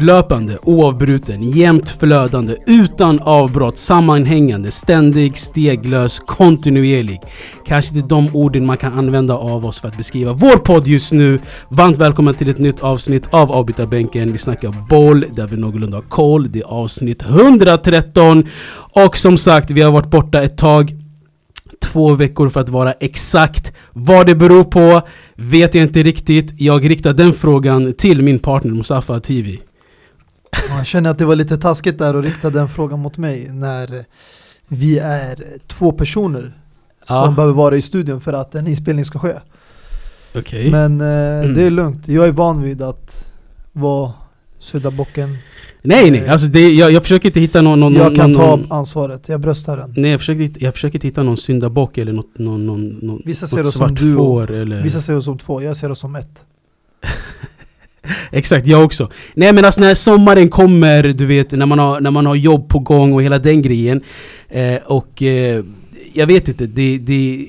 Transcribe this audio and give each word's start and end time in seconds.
Fortlöpande, 0.00 0.58
oavbruten, 0.62 1.42
jämnt 1.42 1.90
flödande, 1.90 2.56
utan 2.66 3.20
avbrott, 3.20 3.78
sammanhängande, 3.78 4.70
ständig, 4.70 5.36
steglös, 5.36 6.18
kontinuerlig. 6.18 7.20
Kanske 7.66 7.96
inte 7.96 8.08
de 8.08 8.36
orden 8.36 8.66
man 8.66 8.76
kan 8.76 8.92
använda 8.92 9.34
av 9.34 9.66
oss 9.66 9.80
för 9.80 9.88
att 9.88 9.96
beskriva 9.96 10.32
vår 10.32 10.56
podd 10.56 10.86
just 10.86 11.12
nu. 11.12 11.38
Varmt 11.68 11.96
välkommen 11.96 12.34
till 12.34 12.48
ett 12.48 12.58
nytt 12.58 12.80
avsnitt 12.80 13.26
av 13.30 13.52
Avbytarbänken. 13.52 14.32
Vi 14.32 14.38
snackar 14.38 14.74
boll 14.88 15.24
där 15.32 15.46
vi 15.46 15.56
någorlunda 15.56 15.96
har 15.96 16.02
koll. 16.02 16.52
Det 16.52 16.58
är 16.60 16.64
avsnitt 16.64 17.22
113. 17.22 18.46
Och 18.92 19.16
som 19.16 19.36
sagt, 19.36 19.70
vi 19.70 19.82
har 19.82 19.92
varit 19.92 20.10
borta 20.10 20.42
ett 20.42 20.58
tag 20.58 20.96
två 21.82 22.14
veckor 22.14 22.48
för 22.48 22.60
att 22.60 22.68
vara 22.68 22.92
exakt. 22.92 23.72
Vad 23.92 24.26
det 24.26 24.34
beror 24.34 24.64
på 24.64 25.08
vet 25.36 25.74
jag 25.74 25.84
inte 25.84 26.02
riktigt. 26.02 26.54
Jag 26.56 26.90
riktar 26.90 27.12
den 27.12 27.32
frågan 27.32 27.92
till 27.92 28.22
min 28.22 28.38
partner 28.38 28.74
Mustafa 28.74 29.20
TV. 29.20 29.56
Jag 30.68 30.86
känner 30.86 31.10
att 31.10 31.18
det 31.18 31.24
var 31.24 31.36
lite 31.36 31.58
taskigt 31.58 31.98
där 31.98 32.14
att 32.14 32.24
rikta 32.24 32.50
den 32.50 32.68
frågan 32.68 32.98
mot 33.00 33.18
mig 33.18 33.48
när 33.50 34.04
vi 34.68 34.98
är 34.98 35.44
två 35.66 35.92
personer 35.92 36.52
Ja. 37.08 37.24
som 37.24 37.34
behöver 37.34 37.54
vara 37.54 37.76
i 37.76 37.82
studion 37.82 38.20
för 38.20 38.32
att 38.32 38.54
en 38.54 38.66
inspelning 38.66 39.04
ska 39.04 39.18
ske. 39.18 39.32
Okej. 40.34 40.70
Men 40.70 41.00
eh, 41.00 41.06
Mm. 41.40 41.54
det 41.54 41.62
är 41.62 41.70
lugnt, 41.70 42.08
jag 42.08 42.28
är 42.28 42.32
van 42.32 42.62
vid 42.62 42.82
att 42.82 43.32
vara 43.72 44.12
syndabocken. 44.58 45.36
Nej 45.82 46.10
nej, 46.10 46.28
alltså 46.28 46.46
det, 46.46 46.70
jag, 46.72 46.92
jag 46.92 47.02
försöker 47.02 47.28
inte 47.28 47.40
hitta 47.40 47.62
någon... 47.62 47.80
någon 47.80 47.94
Jag 47.94 48.16
kan 48.16 48.32
någon, 48.32 48.40
ta 48.42 48.56
någon 48.56 48.72
ansvaret, 48.72 49.28
jag 49.28 49.40
bröstar 49.40 49.76
den. 49.76 49.94
Nej 49.96 50.10
jag 50.10 50.20
försöker, 50.20 50.50
jag 50.64 50.74
försöker 50.74 50.96
inte 50.96 51.06
hitta 51.06 51.22
någon 51.22 51.36
syndabock 51.36 51.98
eller 51.98 52.12
något, 52.12 52.38
någon, 52.38 52.66
någon, 52.66 52.88
någon, 52.88 53.22
Vissa 53.24 53.46
ser 53.46 53.60
oss 53.60 53.72
som 53.74 53.96
får 53.96 54.50
eller... 54.50 54.82
Vissa 54.82 55.00
ser 55.00 55.16
oss 55.16 55.24
som 55.24 55.38
två, 55.38 55.62
jag 55.62 55.76
ser 55.76 55.90
oss 55.90 55.98
som 55.98 56.16
ett. 56.16 56.42
Exakt, 58.32 58.66
jag 58.66 58.84
också. 58.84 59.10
Nej 59.34 59.52
men 59.52 59.64
alltså 59.64 59.80
när 59.80 59.94
sommaren 59.94 60.48
kommer, 60.48 61.02
du 61.02 61.26
vet, 61.26 61.50
när 61.52 61.66
man 61.66 61.78
har, 61.78 62.00
när 62.00 62.10
man 62.10 62.26
har 62.26 62.34
jobb 62.34 62.68
på 62.68 62.78
gång 62.78 63.12
och 63.12 63.22
hela 63.22 63.38
den 63.38 63.62
grejen. 63.62 64.02
Eh, 64.48 64.76
och 64.84 65.22
eh, 65.22 65.64
jag 66.12 66.26
vet 66.26 66.48
inte, 66.48 66.66
det, 66.66 66.98
det... 66.98 67.46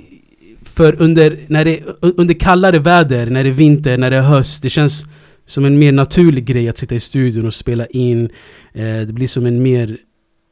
För 0.64 1.02
under, 1.02 1.38
när 1.48 1.66
det, 1.66 1.80
under 2.02 2.34
kallare 2.34 2.80
väder, 2.80 3.26
när 3.26 3.44
det 3.44 3.50
är 3.50 3.54
vinter, 3.54 3.98
när 3.98 4.12
det 4.12 4.18
är 4.18 4.22
höst, 4.22 4.64
det 4.64 4.70
känns 4.70 5.06
som 5.46 5.66
en 5.66 5.80
mer 5.80 5.92
naturlig 5.92 6.46
grej 6.46 6.70
att 6.70 6.78
sitta 6.78 6.96
i 6.96 7.00
studion 7.00 7.46
och 7.46 7.54
spela 7.54 7.86
in. 7.86 8.30
Eh, 8.74 9.00
det 9.08 9.14
blir 9.14 9.28
som 9.28 9.46
en 9.46 9.64
mer 9.64 9.98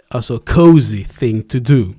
alltså 0.08 0.40
cozy 0.40 1.04
thing 1.04 1.42
to 1.42 1.60
do. 1.60 1.94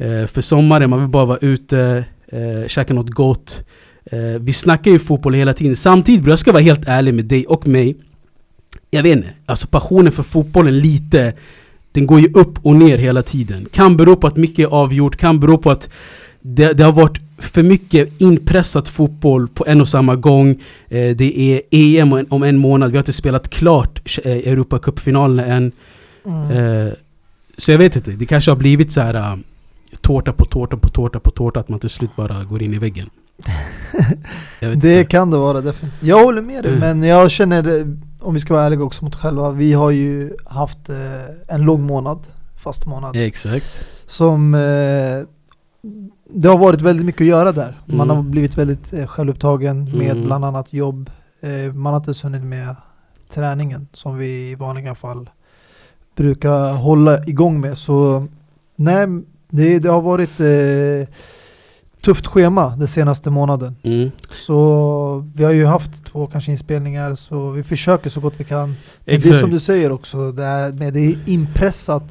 Eh, 0.00 0.26
för 0.26 0.40
sommaren, 0.40 0.90
man 0.90 1.00
vill 1.00 1.08
bara 1.08 1.24
vara 1.24 1.38
ute, 1.38 2.04
eh, 2.28 2.66
käka 2.66 2.94
något 2.94 3.10
gott. 3.10 3.64
Eh, 4.04 4.40
vi 4.40 4.52
snackar 4.52 4.90
ju 4.90 4.98
fotboll 4.98 5.34
hela 5.34 5.54
tiden. 5.54 5.76
Samtidigt, 5.76 6.22
bro, 6.22 6.32
jag 6.32 6.38
ska 6.38 6.52
vara 6.52 6.62
helt 6.62 6.88
ärlig 6.88 7.14
med 7.14 7.24
dig 7.24 7.46
och 7.46 7.68
mig. 7.68 7.96
Jag 8.90 9.02
vet 9.02 9.16
inte, 9.16 9.28
alltså 9.46 9.66
passionen 9.66 10.12
för 10.12 10.22
fotbollen 10.22 10.78
lite, 10.78 11.32
den 11.92 12.06
går 12.06 12.20
ju 12.20 12.32
upp 12.34 12.66
och 12.66 12.76
ner 12.76 12.98
hela 12.98 13.22
tiden. 13.22 13.66
Kan 13.72 13.96
bero 13.96 14.16
på 14.16 14.26
att 14.26 14.36
mycket 14.36 14.58
är 14.58 14.70
avgjort, 14.70 15.16
kan 15.16 15.40
bero 15.40 15.58
på 15.58 15.70
att 15.70 15.90
det, 16.40 16.72
det 16.72 16.84
har 16.84 16.92
varit 16.92 17.20
för 17.38 17.62
mycket 17.62 18.20
inpressat 18.20 18.88
fotboll 18.88 19.48
på 19.48 19.64
en 19.66 19.80
och 19.80 19.88
samma 19.88 20.16
gång. 20.16 20.50
Eh, 20.88 21.16
det 21.16 21.38
är 21.38 21.60
EM 21.70 22.26
om 22.30 22.42
en, 22.42 22.58
månad, 22.58 22.90
vi 22.90 22.96
har 22.96 23.02
inte 23.02 23.12
spelat 23.12 23.48
klart 23.48 24.18
eh, 24.24 24.32
Europacupfinalerna 24.32 25.44
än. 25.44 25.72
Mm. 26.26 26.50
Eh, 26.50 26.92
så 27.56 27.72
jag 27.72 27.78
vet 27.78 27.96
inte, 27.96 28.10
det 28.10 28.26
kanske 28.26 28.50
har 28.50 28.56
blivit 28.56 28.92
så 28.92 29.00
här 29.00 29.14
uh, 29.14 29.38
tårta 30.00 30.32
på 30.32 30.44
tårta 30.44 30.76
på 30.76 30.88
tårta 30.88 31.20
på 31.20 31.30
tårta 31.30 31.60
att 31.60 31.68
man 31.68 31.80
till 31.80 31.88
slut 31.88 32.16
bara 32.16 32.44
går 32.44 32.62
in 32.62 32.74
i 32.74 32.78
väggen. 32.78 33.10
Det 34.60 34.72
inte. 34.72 35.04
kan 35.04 35.30
det 35.30 35.38
vara 35.38 35.60
definitivt. 35.60 36.02
Jag 36.02 36.24
håller 36.24 36.42
med 36.42 36.64
dig, 36.64 36.76
Mm. 36.76 36.98
men 36.98 37.08
jag 37.08 37.30
känner, 37.30 37.86
om 38.20 38.34
vi 38.34 38.40
ska 38.40 38.54
vara 38.54 38.64
ärliga 38.64 38.82
också 38.82 39.04
mot 39.04 39.14
själva, 39.16 39.50
vi 39.50 39.72
har 39.72 39.90
ju 39.90 40.30
haft 40.44 40.88
eh, 40.88 40.96
en 41.54 41.60
lång 41.62 41.82
månad, 41.82 42.18
fast 42.62 42.86
månad. 42.86 43.16
Exakt. 43.16 43.86
Som 44.06 44.54
eh, 44.54 44.60
Det 46.34 46.48
har 46.48 46.58
varit 46.58 46.80
väldigt 46.80 47.06
mycket 47.06 47.20
att 47.20 47.26
göra 47.28 47.52
där. 47.52 47.80
Man 47.86 48.00
Mm. 48.00 48.16
har 48.16 48.22
blivit 48.22 48.58
väldigt 48.58 48.92
eh, 48.92 49.06
självupptagen 49.06 49.84
med 49.98 50.10
Mm. 50.10 50.24
bland 50.24 50.44
annat 50.44 50.72
jobb. 50.72 51.10
Eh, 51.40 51.72
man 51.74 51.92
har 51.92 51.96
inte 52.00 52.08
ens 52.08 52.24
hunnit 52.24 52.42
med 52.42 52.76
träningen 53.30 53.88
som 53.92 54.16
vi 54.18 54.50
i 54.50 54.54
vanliga 54.54 54.94
fall 54.94 55.30
brukar 56.16 56.72
hålla 56.72 57.24
igång 57.24 57.60
med. 57.60 57.78
Så 57.78 58.26
nej, 58.76 59.06
det, 59.50 59.78
det 59.78 59.88
har 59.88 60.00
varit 60.02 60.40
eh, 60.40 61.14
tufft 62.02 62.26
schema 62.26 62.76
den 62.76 62.88
senaste 62.88 63.30
månaden. 63.30 63.76
Mm. 63.82 64.10
Så 64.32 65.24
vi 65.34 65.44
har 65.44 65.52
ju 65.52 65.66
haft 65.66 66.04
två 66.04 66.26
kanske 66.26 66.50
inspelningar 66.50 67.14
så 67.14 67.50
vi 67.50 67.62
försöker 67.62 68.10
så 68.10 68.20
gott 68.20 68.34
vi 68.40 68.44
kan. 68.44 68.68
Men 68.68 68.76
det 69.20 69.28
är 69.28 69.34
som 69.34 69.50
du 69.50 69.60
säger 69.60 69.92
också, 69.92 70.32
det 70.32 70.44
är, 70.44 70.72
med 70.72 70.92
det 70.92 71.00
är 71.00 71.16
inpressat 71.26 72.04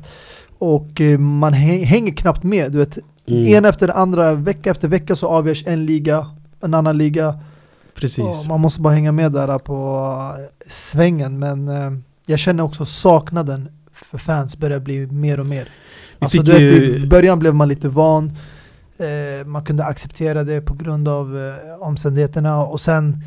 och 0.57 1.01
eh, 1.01 1.17
man 1.19 1.53
hä- 1.53 1.83
hänger 1.85 2.11
knappt 2.13 2.43
med. 2.43 2.71
Du 2.71 2.77
vet, 2.77 2.97
Mm. 3.27 3.53
En 3.53 3.65
efter 3.65 3.87
det 3.87 3.93
andra, 3.93 4.33
vecka 4.33 4.71
efter 4.71 4.87
vecka 4.87 5.15
så 5.15 5.27
avgörs 5.27 5.63
en 5.67 5.85
liga, 5.85 6.27
en 6.61 6.73
annan 6.73 6.97
liga. 6.97 7.39
Precis. 7.95 8.19
Och 8.19 8.45
man 8.47 8.59
måste 8.61 8.81
bara 8.81 8.93
hänga 8.93 9.11
med 9.11 9.31
där 9.31 9.57
på 9.59 10.07
svängen. 10.67 11.39
Men 11.39 11.67
eh, 11.67 11.91
jag 12.25 12.39
känner 12.39 12.63
också 12.63 12.85
saknaden 12.85 13.69
för 13.91 14.17
fans 14.17 14.57
börjar 14.57 14.79
bli 14.79 15.05
mer 15.07 15.39
och 15.39 15.45
mer. 15.47 15.63
Vi 15.63 15.69
Alltså, 16.19 16.43
du 16.43 16.51
vet, 16.51 17.03
I 17.03 17.07
början 17.07 17.39
blev 17.39 17.55
man 17.55 17.67
lite 17.67 17.87
van, 17.87 18.31
man 19.45 19.65
kunde 19.65 19.85
acceptera 19.85 20.43
det 20.43 20.61
på 20.61 20.73
grund 20.73 21.07
av 21.07 21.37
eh, 21.37 21.87
omständigheterna 21.87 22.57
och 22.57 22.79
sen 22.79 23.23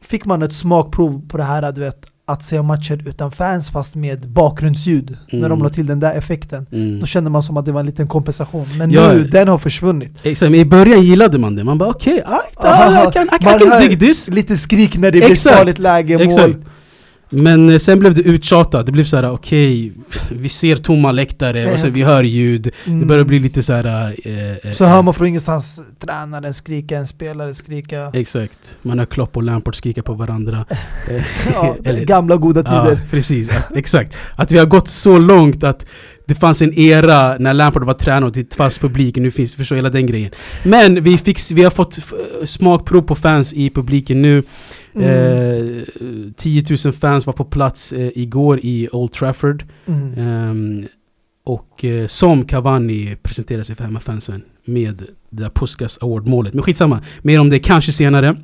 fick 0.00 0.24
man 0.24 0.42
ett 0.42 0.52
smakprov 0.52 1.28
på 1.28 1.36
det 1.36 1.44
här 1.44 1.72
du 1.72 1.80
vet, 1.80 2.06
att 2.26 2.44
se 2.44 2.62
matcher 2.62 3.02
utan 3.08 3.30
fans 3.30 3.70
fast 3.70 3.94
med 3.94 4.28
bakgrundsljud. 4.28 5.16
När 5.32 5.38
de 5.40 5.44
Mm. 5.44 5.62
la 5.62 5.68
till 5.68 5.86
den 5.86 6.00
där 6.00 6.14
effekten. 6.14 6.66
Mm. 6.72 7.00
Då 7.00 7.06
kände 7.06 7.30
man 7.30 7.42
som 7.42 7.56
att 7.56 7.64
det 7.64 7.72
var 7.72 7.80
en 7.80 7.86
liten 7.86 8.08
kompensation. 8.08 8.66
Men 8.78 8.90
Ja. 8.90 9.12
nu, 9.12 9.24
den 9.24 9.48
har 9.48 9.58
försvunnit. 9.58 10.12
Exakt, 10.22 10.50
men 10.50 10.60
i 10.60 10.64
början 10.64 11.02
gillade 11.02 11.38
man 11.38 11.54
det. 11.56 11.64
Man 11.64 11.78
bara 11.78 11.88
okej, 11.90 12.22
okay, 12.26 12.70
Aha, 12.70 13.08
I, 13.08 13.12
can, 13.12 13.24
I, 13.26 13.28
can, 13.28 13.38
I 13.40 13.44
man 13.44 13.70
can 13.70 13.88
dig 13.88 13.98
this. 13.98 14.28
Lite 14.30 14.56
skrik 14.56 14.96
när 14.96 15.10
det 15.10 15.18
blir 15.26 15.50
farligt 15.50 15.78
läge, 15.78 16.18
mål. 16.18 16.56
Men 17.30 17.70
eh, 17.70 17.78
sen 17.78 17.98
blev 17.98 18.14
det 18.14 18.20
uttjatat. 18.22 18.86
Det 18.86 18.92
blev 18.92 19.04
så 19.04 19.16
här: 19.16 19.30
okej, 19.30 19.92
vi 20.32 20.48
ser 20.48 20.76
tomma 20.76 21.12
läktare 21.12 21.72
och 21.72 21.80
sen 21.80 21.92
vi 21.92 22.02
hör 22.02 22.22
ljud. 22.22 22.62
Det 22.84 22.90
Mm. 22.90 23.08
börjar 23.08 23.24
bli 23.24 23.38
lite 23.38 23.62
så 23.62 23.72
här. 23.72 24.14
eh, 24.24 24.50
eh, 24.50 24.72
Så 24.72 24.84
hör 24.84 25.02
man 25.02 25.14
från 25.14 25.26
ingenstans 25.28 25.80
tränaren 26.00 26.54
skrika, 26.54 26.96
en 26.98 27.06
spelare 27.06 27.54
skrika. 27.54 28.10
Exakt. 28.14 28.76
Man 28.82 28.98
hör 28.98 29.06
Klopp 29.06 29.36
och 29.36 29.42
Lampard 29.42 29.74
skrika 29.76 30.02
på 30.02 30.14
varandra. 30.14 30.64
Eh, 31.10 31.22
Ja, 31.54 31.76
eller- 31.84 32.04
gamla 32.04 32.36
goda 32.36 32.62
Ja, 32.66 32.84
tider. 32.84 33.00
precis. 33.10 33.50
Att, 33.50 33.76
exakt. 33.76 34.16
Att 34.36 34.52
vi 34.52 34.58
har 34.58 34.66
gått 34.66 34.88
så 34.88 35.18
långt 35.18 35.64
att 35.64 35.86
det 36.26 36.34
fanns 36.34 36.62
en 36.62 36.74
era 36.78 37.36
när 37.38 37.54
Lampard 37.54 37.84
var 37.84 37.94
tränare 37.94 38.24
och 38.26 38.34
till 38.34 38.46
fast 38.56 38.80
publik. 38.80 39.16
Nu 39.16 39.30
finns, 39.30 39.54
förstår 39.54 39.76
hela 39.76 39.90
den 39.90 40.06
grejen. 40.06 40.30
Men 40.62 41.02
vi, 41.02 41.18
fick, 41.18 41.38
vi 41.54 41.62
har 41.62 41.70
fått 41.70 41.98
smakprov 42.44 43.02
på 43.02 43.14
fans 43.14 43.52
i 43.52 43.70
publiken 43.70 44.22
nu. 44.22 44.42
Mm. 44.94 45.76
Eh, 45.76 46.32
10 46.36 46.62
000 46.84 46.92
fans 46.92 47.26
var 47.26 47.32
på 47.32 47.44
plats 47.44 47.92
eh, 47.92 48.10
igår 48.14 48.60
i 48.62 48.88
Old 48.92 49.12
Trafford. 49.12 49.64
Mm. 49.86 50.18
Ehm, 50.18 50.86
och 51.44 51.84
eh, 51.84 52.06
som 52.06 52.44
Cavani 52.44 53.16
presenterade 53.22 53.64
sig 53.64 53.76
för 53.76 53.84
hemmafansen 53.84 54.42
med 54.64 55.04
det 55.30 55.42
där 55.42 55.50
Puskas 55.50 55.98
Award-målet. 55.98 56.54
Men 56.54 56.62
skitsamma, 56.62 57.02
mer 57.22 57.40
om 57.40 57.48
det 57.50 57.58
kanske 57.58 57.92
senare. 57.92 58.36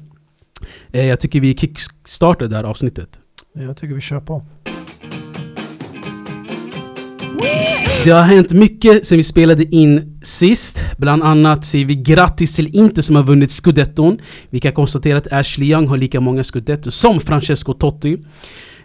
Eh, 0.92 1.06
jag 1.06 1.20
tycker 1.20 1.40
vi 1.40 1.56
kickstartar 1.56 2.46
det 2.46 2.56
här 2.56 2.64
avsnittet. 2.64 3.20
Jag 3.52 3.76
tycker 3.76 3.94
vi 3.94 4.00
kör 4.00 4.20
på. 4.20 4.46
Det 8.04 8.10
har 8.10 8.22
hänt 8.22 8.52
mycket 8.52 9.06
sen 9.06 9.16
vi 9.16 9.22
spelade 9.22 9.74
in 9.74 10.18
sist. 10.22 10.84
Bland 10.98 11.22
annat 11.22 11.64
säger 11.64 11.84
vi 11.84 11.94
grattis 11.94 12.56
till 12.56 12.76
Inter 12.76 13.02
som 13.02 13.16
har 13.16 13.22
vunnit 13.22 13.50
scudetton. 13.50 14.18
Vi 14.50 14.60
kan 14.60 14.72
konstatera 14.72 15.18
att 15.18 15.32
Ashley 15.32 15.70
Young 15.70 15.86
har 15.86 15.96
lika 15.96 16.20
många 16.20 16.44
scudetton 16.44 16.92
som 16.92 17.20
Francesco 17.20 17.72
Totti. 17.72 18.16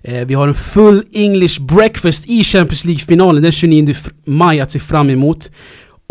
Eh, 0.03 0.25
vi 0.27 0.33
har 0.33 0.47
en 0.47 0.53
full 0.53 1.03
English 1.13 1.61
breakfast 1.61 2.29
i 2.29 2.43
Champions 2.43 2.85
League-finalen 2.85 3.43
den 3.43 3.51
29 3.51 3.95
maj 4.25 4.59
att 4.59 4.71
se 4.71 4.79
fram 4.79 5.09
emot. 5.09 5.51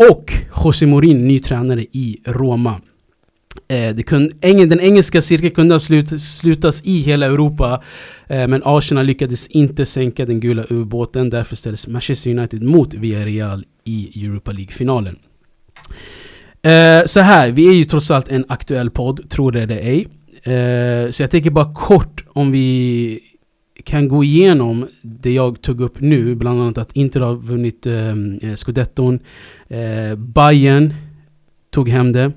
Och 0.09 0.33
José 0.63 0.85
Mourinho, 0.85 1.27
ny 1.27 1.39
tränare 1.39 1.81
i 1.81 2.17
Roma. 2.25 2.81
Eh, 3.67 3.95
det 3.95 4.11
eng, 4.41 4.69
den 4.69 4.79
engelska 4.79 5.21
cirkeln 5.21 5.55
kunde 5.55 5.73
ha 5.73 5.79
slut, 5.79 6.21
slutas 6.21 6.81
i 6.83 6.99
hela 6.99 7.25
Europa 7.25 7.83
eh, 8.27 8.47
men 8.47 8.61
Arsenal 8.65 9.05
lyckades 9.05 9.47
inte 9.47 9.85
sänka 9.85 10.25
den 10.25 10.39
gula 10.39 10.65
ubåten 10.69 11.29
därför 11.29 11.55
ställdes 11.55 11.87
Manchester 11.87 12.31
United 12.31 12.63
mot 12.63 12.93
Villarreal 12.93 13.65
i 13.83 14.25
Europa 14.25 14.51
League-finalen. 14.51 15.15
Eh, 16.61 17.05
så 17.05 17.19
här, 17.19 17.51
vi 17.51 17.67
är 17.67 17.73
ju 17.73 17.85
trots 17.85 18.11
allt 18.11 18.29
en 18.29 18.45
aktuell 18.47 18.89
podd, 18.89 19.29
tror 19.29 19.51
det 19.51 19.61
eller 19.61 19.75
ej. 19.75 20.07
Eh, 20.43 21.09
så 21.09 21.23
jag 21.23 21.31
tänker 21.31 21.49
bara 21.49 21.73
kort 21.73 22.23
om 22.27 22.51
vi 22.51 23.19
kan 23.83 24.07
gå 24.07 24.23
igenom 24.23 24.87
det 25.01 25.31
jag 25.31 25.61
tog 25.61 25.81
upp 25.81 25.99
nu, 25.99 26.35
bland 26.35 26.61
annat 26.61 26.77
att 26.77 26.91
Inter 26.91 27.19
har 27.19 27.35
vunnit 27.35 27.85
eh, 27.85 28.09
eh 28.09 28.55
Scudetton, 28.55 29.19
eh, 29.67 30.15
Bayern 30.17 30.93
tog 31.69 31.89
hem 31.89 32.11
det 32.11 32.31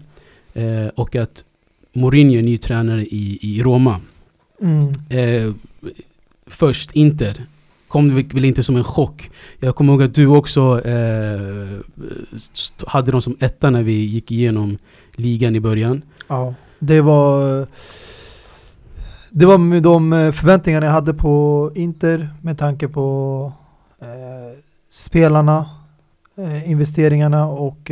eh, 0.59 0.89
och 0.95 1.17
att 1.17 1.45
Mourinho 1.93 2.39
är 2.39 2.43
ny 2.43 2.59
tränare 2.59 3.03
i, 3.03 3.39
i 3.43 3.63
Roma. 3.63 4.01
Mm. 4.63 4.93
Eh, 5.09 5.55
först, 6.47 6.93
Inter, 6.93 7.47
kom 7.89 8.09
det 8.09 8.35
väl 8.35 8.45
inte 8.45 8.63
som 8.63 8.77
en 8.77 8.85
chock. 8.85 9.31
Jag 9.59 9.75
kommer 9.75 9.93
ihåg 9.93 10.03
att 10.03 10.15
du 10.15 10.27
också 10.27 10.81
eh, 10.85 11.79
hade 12.87 13.11
dem 13.11 13.21
som 13.21 13.37
etta 13.41 13.71
när 13.71 13.83
vi 13.83 13.93
gick 13.93 14.31
igenom 14.31 14.79
ligan 15.13 15.57
i 15.57 15.61
början. 15.61 16.03
Ja, 16.29 16.55
det 16.79 17.01
var 17.01 17.67
det 19.31 19.47
var 19.47 19.59
med 19.59 19.83
de 19.83 20.13
eh, 20.13 20.33
förväntningarna 20.33 20.87
jag 20.87 20.93
hade 20.93 21.15
på 21.15 21.73
Inter 21.75 22.29
med 22.43 22.59
tanke 22.59 22.89
på 22.89 23.53
eh, 24.01 24.59
spelarna, 24.91 25.71
eh, 26.37 26.71
investeringarna 26.71 27.47
och 27.47 27.91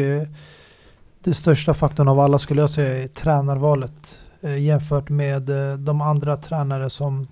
den 1.27 1.33
det 1.33 1.35
största 1.35 1.75
faktorn 1.75 2.09
av 2.09 2.21
alla 2.21 2.39
skulle 2.39 2.61
jag 2.61 2.71
säga 2.71 3.03
är 3.03 3.09
tränarvalet 3.09 4.19
eh, 4.41 4.59
jämfört 4.59 5.09
med 5.09 5.51
eh, 5.51 5.79
de 5.79 6.01
andra 6.01 6.37
tränare 6.37 6.91
som 6.91 7.29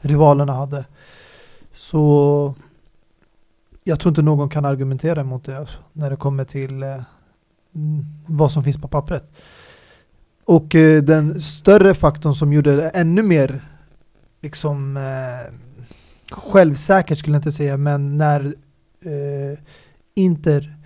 rivalerna 0.00 0.52
hade. 0.52 0.84
Så 1.74 2.54
jag 3.84 4.00
tror 4.00 4.10
inte 4.10 4.22
någon 4.22 4.48
kan 4.48 4.64
argumentera 4.64 5.20
emot 5.20 5.44
det 5.44 5.58
alltså, 5.58 5.78
när 5.92 6.10
det 6.10 6.16
kommer 6.16 6.44
till 6.44 6.82
eh, 6.82 6.88
mm, 7.74 8.04
vad 8.26 8.52
som 8.52 8.64
finns 8.64 8.80
på 8.80 8.88
pappret. 8.88 9.32
Och 10.44 10.74
eh, 10.74 11.02
den 11.02 11.40
större 11.40 11.94
faktorn 11.94 12.34
som 12.34 12.52
gjorde 12.52 12.76
det 12.76 12.88
ännu 12.88 13.22
mer 13.22 13.64
liksom 14.42 14.96
eh, 14.96 15.54
självsäkert 16.30 17.18
skulle 17.18 17.34
jag 17.36 17.40
inte 17.40 17.52
säga, 17.52 17.76
men 17.76 18.16
när 18.16 18.54
eh, 19.00 19.58
Inter 20.14 20.76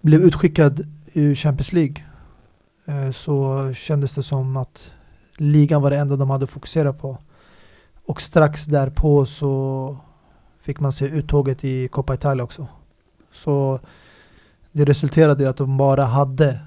blev 0.00 0.20
utskickad 0.20 0.95
ur 1.16 1.34
Champions 1.34 1.72
League 1.72 2.04
eh, 2.84 3.10
så 3.10 3.72
kändes 3.72 4.14
det 4.14 4.22
som 4.22 4.56
att 4.56 4.90
ligan 5.36 5.82
var 5.82 5.90
det 5.90 5.96
enda 5.96 6.16
de 6.16 6.30
hade 6.30 6.46
fokuserat 6.46 6.98
på. 6.98 7.18
Och 8.04 8.20
strax 8.20 8.64
därpå 8.64 9.26
så 9.26 9.96
fick 10.60 10.80
man 10.80 10.92
se 10.92 11.06
uttåget 11.06 11.64
i 11.64 11.88
Coppa 11.88 12.14
Italia 12.14 12.44
också. 12.44 12.66
Så 13.32 13.80
det 14.72 14.84
resulterade 14.84 15.44
i 15.44 15.46
att 15.46 15.56
de 15.56 15.76
bara 15.76 16.04
hade 16.04 16.60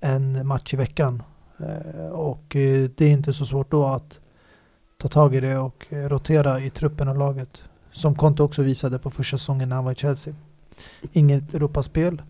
en 0.00 0.46
match 0.46 0.74
i 0.74 0.76
veckan. 0.76 1.22
Eh, 1.58 2.08
och 2.10 2.56
eh, 2.56 2.90
det 2.96 3.04
är 3.04 3.10
inte 3.10 3.32
så 3.32 3.46
svårt 3.46 3.70
då 3.70 3.86
att 3.86 4.20
ta 4.98 5.08
tag 5.08 5.34
i 5.34 5.40
det 5.40 5.58
och 5.58 5.86
rotera 5.90 6.60
i 6.60 6.70
truppen 6.70 7.08
och 7.08 7.16
laget. 7.16 7.62
Som 7.92 8.14
Conte 8.14 8.42
också 8.42 8.62
visade 8.62 8.98
på 8.98 9.10
första 9.10 9.38
säsongen 9.38 9.68
när 9.68 9.76
han 9.76 9.84
var 9.84 9.92
i 9.92 9.94
Chelsea. 9.94 10.34
Inget 11.12 11.54
Europaspel. 11.54 12.22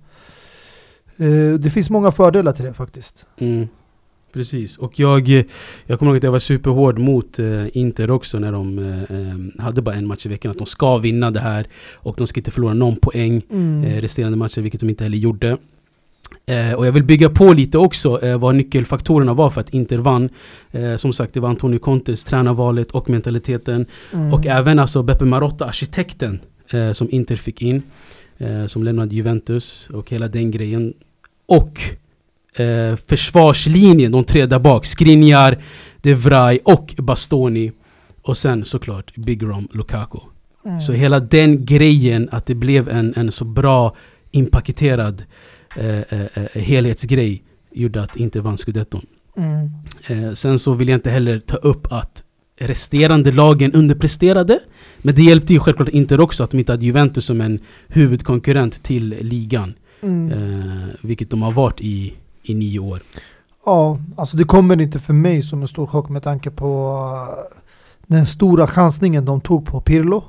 Eh, 1.19 1.55
det 1.59 1.71
finns 1.71 1.91
många 1.91 2.13
fördelar 2.13 2.53
till 2.53 2.65
det 2.65 2.75
faktiskt. 2.75 3.25
Mm. 3.39 3.69
Precis, 4.33 4.79
och 4.79 4.99
jag, 4.99 5.29
jag 5.87 5.99
kommer 5.99 6.11
ihåg 6.13 6.17
att 6.17 6.23
jag 6.23 6.33
var 6.33 6.39
superhård 6.39 6.99
mot 6.99 7.39
eh, 7.39 7.77
Inter 7.77 8.11
också 8.11 8.39
när 8.39 8.53
de 8.53 8.79
eh, 8.79 9.03
eh, 9.03 9.63
hade 9.65 9.83
bara 9.83 9.95
en 9.95 10.07
match 10.07 10.27
i 10.27 10.29
veckan. 10.29 10.51
Att 10.51 10.59
de 10.59 10.67
ska 10.67 10.99
vinna 10.99 11.31
det 11.31 11.41
här 11.41 11.67
och 11.95 12.15
de 12.19 12.27
ska 12.27 12.41
inte 12.41 12.51
förlora 12.51 12.75
någon 12.75 12.97
poäng 12.97 13.43
eh, 13.85 14.01
resterande 14.01 14.37
matcher, 14.37 14.61
vilket 14.61 14.81
de 14.81 14.91
inte 14.91 15.05
heller 15.05 15.19
gjorde. 15.19 15.57
Eh, 16.47 16.73
och 16.73 16.87
jag 16.87 16.93
vill 16.93 17.05
bygga 17.05 17.31
på 17.31 17.53
lite 17.53 17.79
också 17.79 18.25
eh, 18.25 18.39
vad 18.39 18.55
nyckelfaktorerna 18.55 19.35
var 19.35 19.51
för 19.51 19.61
att 19.61 19.71
Inter 19.71 19.99
vann. 19.99 20.29
Eh, 20.71 20.97
som 20.97 21.13
sagt, 21.13 21.35
det 21.35 21.41
var 21.41 21.49
Antonio 21.49 21.79
Contes 21.79 22.25
tränarvalet 22.25 22.91
och 22.91 23.11
mentaliteten. 23.11 23.87
Mm. 24.13 24.35
Och 24.35 24.47
även 24.47 24.79
alltså 24.79 25.03
Beppe 25.03 25.25
Marotta, 25.25 25.65
arkitekten 25.65 26.41
eh, 26.71 26.93
som 26.93 27.11
Inter 27.11 27.37
fick 27.37 27.63
in. 27.63 27.83
Eh, 28.39 28.67
som 28.67 28.83
lämnade 28.83 29.15
Juventus 29.15 29.89
och 29.93 30.11
hela 30.11 30.29
den 30.29 30.51
grejen. 30.51 30.95
Och 31.49 31.81
eh, 32.61 32.97
försvarslinjen, 32.97 34.13
de 34.13 34.25
tre 34.25 34.47
där 34.47 34.59
bak. 34.59 34.87
Skriniar, 34.87 35.59
De 36.03 36.15
Vrij 36.15 36.61
och 36.65 36.95
Bastoni. 36.99 37.73
Och 38.23 38.37
sen 38.37 38.65
såklart 38.65 39.17
Big 39.17 39.43
Rom 39.43 39.69
Lukaku. 39.73 40.19
Mm. 40.65 40.81
Så 40.81 40.93
hela 40.93 41.21
den 41.21 41.65
grejen 41.65 42.29
att 42.33 42.47
det 42.47 42.55
blev 42.55 42.89
en, 42.89 43.15
en 43.17 43.33
så 43.33 43.45
bra 43.45 43.97
inpaketerad 44.31 45.25
eh, 45.77 45.99
eh, 45.99 46.27
eh, 46.35 46.63
helhetsgrej 46.63 47.43
gjorde 47.73 48.03
att 48.03 48.17
inte 48.17 48.41
vann 48.41 48.59
scudetton. 48.59 49.07
Mm. 49.37 49.71
Eh, 50.07 50.33
sen 50.33 50.59
så 50.59 50.75
vill 50.75 50.89
jag 50.89 50.97
inte 50.97 51.11
heller 51.11 51.41
ta 51.41 51.57
upp 51.57 51.93
att 51.93 52.25
resterande 52.59 53.33
lagen 53.33 53.73
underpresterade. 53.73 54.61
Men 54.99 55.15
det 55.15 55.23
hjälpte 55.23 55.53
ju 55.53 55.59
självklart 55.59 55.89
inte 55.89 56.19
också 56.19 56.45
att 56.45 56.51
de 56.51 56.59
inte 56.59 56.73
hade 56.73 56.85
Juventus 56.85 57.25
som 57.25 57.41
en 57.41 57.61
huvudkonkurrent 57.89 58.83
till 58.83 59.17
ligan. 59.21 59.75
Mm. 60.01 60.33
Eh, 60.33 60.89
vilket 61.03 61.31
de 61.31 61.43
har 61.43 61.53
varit 61.53 61.81
i, 61.81 62.15
i 62.43 62.55
nio 62.55 62.79
år. 62.79 63.03
Ja, 63.67 63.99
alltså 64.17 64.37
det 64.37 64.45
kommer 64.45 64.81
inte 64.81 64.99
för 64.99 65.13
mig 65.13 65.43
som 65.43 65.63
en 65.63 65.69
stor 65.69 65.87
chock 65.87 66.09
med 66.09 66.23
tanke 66.23 66.51
på 66.51 66.97
uh, 66.97 67.57
den 68.07 68.27
stora 68.27 68.67
chansningen 68.67 69.25
de 69.25 69.41
tog 69.41 69.67
på 69.67 69.81
Pirlo. 69.81 70.25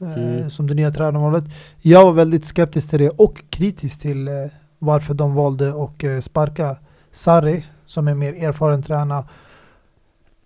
eh, 0.00 0.12
Mm. 0.12 0.50
Som 0.50 0.66
det 0.66 0.74
nya 0.74 0.90
tränarvalet. 0.90 1.44
Jag 1.80 2.04
var 2.04 2.12
väldigt 2.12 2.44
skeptisk 2.44 2.90
till 2.90 2.98
det 2.98 3.10
och 3.10 3.42
kritisk 3.50 4.00
till 4.00 4.28
eh, 4.28 4.34
varför 4.78 5.14
de 5.14 5.34
valde 5.34 5.84
att 5.84 6.04
eh, 6.04 6.20
sparka 6.20 6.76
Sarri 7.12 7.66
som 7.86 8.08
är 8.08 8.14
mer 8.14 8.32
erfaren 8.32 8.82
tränare. 8.82 9.24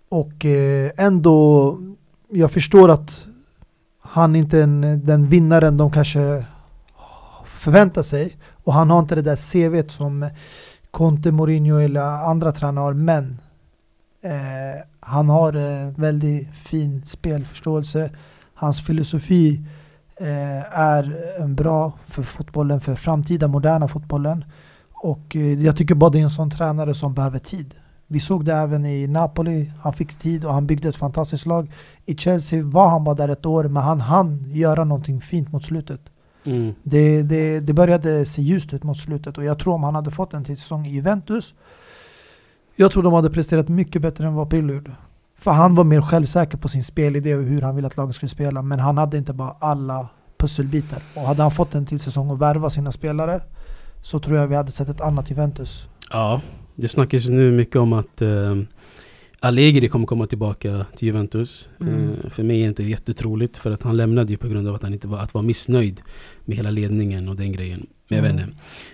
Och 0.09 0.45
eh, 0.45 0.91
ändå, 0.97 1.77
jag 2.29 2.51
förstår 2.51 2.89
att 2.89 3.25
han 4.01 4.35
inte 4.35 4.57
är 4.59 4.63
en, 4.63 5.05
den 5.05 5.27
vinnaren 5.27 5.77
de 5.77 5.91
kanske 5.91 6.45
förväntar 7.45 8.01
sig. 8.01 8.37
Och 8.69 8.75
han 8.75 8.89
har 8.89 8.99
inte 8.99 9.15
det 9.15 9.21
där 9.21 9.35
CV 9.35 9.87
som 9.87 10.29
Conte, 10.91 11.31
Mourinho 11.31 11.77
eller 11.77 12.01
andra 12.01 12.51
tränare 12.51 12.83
har, 12.83 12.93
men 12.93 13.39
eh, 14.21 14.81
han 14.99 15.29
har 15.29 15.55
eh, 15.55 15.89
väldigt 15.95 16.55
fin 16.55 17.05
spelförståelse. 17.05 18.09
Hans 18.53 18.85
filosofi 18.85 19.61
eh, 20.19 20.79
är 20.79 21.17
en 21.41 21.55
bra 21.55 21.93
för 22.07 22.23
fotbollen, 22.23 22.81
för 22.81 22.95
framtida 22.95 23.47
moderna 23.47 23.87
fotbollen. 23.87 24.45
Och 24.91 25.35
eh, 25.35 25.63
jag 25.63 25.77
tycker 25.77 25.95
bara 25.95 26.09
det 26.09 26.19
är 26.19 26.23
en 26.23 26.29
sån 26.29 26.51
tränare 26.51 26.93
som 26.93 27.13
behöver 27.13 27.39
tid. 27.39 27.75
Vi 28.07 28.19
såg 28.19 28.45
det 28.45 28.53
även 28.53 28.85
i 28.85 29.07
Napoli, 29.07 29.71
han 29.81 29.93
fick 29.93 30.15
tid 30.15 30.45
och 30.45 30.53
han 30.53 30.67
byggde 30.67 30.89
ett 30.89 30.95
fantastiskt 30.95 31.45
lag. 31.45 31.71
I 32.05 32.17
Chelsea 32.17 32.63
var 32.63 32.89
han 32.89 33.03
bara 33.03 33.15
där 33.15 33.29
ett 33.29 33.45
år, 33.45 33.63
men 33.63 33.83
han 33.83 34.01
hann 34.01 34.43
göra 34.47 34.83
någonting 34.83 35.21
fint 35.21 35.51
mot 35.51 35.65
slutet. 35.65 36.01
Mm. 36.43 36.73
Det, 36.83 37.23
det, 37.23 37.59
det 37.59 37.73
började 37.73 38.25
se 38.25 38.41
ljust 38.41 38.73
ut 38.73 38.83
mot 38.83 38.97
slutet 38.97 39.37
och 39.37 39.43
jag 39.43 39.59
tror 39.59 39.73
om 39.73 39.83
han 39.83 39.95
hade 39.95 40.11
fått 40.11 40.33
en 40.33 40.43
till 40.43 40.57
säsong 40.57 40.85
i 40.85 40.89
Juventus 40.89 41.53
Jag 42.75 42.91
tror 42.91 43.03
de 43.03 43.13
hade 43.13 43.29
presterat 43.29 43.69
mycket 43.69 44.01
bättre 44.01 44.27
än 44.27 44.33
vad 44.33 44.49
Pirlo 44.49 44.73
gjorde. 44.73 44.91
För 45.35 45.51
han 45.51 45.75
var 45.75 45.83
mer 45.83 46.01
självsäker 46.01 46.57
på 46.57 46.67
sin 46.67 46.83
spelidé 46.83 47.35
och 47.35 47.43
hur 47.43 47.61
han 47.61 47.75
ville 47.75 47.87
att 47.87 47.97
laget 47.97 48.15
skulle 48.15 48.29
spela. 48.29 48.61
Men 48.61 48.79
han 48.79 48.97
hade 48.97 49.17
inte 49.17 49.33
bara 49.33 49.55
alla 49.59 50.07
pusselbitar. 50.37 51.01
Och 51.15 51.21
hade 51.21 51.41
han 51.41 51.51
fått 51.51 51.75
en 51.75 51.85
till 51.85 51.99
säsong 51.99 52.29
och 52.29 52.41
värva 52.41 52.69
sina 52.69 52.91
spelare 52.91 53.41
så 54.01 54.19
tror 54.19 54.37
jag 54.37 54.47
vi 54.47 54.55
hade 54.55 54.71
sett 54.71 54.89
ett 54.89 55.01
annat 55.01 55.29
Juventus. 55.29 55.89
Ja, 56.11 56.41
det 56.75 56.87
snackas 56.87 57.29
nu 57.29 57.51
mycket 57.51 57.75
om 57.75 57.93
att 57.93 58.21
eh, 58.21 58.55
Allegri 59.39 59.87
kommer 59.87 60.05
komma 60.05 60.27
tillbaka 60.27 60.85
till 60.95 61.05
Juventus. 61.07 61.69
Mm. 61.81 62.09
Eh, 62.09 62.29
för 62.29 62.43
mig 62.43 62.57
är 62.57 62.63
det 62.63 62.69
inte 62.69 62.83
jättetroligt 62.83 63.57
för 63.57 63.71
att 63.71 63.83
han 63.83 63.97
lämnade 63.97 64.31
ju 64.31 64.37
på 64.37 64.47
grund 64.47 64.67
av 64.67 64.75
att 64.75 64.83
han 64.83 64.93
inte 64.93 65.07
var, 65.07 65.17
att 65.17 65.33
var 65.33 65.41
missnöjd 65.41 66.01
med 66.45 66.57
hela 66.57 66.71
ledningen 66.71 67.29
och 67.29 67.35
den 67.35 67.51
grejen. 67.51 67.87
Men 68.07 68.23
jag 68.23 68.31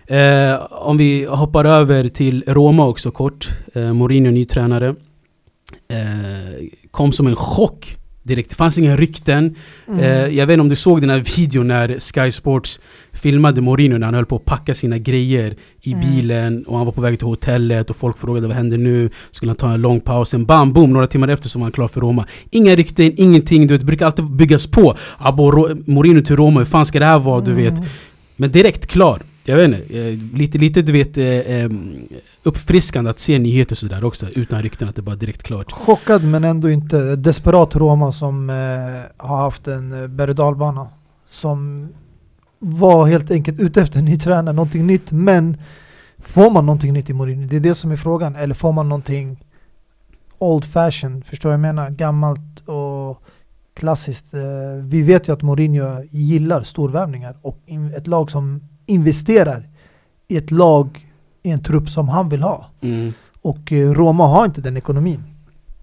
Mm. 0.08 0.54
Eh, 0.54 0.68
om 0.72 0.98
vi 0.98 1.26
hoppar 1.26 1.66
över 1.66 2.10
till 2.10 2.44
Roma 2.48 2.88
också 2.88 3.12
kort. 3.12 3.50
Eh, 3.74 3.94
Mourinho, 3.94 4.32
ny 4.32 4.46
tränare. 4.46 4.96
Eh, 5.88 6.68
kom 6.92 7.12
som 7.12 7.28
en 7.28 7.36
chock 7.36 7.98
direkt. 8.24 8.50
Det 8.50 8.56
fanns 8.56 8.78
inga 8.78 8.98
rykten. 8.98 9.56
Mm. 9.88 10.00
Eh, 10.00 10.38
jag 10.38 10.48
vet 10.48 10.54
inte 10.54 10.62
om 10.62 10.70
du 10.70 10.76
såg 10.76 11.02
den 11.02 11.10
här 11.10 11.38
videon 11.38 11.68
när 11.68 12.00
Sky 12.00 12.32
Sports 12.32 12.80
filmade 13.16 13.62
Mourinho 13.62 13.98
när 13.98 14.08
han 14.08 14.14
höll 14.14 14.26
på 14.26 14.36
att 14.36 14.46
packa 14.46 14.74
sina 14.74 14.98
grejer 14.98 15.56
i 15.82 15.94
Mm. 15.94 16.06
bilen 16.10 16.66
och 16.66 16.78
han 16.78 16.86
var 16.86 16.94
på 16.94 17.02
väg 17.02 17.20
till 17.20 17.28
hotellet 17.28 17.90
och 17.90 17.96
folk 17.96 18.18
frågade 18.18 18.48
vad 18.48 18.56
händer 18.56 18.78
nu? 18.78 19.10
Skulle 19.32 19.50
han 19.50 19.56
ta 19.56 19.74
en 19.74 19.82
lång 19.82 20.00
paus? 20.00 20.30
Sen 20.30 20.46
bam, 20.46 20.74
boom, 20.74 20.94
några 20.94 21.08
timmar 21.08 21.28
efter 21.28 21.50
så 21.50 21.60
var 21.60 21.64
han 21.66 21.72
klar 21.72 21.88
för 21.88 22.02
Roma. 22.02 22.26
Inga 22.50 22.76
rykten, 22.76 23.14
ingenting. 23.18 23.68
Du 23.68 23.74
vet, 23.74 23.82
det 23.82 23.86
brukar 23.86 24.06
alltid 24.06 24.26
byggas 24.26 24.68
på. 24.68 24.96
Abo, 25.18 25.68
Mourinho 25.86 26.22
till 26.22 26.36
Roma, 26.36 26.60
hur 26.60 26.66
fan 26.66 26.86
ska 26.86 27.00
det 27.00 27.06
här 27.06 27.20
vara? 27.20 27.42
Du 27.42 27.54
vet. 27.54 27.78
Mm. 27.78 27.90
Men 28.36 28.52
direkt 28.52 28.88
klar. 28.88 29.22
Jag 29.48 29.56
vet 29.56 29.66
inte, 29.66 30.00
eh, 30.00 30.38
lite, 30.38 30.58
lite 30.58 30.82
du 30.82 30.92
vet 30.92 31.18
eh, 31.18 31.26
eh, 31.26 31.70
uppfriskande 32.44 33.10
att 33.10 33.20
se 33.20 33.40
nyheter 33.40 33.76
sådär 33.76 34.04
också 34.04 34.26
utan 34.36 34.62
rykten 34.62 34.90
att 34.90 34.96
det 34.96 35.02
bara 35.02 35.16
direkt 35.16 35.44
klart. 35.44 35.72
Chockad 35.72 36.24
men 36.24 36.44
ändå 36.44 36.70
inte. 36.70 37.16
Desperat 37.16 37.76
Roma 37.76 38.12
som 38.12 38.50
har 39.18 39.38
haft 39.38 39.68
en 39.68 40.16
berg. 40.16 40.36
Som 41.30 41.90
var 42.68 43.08
helt 43.08 43.32
enkelt 43.32 43.60
ute 43.60 43.82
efter 43.82 44.00
en 44.00 44.06
ny 44.06 44.18
tränare, 44.20 44.56
någonting 44.56 44.88
nytt. 44.88 45.12
Men 45.12 45.58
får 46.20 46.50
man 46.52 46.66
någonting 46.66 46.94
nytt 46.94 47.10
i 47.10 47.14
Mourinho? 47.14 47.48
Det 47.48 47.56
är 47.56 47.60
det 47.60 47.76
som 47.76 47.92
är 47.92 47.98
frågan. 47.98 48.36
Eller 48.36 48.56
får 48.56 48.72
man 48.72 48.90
någonting 48.90 49.44
old 50.38 50.66
fashion? 50.66 51.24
Förstår 51.24 51.50
vad 51.50 51.54
jag 51.54 51.60
menar? 51.62 51.90
Gammalt 51.90 52.60
och 52.70 53.22
klassiskt. 53.74 54.34
Eh, 54.34 54.40
vi 54.84 55.02
vet 55.02 55.28
ju 55.30 55.34
att 55.34 55.42
Mourinho 55.42 56.04
gillar 56.10 56.64
storvärvningar 56.64 57.36
och 57.42 57.58
ett 57.98 58.08
lag 58.08 58.32
som 58.32 58.62
investerar 58.86 59.70
i 60.28 60.38
ett 60.38 60.52
lag, 60.52 61.12
i 61.44 61.52
en 61.52 61.64
trupp 61.64 61.90
som 61.90 62.10
han 62.10 62.30
vill 62.30 62.44
ha. 62.44 62.66
Mm. 62.82 63.14
Och 63.42 63.72
eh, 63.72 63.92
Roma 63.92 64.28
har 64.28 64.46
inte 64.46 64.62
den 64.62 64.78
ekonomin. 64.78 65.24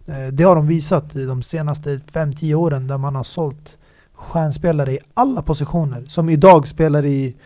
Eh, 0.06 0.26
Det 0.32 0.44
har 0.44 0.56
de 0.56 0.66
visat 0.66 1.16
i 1.16 1.24
de 1.24 1.42
senaste 1.42 2.00
5-10 2.12 2.54
åren 2.54 2.86
där 2.86 2.98
man 2.98 3.14
har 3.14 3.24
sålt 3.24 3.76
stjärnspelare 4.28 4.92
i 4.92 4.98
alla 5.14 5.42
positioner 5.42 6.04
som 6.08 6.28
idag 6.28 6.68
spelar 6.68 7.04
i 7.04 7.36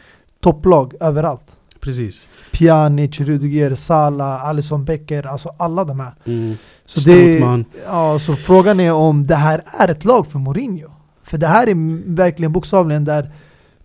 topplag 0.41 0.95
överallt. 1.01 1.43
Precis. 1.81 2.29
Pjanic, 2.53 3.21
Rudiger, 3.21 3.75
Salah, 3.75 4.45
Alisson 4.45 4.85
Becker, 4.85 5.27
alltså 5.27 5.55
alla 5.59 5.85
de 5.85 6.01
här. 6.01 6.15
Mm. 6.25 6.57
Så, 6.85 7.01
det, 7.11 7.39
ja, 7.87 8.19
så 8.19 8.37
frågan 8.37 8.81
är 8.81 8.93
om 8.93 9.27
det 9.27 9.35
här 9.35 9.63
är 9.79 9.89
ett 9.89 10.05
lag 10.05 10.27
för 10.27 10.39
Mourinho. 10.39 10.91
För 11.25 11.39
det 11.39 11.47
här 11.47 11.67
är 11.67 11.75
verkligen 12.15 12.53
bokstavligen 12.53 13.05
där 13.05 13.31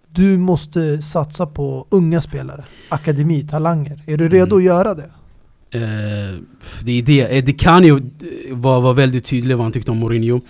du 0.10 0.38
måste 0.38 1.02
satsa 1.02 1.46
på 1.46 1.88
unga 1.90 2.22
spelare, 2.22 2.64
akademi, 2.90 3.48
talanger. 3.48 4.04
Är 4.08 4.18
du 4.18 4.30
redo 4.30 4.46
Mm. 4.46 4.58
att 4.58 4.64
göra 4.64 4.94
det? 4.96 5.10
Eh, 5.74 5.82
det 6.84 6.92
är 7.00 7.02
det. 7.02 7.38
Eh, 7.38 7.44
Det 7.44 7.54
kan 7.54 7.84
ju 7.84 8.02
vara 8.52 8.80
var 8.80 8.94
väldigt 8.94 9.26
tydlig 9.26 9.56
vad 9.58 9.66
han 9.66 9.72
tyckte 9.72 9.92
om 9.92 9.98
Mourinho. 9.98 10.42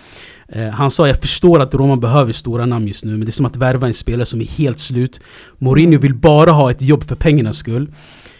Eh, 0.48 0.68
han 0.68 0.90
sa 0.90 1.08
jag 1.08 1.18
förstår 1.20 1.60
att 1.60 1.74
Roma 1.74 1.96
behöver 1.96 2.32
stora 2.32 2.66
namn 2.66 2.86
just 2.88 3.04
nu 3.04 3.10
men 3.10 3.20
det 3.20 3.28
är 3.30 3.32
som 3.32 3.46
att 3.46 3.56
värva 3.56 3.86
en 3.86 3.94
spelare 3.94 4.26
som 4.26 4.40
är 4.40 4.44
helt 4.44 4.78
slut. 4.78 5.20
Mourinho 5.58 5.98
vill 5.98 6.14
bara 6.14 6.50
ha 6.50 6.70
ett 6.70 6.82
jobb 6.82 7.04
för 7.04 7.14
pengarnas 7.16 7.56
skull. 7.56 7.92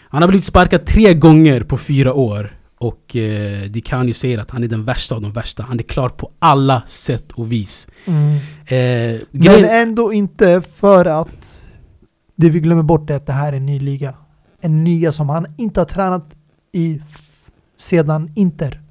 Han 0.09 0.21
har 0.21 0.29
blivit 0.29 0.45
sparkad 0.45 0.85
tre 0.85 1.13
gånger 1.13 1.63
på 1.63 1.77
fyra 1.77 2.13
år. 2.13 2.57
Och 2.77 3.15
eh, 3.15 3.61
Di 3.61 3.81
Canio 3.81 4.13
säger 4.13 4.37
att 4.37 4.49
han 4.51 4.63
är 4.63 4.67
den 4.67 4.85
värsta 4.85 5.15
av 5.15 5.21
de 5.21 5.31
värsta. 5.31 5.63
Han 5.63 5.79
är 5.79 5.83
klar 5.83 6.09
på 6.09 6.31
alla 6.39 6.81
sätt 6.87 7.31
och 7.31 7.51
vis. 7.51 7.87
Eh, 8.05 9.21
Men 9.31 9.65
ändå 9.65 10.13
inte 10.13 10.61
för 10.75 11.05
att 11.05 11.63
det 12.35 12.49
vi 12.49 12.59
glömmer 12.59 12.83
bort 12.83 13.09
är 13.09 13.15
att 13.15 13.25
det 13.25 13.33
här 13.33 13.53
är 13.53 13.57
en 13.57 13.65
ny 13.65 13.79
liga. 13.79 14.13
En 14.61 14.83
liga 14.83 15.11
som 15.11 15.29
han 15.29 15.45
inte 15.57 15.79
har 15.79 15.85
tränat 15.85 16.29
i 16.73 17.01
sedan 17.77 18.31
Inter. 18.35 18.81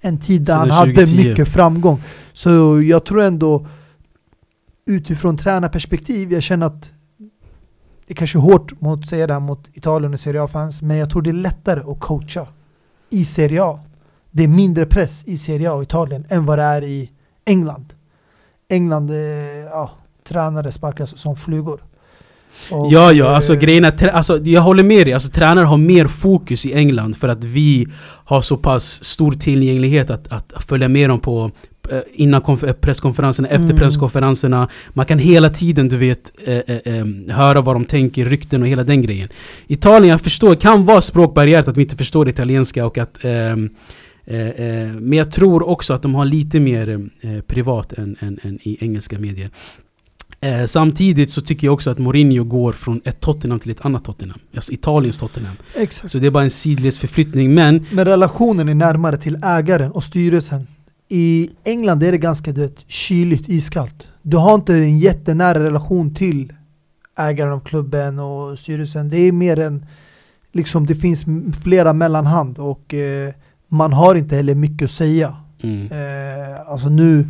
En 0.00 0.20
tid 0.20 0.42
där 0.42 0.54
han 0.54 0.70
hade 0.70 0.94
2010. 0.94 1.28
mycket 1.28 1.48
framgång. 1.48 2.02
Så 2.32 2.82
jag 2.82 3.04
tror 3.04 3.22
ändå 3.22 3.66
utifrån 4.86 5.36
tränarperspektiv, 5.36 6.32
jag 6.32 6.42
känner 6.42 6.66
att 6.66 6.92
det 8.06 8.12
är 8.12 8.14
kanske 8.14 8.38
är 8.38 8.40
hårt 8.40 8.80
mot 8.80 9.06
säga 9.06 9.26
det 9.26 9.32
här 9.32 9.40
mot 9.40 9.70
Italien 9.72 10.14
och 10.14 10.20
Serie 10.20 10.42
A-fans, 10.42 10.82
men 10.82 10.96
jag 10.96 11.10
tror 11.10 11.22
det 11.22 11.30
är 11.30 11.34
lättare 11.34 11.80
att 11.80 12.00
coacha 12.00 12.46
i 13.10 13.24
Serie 13.24 13.64
A. 13.64 13.80
Det 14.30 14.44
är 14.44 14.48
mindre 14.48 14.86
press 14.86 15.24
i 15.24 15.36
Serie 15.36 15.70
A 15.70 15.74
och 15.74 15.82
Italien 15.82 16.26
än 16.28 16.46
vad 16.46 16.58
det 16.58 16.64
är 16.64 16.84
i 16.84 17.10
England. 17.44 17.94
England, 18.68 19.10
eh, 19.10 19.16
ja, 19.70 19.90
tränare 20.24 20.72
sparkas 20.72 21.18
som 21.18 21.36
flugor. 21.36 21.80
Och, 22.70 22.92
Ja, 22.92 23.12
ja, 23.12 23.28
alltså 23.36 23.52
eh, 23.52 23.58
grejen 23.58 23.84
är, 23.84 24.08
alltså, 24.08 24.38
jag 24.44 24.60
håller 24.60 24.82
med 24.82 25.06
dig. 25.06 25.12
Alltså, 25.14 25.32
tränare 25.32 25.64
har 25.64 25.76
mer 25.76 26.06
fokus 26.06 26.66
i 26.66 26.72
England 26.72 27.16
för 27.16 27.28
att 27.28 27.44
vi 27.44 27.86
har 28.24 28.42
så 28.42 28.56
pass 28.56 29.04
stor 29.04 29.32
tillgänglighet 29.32 30.10
att, 30.10 30.32
att 30.32 30.64
följa 30.68 30.88
med 30.88 31.10
dem 31.10 31.20
på 31.20 31.50
eh, 31.90 31.98
innan 32.14 32.42
eh, 32.66 32.72
presskonferenserna, 32.72 33.48
efter 33.48 33.64
Mm. 33.64 33.76
presskonferenserna. 33.76 34.68
Man 34.92 35.06
kan 35.06 35.18
hela 35.18 35.48
tiden, 35.50 35.88
du 35.88 35.96
vet, 35.96 36.32
eh, 36.46 36.56
eh, 36.56 37.06
höra 37.28 37.60
vad 37.60 37.74
de 37.76 37.84
tänker, 37.84 38.24
rykten 38.24 38.62
och 38.62 38.68
hela 38.68 38.84
den 38.84 39.02
grejen. 39.02 39.28
Italien, 39.66 40.10
jag 40.10 40.20
förstår, 40.20 40.54
kan 40.54 40.86
vara 40.86 41.00
språkbarriärt 41.00 41.68
att 41.68 41.76
vi 41.76 41.82
inte 41.82 41.96
förstår 41.96 42.28
italienska 42.28 42.86
och 42.86 42.98
att 42.98 43.24
ehm, 43.24 43.70
eh, 44.26 44.36
men 45.00 45.12
jag 45.12 45.30
tror 45.30 45.68
också 45.68 45.94
att 45.94 46.02
de 46.02 46.14
har 46.14 46.24
lite 46.24 46.60
mer 46.60 47.08
privat 47.46 47.92
än, 47.92 48.16
än, 48.20 48.38
än 48.42 48.58
i 48.62 48.76
engelska 48.84 49.18
medier. 49.18 49.50
Eh, 50.40 50.66
samtidigt 50.66 51.30
så 51.30 51.40
tycker 51.40 51.66
jag 51.66 51.74
också 51.74 51.90
att 51.90 51.98
Mourinho 51.98 52.44
går 52.44 52.72
från 52.72 53.00
ett 53.04 53.20
Tottenham 53.20 53.60
till 53.60 53.70
ett 53.70 53.84
annat 53.84 54.04
Tottenham. 54.04 54.38
Alltså 54.54 54.72
Italiens 54.72 55.18
Tottenham. 55.18 55.56
Exakt. 55.76 56.12
Så 56.12 56.18
det 56.18 56.26
är 56.26 56.30
bara 56.30 56.44
en 56.44 56.50
sidleds 56.50 56.98
förflyttning. 56.98 57.54
Men 57.54 57.86
Men 57.90 58.04
relationen 58.04 58.68
är 58.68 58.74
närmare 58.74 59.16
till 59.16 59.38
ägaren 59.44 59.92
och 59.92 60.04
styrelsen. 60.04 60.66
I 61.08 61.50
England 61.64 62.02
är 62.02 62.12
det 62.12 62.18
ganska 62.18 62.52
vet, 62.52 62.84
kyligt, 62.90 63.48
iskallt. 63.48 64.08
Du 64.22 64.36
har 64.36 64.54
inte 64.54 64.74
en 64.74 64.98
jättenära 64.98 65.64
relation 65.64 66.14
till 66.14 66.52
ägaren 67.18 67.52
av 67.52 67.60
klubben 67.60 68.18
och 68.18 68.58
styrelsen. 68.58 69.08
Det 69.08 69.18
är 69.18 69.32
mer 69.32 69.58
en, 69.58 69.86
liksom 70.52 70.86
det 70.86 70.94
finns 70.94 71.24
flera 71.62 71.92
mellanhand 71.92 72.58
och 72.58 72.94
eh, 72.94 73.32
man 73.68 73.92
har 73.92 74.14
inte 74.14 74.36
heller 74.36 74.54
mycket 74.54 74.84
att 74.84 74.90
säga. 74.90 75.36
mm, 75.62 75.86
Eh, 75.92 76.70
alltså 76.70 76.88
nu, 76.88 77.28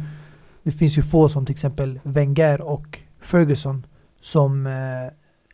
det 0.62 0.73
finns 0.73 0.99
ju 0.99 1.02
få 1.02 1.29
som 1.29 1.47
till 1.47 1.52
exempel 1.52 2.00
Wenger 2.02 2.61
och 2.61 3.00
Ferguson 3.23 3.87
som 4.21 4.67
eh, 4.67 5.12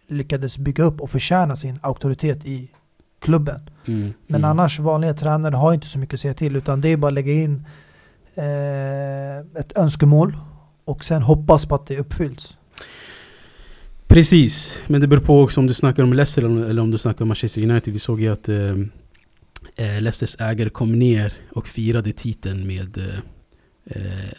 lyckades 0.09 0.59
bygga 0.59 0.85
upp 0.85 1.01
och 1.01 1.11
förtjäna 1.11 1.57
sin 1.57 1.79
auktoritet 1.83 2.47
i 2.47 2.71
klubben. 3.19 3.61
mm, 3.87 4.13
Men 4.27 4.41
mm. 4.41 4.51
annars 4.51 4.79
vanliga 4.79 5.15
tränare 5.15 5.57
har 5.57 5.75
inte 5.75 5.87
så 5.87 5.99
mycket 5.99 6.15
att 6.15 6.21
säga 6.21 6.35
till 6.35 6.57
utan 6.57 6.81
det 6.81 6.89
är 6.89 6.97
bara 6.97 7.09
att 7.09 7.15
lägga 7.15 7.33
in 7.33 7.67
eh, 8.35 9.61
ett 9.61 9.77
önskemål 9.77 10.37
och 10.85 11.05
sen 11.05 11.23
hoppas 11.23 11.67
på 11.67 11.75
att 11.75 11.87
det 11.87 11.99
uppfylls. 11.99 12.57
Precis, 14.07 14.83
men 14.87 15.01
det 15.01 15.07
beror 15.07 15.21
på 15.21 15.41
också 15.41 15.61
om 15.61 15.67
du 15.67 15.75
snackar 15.75 16.03
om 16.03 16.13
Leicester 16.13 16.43
eller 16.43 16.83
om 16.83 16.91
du 16.91 16.99
snackar 16.99 17.23
om 17.23 17.29
Manchester 17.29 17.63
United. 17.63 17.93
Vi 17.93 17.99
såg 17.99 18.21
ju 18.21 18.33
att 18.33 18.49
eh, 18.49 18.57
eh, 19.77 20.01
Leicesters 20.01 20.37
ägare 20.41 20.71
kom 20.71 20.99
ner 20.99 21.33
och 21.53 21.69
firade 21.69 22.13
titeln 22.13 22.67
med 22.67 22.99
eh, 22.99 23.19
eh, 23.85 24.33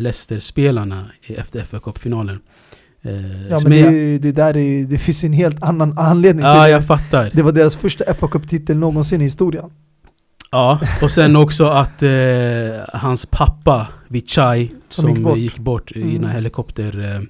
Leicester-spelarna 0.00 1.04
i- 1.26 1.34
efter 1.34 1.60
FA 1.64 1.78
Cup-finalen. 1.78 2.38
Eh, 3.02 3.50
Ja 3.50 3.58
som 3.58 3.70
men 3.70 3.82
det, 3.94 4.18
det 4.18 4.32
där 4.32 4.56
är, 4.56 4.84
det 4.84 4.98
finns 4.98 5.24
en 5.24 5.32
helt 5.32 5.62
annan 5.62 5.98
anledning 5.98 6.44
Ja, 6.44 6.62
det. 6.62 6.70
jag 6.70 6.86
fattar. 6.86 7.30
Det 7.34 7.42
var 7.42 7.52
deras 7.52 7.76
första 7.76 8.14
FA 8.14 8.28
Cup-titel 8.28 8.76
någonsin 8.76 9.20
i 9.20 9.24
historien. 9.24 9.70
Ja, 10.50 10.80
och 11.02 11.10
sen 11.10 11.36
också 11.36 11.66
att 11.66 12.02
eh, 12.02 12.08
hans 12.92 13.26
pappa 13.26 13.88
Vichai 14.08 14.72
som, 14.88 15.10
gick 15.14 15.24
bort. 15.24 15.38
gick 15.38 15.58
bort, 15.58 15.92
i 15.92 16.02
Mm. 16.02 16.14
den 16.14 16.24
här 16.24 16.34
helikopter... 16.34 16.98
Eh, 17.16 17.22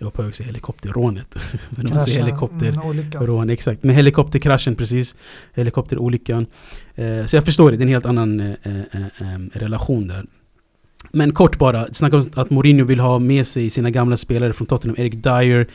jag 0.00 0.04
var 0.04 0.10
på 0.10 0.22
väg 0.22 0.28
att 0.28 0.36
säga 0.36 0.46
helikopterrånet. 0.46 1.34
Men 1.70 1.86
man 1.90 2.00
säger 2.00 2.18
Kraschen, 2.18 2.26
helikopter... 2.26 3.36
mm, 3.38 3.50
exakt. 3.50 3.82
Med 3.82 3.96
helikopterkraschen 3.96 4.74
precis. 4.74 5.16
Helikopterolyckan. 5.54 6.46
Eh, 6.94 7.26
så 7.26 7.36
jag 7.36 7.44
förstår 7.44 7.70
det, 7.70 7.76
det 7.76 7.80
är 7.80 7.86
en 7.86 7.88
helt 7.92 8.06
annan 8.06 8.40
eh, 8.40 8.46
eh, 8.62 8.72
eh, 9.02 9.38
relation 9.52 10.06
där. 10.08 10.24
Men 11.12 11.32
kort 11.32 11.58
bara, 11.58 11.86
snacka 11.92 12.16
om 12.16 12.22
att 12.34 12.50
Mourinho 12.50 12.84
vill 12.84 13.00
ha 13.00 13.18
med 13.18 13.46
sig 13.46 13.70
sina 13.70 13.90
gamla 13.90 14.16
spelare 14.16 14.52
från 14.52 14.66
Tottenham. 14.66 14.96
Erik 14.98 15.14
Dyer, 15.14 15.66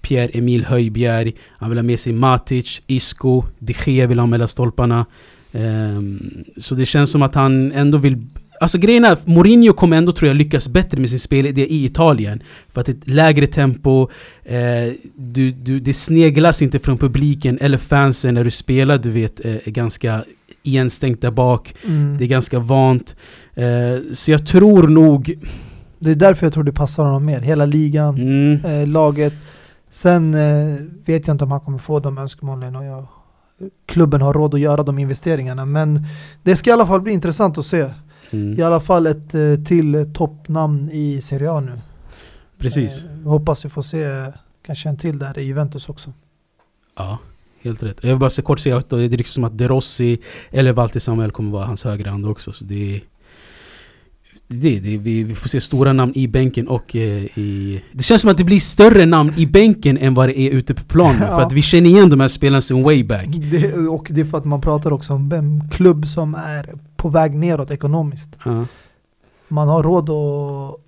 Pierre-Emil 0.00 0.64
Höjbjerg. 0.64 1.32
Han 1.58 1.70
vill 1.70 1.78
ha 1.78 1.82
med 1.82 2.00
sig 2.00 2.12
Matic, 2.12 2.82
Isco, 2.86 3.42
de 3.58 3.74
Gea 3.86 4.06
vill 4.06 4.18
ha 4.18 4.26
mellan 4.26 4.48
stolparna. 4.48 5.06
Ehm, 5.52 6.44
så 6.56 6.74
det 6.74 6.86
känns 6.86 7.10
som 7.10 7.22
att 7.22 7.34
han 7.34 7.72
ändå 7.72 7.98
vill... 7.98 8.26
Alltså 8.60 8.78
grejen 8.78 9.04
är, 9.04 9.18
Mourinho 9.24 9.72
kommer 9.72 9.96
ändå 9.96 10.12
tror 10.12 10.28
jag 10.28 10.36
lyckas 10.36 10.68
bättre 10.68 11.00
med 11.00 11.10
sin 11.10 11.20
spelidé 11.20 11.66
i 11.66 11.84
Italien. 11.84 12.42
För 12.72 12.80
att 12.80 12.88
ett 12.88 13.08
lägre 13.08 13.46
tempo, 13.46 14.08
eh, 14.44 14.92
du, 15.14 15.50
du, 15.50 15.80
det 15.80 15.94
sneglas 15.94 16.62
inte 16.62 16.78
från 16.78 16.98
publiken 16.98 17.58
eller 17.60 17.78
fansen 17.78 18.34
när 18.34 18.44
du 18.44 18.50
spelar, 18.50 18.98
du 18.98 19.10
vet, 19.10 19.44
eh, 19.44 19.54
är 19.54 19.70
ganska 19.70 20.24
igenstängt 20.62 21.20
där 21.20 21.30
bak. 21.30 21.74
Mm. 21.84 22.18
Det 22.18 22.24
är 22.24 22.28
ganska 22.28 22.58
vant. 22.58 23.16
Eh, 23.58 24.02
så 24.12 24.30
jag 24.30 24.46
tror 24.46 24.88
nog... 24.88 25.34
Det 25.98 26.10
är 26.10 26.14
därför 26.14 26.46
jag 26.46 26.52
tror 26.52 26.64
det 26.64 26.72
passar 26.72 27.04
honom 27.04 27.24
mer. 27.24 27.40
Hela 27.40 27.66
ligan, 27.66 28.14
Mm, 28.18 28.64
eh, 28.64 28.86
laget. 28.88 29.34
Sen 29.90 30.34
eh, 30.34 30.74
vet 31.06 31.26
jag 31.26 31.34
inte 31.34 31.44
om 31.44 31.50
han 31.50 31.60
kommer 31.60 31.78
få 31.78 32.00
de 32.00 32.18
önskemålen 32.18 32.76
och 32.76 32.84
jag, 32.84 33.06
klubben 33.86 34.20
har 34.22 34.32
råd 34.34 34.54
att 34.54 34.60
göra 34.60 34.82
de 34.82 34.98
investeringarna. 34.98 35.64
Men 35.64 36.06
det 36.42 36.56
ska 36.56 36.70
i 36.70 36.72
alla 36.72 36.86
fall 36.86 37.00
bli 37.00 37.12
intressant 37.12 37.58
att 37.58 37.64
se. 37.66 37.90
mm, 38.30 38.58
I 38.58 38.62
alla 38.62 38.80
fall 38.80 39.06
ett 39.06 39.34
eh, 39.34 39.54
till 39.66 40.10
toppnamn 40.14 40.90
i 40.92 41.20
Serie 41.22 41.50
A 41.50 41.60
nu. 41.60 41.80
precis. 42.58 43.04
Eh, 43.04 43.30
hoppas 43.30 43.64
vi 43.64 43.68
får 43.68 43.82
se 43.82 44.04
eh, 44.04 44.26
kanske 44.66 44.88
en 44.88 44.96
till 44.96 45.18
där 45.18 45.38
i 45.38 45.42
Juventus 45.44 45.88
också. 45.88 46.12
Ja, 46.96 47.18
helt 47.62 47.82
rätt. 47.82 47.98
Jag 48.02 48.08
vill 48.10 48.18
bara 48.18 48.30
så 48.30 48.42
kort 48.42 48.58
säga 48.60 48.76
att 48.76 48.90
det 48.90 49.04
är 49.04 49.08
liksom 49.08 49.44
att 49.44 49.58
De 49.58 49.68
Rossi 49.68 50.18
eller 50.50 50.72
Walter 50.72 51.00
Samuel 51.00 51.30
kommer 51.30 51.50
vara 51.50 51.64
hans 51.66 51.84
högra 51.84 52.10
hand 52.10 52.26
också. 52.26 52.52
Så 52.52 52.64
det 52.64 52.96
är, 52.96 53.00
det, 54.50 54.80
det, 54.80 54.98
vi, 54.98 55.24
vi 55.24 55.34
får 55.34 55.48
se 55.48 55.60
stora 55.60 55.92
namn 55.92 56.12
i 56.14 56.28
bänken 56.28 56.68
och 56.68 56.96
eh, 56.96 57.38
i... 57.38 57.82
Det 57.92 58.02
känns 58.02 58.22
som 58.22 58.30
att 58.30 58.36
det 58.36 58.44
blir 58.44 58.60
större 58.60 59.06
namn 59.06 59.32
i 59.36 59.46
bänken 59.46 59.98
än 59.98 60.14
vad 60.14 60.28
det 60.28 60.38
är 60.38 60.50
ute 60.50 60.74
på 60.74 60.84
planen. 60.84 61.22
Ja. 61.22 61.26
För 61.36 61.42
att 61.42 61.52
vi 61.52 61.62
känner 61.62 61.90
igen 61.90 62.10
de 62.10 62.20
här 62.20 62.28
spelarna 62.28 62.62
sen 62.62 62.82
way 62.82 63.04
back. 63.04 63.26
Det, 63.50 63.88
och 63.88 64.06
det 64.10 64.20
är 64.20 64.24
för 64.24 64.38
att 64.38 64.44
man 64.44 64.60
pratar 64.60 64.92
också 64.92 65.12
om 65.12 65.32
en 65.32 65.68
klubb 65.70 66.06
som 66.06 66.34
är 66.34 66.74
på 66.96 67.08
väg 67.08 67.34
neråt 67.34 67.70
ekonomiskt. 67.70 68.30
Ja. 68.44 68.66
Man 69.48 69.68
har 69.68 69.82
råd 69.82 70.10
att 70.10 70.80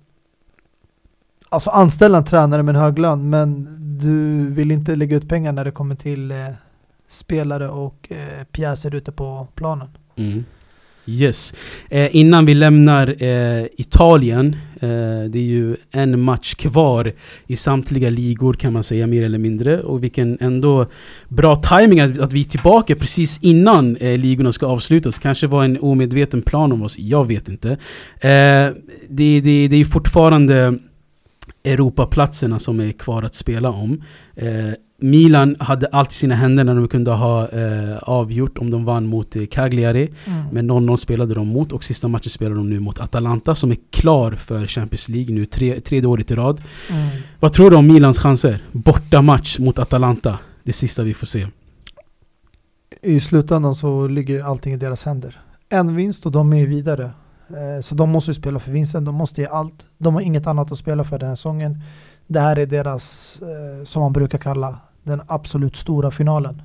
alltså 1.49 1.69
anställa 1.69 2.17
en 2.17 2.23
tränare 2.23 2.63
med 2.63 2.75
en 2.75 2.81
hög 2.81 2.99
lön 2.99 3.29
men 3.29 3.67
du 3.99 4.47
vill 4.49 4.71
inte 4.71 4.95
lägga 4.95 5.17
ut 5.17 5.29
pengar 5.29 5.51
när 5.51 5.65
det 5.65 5.71
kommer 5.71 5.95
till 5.95 6.31
eh, 6.31 6.37
spelare 7.07 7.69
och 7.69 8.11
eh, 8.11 8.43
pjäser 8.43 8.95
ute 8.95 9.11
på 9.11 9.47
planen. 9.55 9.87
Mm. 10.15 10.45
Yes. 11.05 11.53
Eh, 11.89 12.15
innan 12.15 12.45
vi 12.45 12.53
lämnar 12.53 13.23
eh, 13.23 13.65
Italien, 13.77 14.55
eh, 14.75 14.89
det 15.29 15.39
är 15.39 15.43
ju 15.43 15.75
en 15.91 16.21
match 16.21 16.55
kvar 16.55 17.13
i 17.47 17.55
samtliga 17.55 18.09
ligor 18.09 18.53
kan 18.53 18.73
man 18.73 18.83
säga 18.83 19.07
mer 19.07 19.23
eller 19.23 19.37
mindre. 19.37 19.81
Och 19.81 20.03
vilken 20.03 20.37
ändå 20.41 20.85
bra 21.27 21.55
timing 21.55 21.99
att, 21.99 22.19
att 22.19 22.33
vi 22.33 22.39
är 22.39 22.45
tillbaka 22.45 22.95
precis 22.95 23.39
innan 23.41 23.95
eh, 23.95 24.17
ligorna 24.17 24.51
ska 24.51 24.65
avslutas. 24.65 25.19
Kanske 25.19 25.47
var 25.47 25.63
en 25.63 25.79
omedveten 25.79 26.41
plan 26.41 26.71
om 26.71 26.81
oss, 26.81 26.99
jag 26.99 27.27
vet 27.27 27.49
inte. 27.49 27.69
Eh, 27.69 28.69
det, 29.09 29.41
det, 29.41 29.67
det 29.67 29.75
är 29.75 29.85
fortfarande 29.85 30.79
Europaplatserna 31.63 32.59
som 32.59 32.79
är 32.79 32.91
kvar 32.91 33.23
att 33.23 33.35
spela 33.35 33.69
om. 33.69 34.03
Eh, 34.35 34.73
Milan 35.01 35.55
hade 35.59 35.87
allt 35.87 36.11
i 36.11 36.15
sina 36.15 36.35
händer 36.35 36.63
när 36.63 36.75
de 36.75 36.87
kunde 36.87 37.11
ha 37.11 37.47
eh, 37.47 37.97
avgjort 38.01 38.57
om 38.57 38.71
de 38.71 38.85
vann 38.85 39.07
mot 39.07 39.35
eh, 39.35 39.45
Cagliari. 39.45 40.09
Mm. 40.25 40.43
Men 40.51 40.71
0-0 40.71 40.95
spelade 40.95 41.33
de 41.33 41.47
mot 41.47 41.71
och 41.71 41.83
sista 41.83 42.07
matchen 42.07 42.29
spelade 42.29 42.55
de 42.55 42.69
nu 42.69 42.79
mot 42.79 42.99
Atalanta 42.99 43.55
som 43.55 43.71
är 43.71 43.77
klar 43.89 44.31
för 44.31 44.67
Champions 44.67 45.09
League 45.09 45.35
nu 45.35 45.45
tre, 45.45 45.81
tredje 45.81 46.07
året 46.07 46.31
i 46.31 46.35
rad. 46.35 46.61
Mm. 46.89 47.07
Vad 47.39 47.53
tror 47.53 47.69
du 47.71 47.75
om 47.75 47.87
Milans 47.87 48.19
chanser? 48.19 48.63
Borta 48.71 49.21
match 49.21 49.59
mot 49.59 49.79
Atalanta. 49.79 50.39
Det 50.63 50.73
sista 50.73 51.03
vi 51.03 51.13
får 51.13 51.27
se. 51.27 51.47
I 53.01 53.19
slutändan 53.19 53.75
så 53.75 54.07
ligger 54.07 54.43
allting 54.43 54.73
i 54.73 54.77
deras 54.77 55.03
händer. 55.05 55.39
En 55.69 55.95
vinst 55.95 56.25
och 56.25 56.31
de 56.31 56.53
är 56.53 56.65
vidare. 56.67 57.11
Eh, 57.49 57.81
Så 57.81 57.95
de 57.95 58.09
måste 58.09 58.31
ju 58.31 58.35
spela 58.35 58.59
för 58.59 58.71
vinsten, 58.71 59.05
de 59.05 59.15
måste 59.15 59.41
ge 59.41 59.47
allt. 59.47 59.85
De 59.97 60.13
har 60.13 60.21
inget 60.21 60.47
annat 60.47 60.71
att 60.71 60.77
spela 60.77 61.03
för 61.03 61.19
den 61.19 61.27
här 61.29 61.35
säsongen. 61.35 61.81
Det 62.27 62.39
här 62.39 62.59
är 62.59 62.65
deras, 62.65 63.37
eh, 63.41 63.85
som 63.85 64.01
man 64.01 64.13
brukar 64.13 64.37
kalla, 64.37 64.77
den 65.03 65.21
absolut 65.27 65.75
stora 65.75 66.11
finalen. 66.11 66.61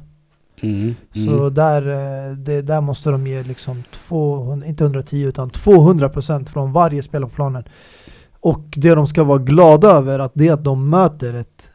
Mm, 0.61 0.95
Så 1.15 1.39
mm. 1.39 1.55
där, 1.55 1.83
eh, 1.83 2.37
det, 2.37 2.63
där 2.63 2.81
måste 2.81 3.11
de 3.11 3.27
ge 3.27 3.43
liksom 3.43 3.83
200, 3.93 4.67
inte 4.67 4.85
110 4.85 5.25
utan 5.27 5.51
200% 5.51 6.47
från 6.47 6.73
varje 6.73 7.03
spelare 7.03 7.31
på 7.31 7.35
planen. 7.37 7.65
Och 8.41 8.65
det 8.77 8.95
de 8.95 9.07
ska 9.07 9.25
vara 9.25 9.39
glada 9.39 9.89
över 9.89 10.19
att 10.19 10.33
det 10.35 10.49
är 10.49 10.53
att 10.53 10.65
de 10.65 10.91
möter 10.91 11.35
ett 11.35 11.71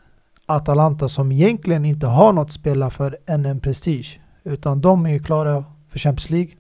Atalanta 0.46 1.10
som 1.10 1.32
egentligen 1.32 1.86
inte 1.86 2.08
har 2.08 2.34
något 2.34 2.52
spela 2.52 2.90
för 2.90 3.18
än 3.26 3.46
en 3.46 3.60
prestige. 3.60 4.20
Utan 4.44 4.82
de 4.82 5.06
är 5.06 5.10
ju 5.10 5.20
klara 5.20 5.64
för 5.90 6.00
Champions 6.00 6.30
League. 6.30 6.52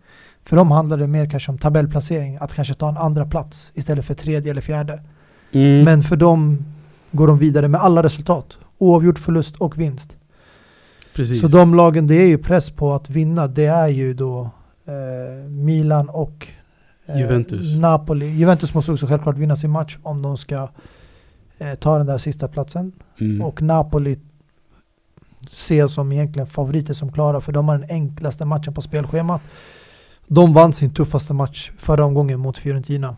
För 0.45 0.55
dem 0.55 0.71
handlar 0.71 0.97
det 0.97 1.07
mer 1.07 1.29
kanske 1.29 1.51
om 1.51 1.57
tabellplacering, 1.57 2.37
att 2.41 2.53
kanske 2.53 2.73
ta 2.73 2.89
en 2.89 2.97
andra 2.97 3.25
plats 3.25 3.71
istället 3.73 4.05
för 4.05 4.13
tredje 4.13 4.51
eller 4.51 4.61
fjärde. 4.61 5.03
Mm. 5.51 5.83
Men 5.83 6.01
för 6.01 6.15
dem 6.15 6.65
går 7.11 7.27
de 7.27 7.37
vidare 7.37 7.67
med 7.67 7.81
alla 7.81 8.03
resultat. 8.03 8.57
Oavgjort 8.81 9.19
förlust 9.19 9.55
och 9.55 9.79
vinst. 9.79 10.15
Precis. 11.13 11.41
Så 11.41 11.47
de 11.47 11.75
lagen, 11.75 12.07
det 12.07 12.15
är 12.15 12.27
ju 12.27 12.37
press 12.37 12.69
på 12.69 12.93
att 12.93 13.09
vinna. 13.09 13.47
Det 13.47 13.65
är 13.65 13.87
ju 13.87 14.13
då 14.13 14.49
eh, 14.85 15.49
Milan 15.49 16.09
och 16.09 16.47
eh, 17.05 17.19
Juventus. 17.19 17.75
Napoli. 17.75 18.25
Juventus 18.25 18.73
måste 18.73 18.91
också 18.91 19.07
självklart 19.07 19.37
vinna 19.37 19.55
sin 19.55 19.71
match 19.71 19.97
om 20.03 20.21
de 20.21 20.37
ska 20.37 20.69
eh, 21.57 21.75
ta 21.75 21.97
den 21.97 22.07
där 22.07 22.17
sista 22.17 22.47
platsen. 22.47 22.91
mm. 23.19 23.41
Och 23.41 23.61
Napoli 23.61 24.19
ses 25.45 25.93
som 25.93 26.11
egentligen 26.11 26.47
favoriter 26.47 26.93
som 26.93 27.11
klara 27.11 27.41
för 27.41 27.51
de 27.51 27.67
har 27.67 27.77
den 27.77 27.89
enklaste 27.89 28.45
matchen 28.45 28.73
på 28.73 28.81
spelschemat. 28.81 29.41
De 30.27 30.53
vann 30.53 30.73
sin 30.73 30.93
tuffaste 30.93 31.33
match 31.33 31.71
förra 31.77 32.05
omgången 32.05 32.39
mot 32.39 32.57
Fiorentina. 32.57 33.15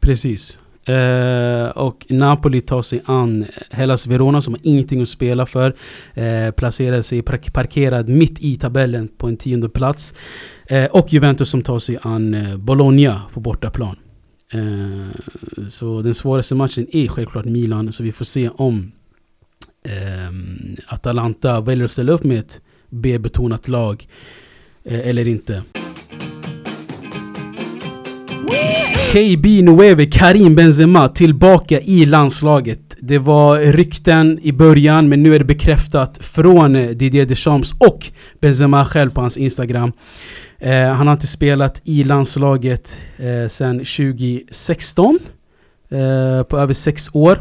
Precis. 0.00 0.58
Eh, 0.90 1.68
och 1.68 2.06
Napoli 2.08 2.60
tar 2.60 2.82
sig 2.82 3.02
an 3.04 3.46
Hellas 3.70 4.06
Verona 4.06 4.42
som 4.42 4.54
har 4.54 4.60
ingenting 4.62 5.02
att 5.02 5.08
spela 5.08 5.46
för. 5.46 5.76
Eh, 6.14 6.50
placerar 6.50 7.02
sig 7.02 7.22
park 7.22 7.52
parkerad 7.52 8.08
mitt 8.08 8.40
i 8.40 8.56
tabellen 8.56 9.08
på 9.08 9.28
en 9.28 9.36
tionde 9.36 9.68
plats. 9.68 10.14
Eh, 10.66 10.84
och 10.84 11.12
Juventus 11.12 11.50
som 11.50 11.62
tar 11.62 11.78
sig 11.78 11.98
an 12.02 12.34
eh, 12.34 12.56
Bologna 12.56 13.22
på 13.32 13.40
bortaplan. 13.40 13.96
Eh, 14.52 15.68
så 15.68 16.02
den 16.02 16.14
svåraste 16.14 16.54
matchen 16.54 16.86
är 16.92 17.08
självklart 17.08 17.44
Milan. 17.44 17.92
Så 17.92 18.02
vi 18.02 18.12
får 18.12 18.24
se 18.24 18.48
om 18.48 18.92
eh, 19.84 20.94
Atalanta 20.94 21.60
väljer 21.60 21.84
att 21.84 21.90
ställa 21.90 22.12
upp 22.12 22.24
med 22.24 22.38
ett 22.38 22.60
B-betonat 22.88 23.68
lag 23.68 24.08
eh, 24.84 25.08
eller 25.08 25.28
inte. 25.28 25.62
KB 29.12 29.62
Nueve 29.62 30.06
Karim 30.06 30.54
Benzema 30.54 31.08
tillbaka 31.08 31.80
i 31.80 32.06
landslaget. 32.06 32.96
Det 33.00 33.18
var 33.18 33.58
rykten 33.58 34.38
i 34.42 34.52
början 34.52 35.08
men 35.08 35.22
nu 35.22 35.34
är 35.34 35.38
det 35.38 35.44
bekräftat 35.44 36.18
från 36.24 36.72
Didier 36.72 37.26
Deschamps 37.26 37.72
och 37.78 38.06
Benzema 38.40 38.84
själv 38.84 39.10
på 39.10 39.20
hans 39.20 39.36
Instagram. 39.36 39.92
Eh, 40.58 40.92
han 40.92 41.06
har 41.06 41.12
inte 41.12 41.26
spelat 41.26 41.80
i 41.84 42.04
landslaget 42.04 43.00
eh, 43.16 43.48
sedan 43.48 43.78
2016. 43.78 45.18
Eh, 45.88 46.42
på 46.42 46.58
över 46.58 46.74
sex 46.74 47.10
år. 47.12 47.40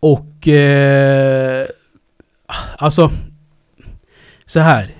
Och... 0.00 0.48
Eh, 0.48 1.66
alltså... 2.76 3.10
Så 4.46 4.60
här. 4.60 4.90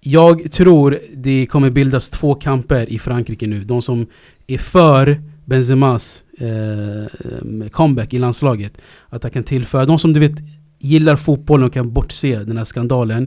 Jag 0.00 0.52
tror 0.52 0.98
det 1.14 1.46
kommer 1.46 1.70
bildas 1.70 2.10
två 2.10 2.34
kamper 2.34 2.92
i 2.92 2.98
Frankrike 2.98 3.46
nu. 3.46 3.64
De 3.64 3.82
som 3.82 4.06
är 4.46 4.58
för 4.58 5.22
Benzemas 5.44 6.24
eh, 6.38 7.68
comeback 7.70 8.14
i 8.14 8.18
landslaget. 8.18 8.78
Att 9.08 9.22
han 9.22 9.32
kan 9.32 9.44
tillföra, 9.44 9.84
de 9.84 9.98
som 9.98 10.12
du 10.12 10.20
vet 10.20 10.38
gillar 10.78 11.16
fotbollen 11.16 11.66
och 11.66 11.72
kan 11.72 11.92
bortse 11.92 12.36
den 12.36 12.56
här 12.56 12.64
skandalen. 12.64 13.26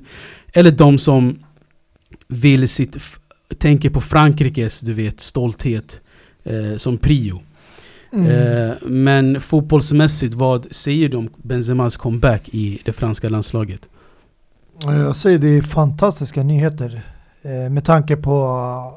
Eller 0.53 0.71
de 0.71 0.97
som 0.97 1.39
vill 2.27 2.69
sitt, 2.69 2.97
tänker 3.57 3.89
på 3.89 4.01
Frankrikes, 4.01 4.81
du 4.81 4.93
vet, 4.93 5.19
stolthet 5.19 6.01
eh, 6.43 6.75
som 6.77 6.97
prio. 6.97 7.41
Eh, 8.11 8.71
men 8.81 9.41
fotbollsmässigt, 9.41 10.33
vad 10.33 10.67
säger 10.71 11.09
du 11.09 11.17
om 11.17 11.29
Benzemas 11.37 11.97
comeback 11.97 12.49
i 12.49 12.81
det 12.85 12.93
franska 12.93 13.29
landslaget? 13.29 13.89
Jag 14.85 15.15
säger 15.15 15.39
det 15.39 15.57
är 15.57 15.61
fantastiska 15.61 16.43
nyheter. 16.43 17.01
Eh, 17.41 17.69
med 17.69 17.85
tanke 17.85 18.17
på 18.17 18.47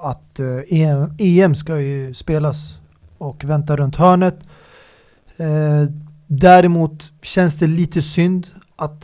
att 0.02 0.40
eh, 0.40 0.80
EM, 0.80 1.14
EM 1.18 1.54
ska 1.54 1.80
ju 1.80 2.14
spelas 2.14 2.78
och 3.18 3.44
vänta 3.44 3.76
runt 3.76 3.96
hörnet. 3.96 4.38
Eh, 5.36 5.84
däremot 6.26 7.12
känns 7.22 7.58
det 7.58 7.66
lite 7.66 8.02
synd 8.02 8.46
att 8.76 9.02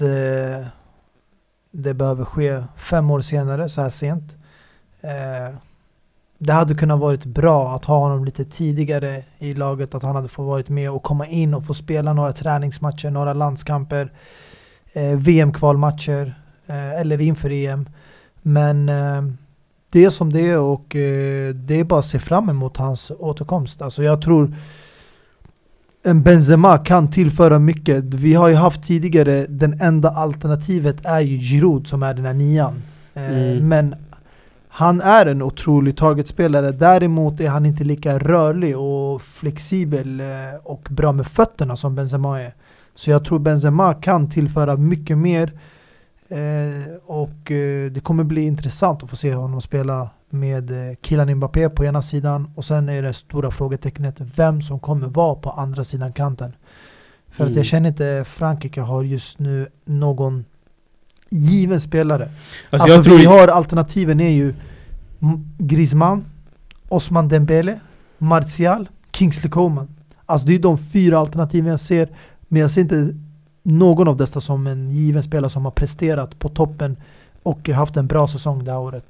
det 1.70 1.94
behöver 1.94 2.24
ske 2.24 2.64
fem 2.77 3.11
år 3.11 3.20
senare, 3.20 3.68
så 3.68 3.81
här 3.81 3.88
sent. 3.88 4.37
Det 6.38 6.53
hade 6.53 6.74
kunnat 6.74 7.01
varit 7.01 7.24
bra 7.24 7.74
att 7.74 7.85
ha 7.85 7.98
honom 7.98 8.24
lite 8.24 8.44
tidigare 8.44 9.24
i 9.38 9.55
laget, 9.55 9.94
att 9.94 10.03
han 10.03 10.16
hade 10.16 10.29
fått 10.29 10.46
varit 10.46 10.68
med 10.68 10.90
och 10.90 11.03
komma 11.03 11.27
in 11.27 11.55
och 11.55 11.66
få 11.66 11.74
spela 11.74 12.12
några 12.12 12.33
träningsmatcher, 12.33 13.11
några 13.11 13.33
landskamper, 13.35 14.12
VM-kvalmatcher 15.16 16.35
eller 16.96 17.20
inför 17.20 17.51
EM. 17.51 17.88
Men 18.42 18.88
eh, 18.88 19.22
det 19.90 20.05
är 20.05 20.11
som 20.11 20.33
det 20.33 20.48
är 20.48 20.59
och 20.59 20.96
eh, 20.96 21.55
det 21.55 21.81
är 21.81 21.85
bara 21.85 21.98
att 21.98 22.07
se 22.07 22.18
fram 22.18 22.48
emot 22.48 22.77
hans 22.77 23.12
återkomst. 23.18 23.83
Alltså 23.83 24.03
jag 24.03 24.22
tror 24.22 24.55
en 26.03 26.22
Benzema 26.22 26.79
kan 26.79 27.11
tillföra 27.11 27.59
mycket. 27.59 28.05
Vi 28.05 28.35
har 28.35 28.48
ju 28.48 28.55
haft 28.55 28.83
tidigare, 28.83 29.46
den 29.48 29.81
enda 29.81 30.11
alternativet 30.11 31.07
är 31.07 31.20
ju 31.20 31.38
Giroud 31.38 31.87
som 31.87 32.03
är 32.03 32.14
den 32.14 32.24
här 32.24 32.35
nian. 32.35 32.83
Eh, 33.14 33.22
Mm. 33.29 33.68
Men 33.68 33.94
han 34.68 35.01
är 35.01 35.27
en 35.27 35.42
otrolig 35.42 35.96
targetspelare. 35.96 36.72
Däremot 36.72 37.40
är 37.40 37.48
han 37.48 37.66
inte 37.66 37.85
lika 37.85 38.18
rörlig 38.18 38.79
och 38.79 39.22
flexibel 39.22 40.20
eh, 40.20 40.27
och 40.62 40.88
bra 40.90 41.12
med 41.12 41.27
fötterna 41.27 41.77
som 41.77 41.94
Benzema 41.94 42.40
är. 42.40 42.55
Så 42.94 43.11
jag 43.11 43.24
tror 43.24 43.38
Benzema 43.38 43.94
kan 43.94 44.31
tillföra 44.31 44.77
mycket 44.77 45.18
mer. 45.18 45.53
Eh, 46.29 46.95
och 47.07 47.51
eh, 47.51 47.91
det 47.91 48.01
kommer 48.03 48.25
bli 48.25 48.47
intressant 48.47 49.03
att 49.03 49.11
få 49.11 49.17
se 49.17 49.35
honom 49.35 49.61
spela 49.61 50.11
med 50.31 50.71
eh, 50.71 50.97
Kylian 51.03 51.35
Mbappé 51.35 51.69
på 51.69 51.85
ena 51.85 52.03
sidan 52.03 52.51
och 52.55 52.64
sen 52.64 52.88
är 52.88 53.03
det 53.03 53.12
stora 53.12 53.51
frågetecknet 53.51 54.14
vem 54.21 54.62
som 54.62 54.81
kommer 54.81 55.07
vara 55.09 55.35
på 55.35 55.51
andra 55.51 55.85
sidan 55.85 56.12
kanten. 56.12 56.53
För 57.31 57.45
att 57.45 57.49
Mm. 57.51 57.57
jag 57.57 57.67
känner 57.67 57.88
inte 57.88 58.25
Frankrike 58.27 58.81
har 58.81 59.03
just 59.05 59.38
nu 59.38 59.67
någon 59.85 60.45
given 61.31 61.81
spelare. 61.81 62.31
Alltså, 62.71 62.93
Alltså, 62.93 63.17
vi 63.17 63.25
har 63.25 63.49
alternativen 63.49 64.21
är 64.21 64.31
ju 64.33 64.55
Griezmann, 65.59 66.25
Osman 66.88 67.29
Dembele, 67.29 67.81
Martial, 68.19 68.88
Kingsley 69.12 69.51
Coman. 69.51 69.88
Alltså 70.27 70.47
det 70.47 70.55
är 70.55 70.59
de 70.59 70.79
fyra 70.79 71.19
alternativen 71.19 71.71
jag 71.71 71.81
ser. 71.81 72.09
Men 72.49 72.61
jag 72.62 72.71
ser 72.71 72.81
inte 72.81 73.14
någon 73.62 74.09
av 74.09 74.16
dessa 74.16 74.40
som 74.40 74.66
en 74.66 74.90
given 74.90 75.23
spelare 75.23 75.51
som 75.51 75.64
har 75.64 75.73
presterat 75.73 76.38
på 76.38 76.49
toppen 76.49 76.97
och 77.42 77.68
haft 77.68 77.97
en 77.97 78.07
bra 78.07 78.27
säsong 78.29 78.64
det 78.64 78.71
här 78.71 78.79
året. 78.79 79.05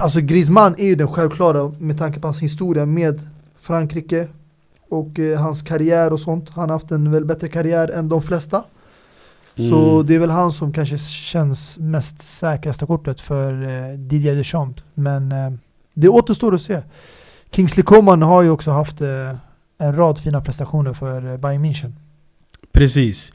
Alltså 0.00 0.20
Griezmann 0.20 0.74
är 0.78 0.86
ju 0.86 0.94
den 0.94 1.08
självklara 1.08 1.72
med 1.78 1.98
tanke 1.98 2.20
på 2.20 2.26
hans 2.26 2.40
historia 2.40 2.86
med 2.86 3.20
Frankrike 3.60 4.28
och 4.90 5.18
eh, 5.18 5.40
hans 5.40 5.62
karriär 5.62 6.12
och 6.12 6.20
sånt. 6.20 6.50
Han 6.50 6.68
har 6.68 6.76
haft 6.76 6.90
en 6.90 7.12
väl 7.12 7.24
bättre 7.24 7.48
karriär 7.48 7.88
än 7.90 8.08
de 8.08 8.22
flesta. 8.22 8.64
Så 9.56 9.90
Mm. 9.94 10.06
det 10.06 10.14
är 10.14 10.18
väl 10.18 10.30
han 10.30 10.52
som 10.52 10.72
kanske 10.72 10.98
känns 10.98 11.78
mest 11.78 12.20
säkraste 12.20 12.86
kortet 12.86 13.20
för 13.20 13.62
eh, 13.62 13.98
Didier 13.98 14.34
Deschamps. 14.34 14.82
Men 14.94 15.32
eh, 15.32 15.52
det 15.94 16.08
återstår 16.08 16.54
att 16.54 16.62
se. 16.62 16.82
Kingsley 17.50 17.84
Coman 17.84 18.22
har 18.22 18.42
ju 18.42 18.50
också 18.50 18.70
haft 18.70 19.00
eh, 19.00 19.34
en 19.78 19.96
rad 19.96 20.18
fina 20.18 20.40
prestationer 20.40 20.92
för 20.94 21.32
eh, 21.32 21.36
Bayern 21.36 21.64
München. 21.64 21.92
Precis. 22.78 23.32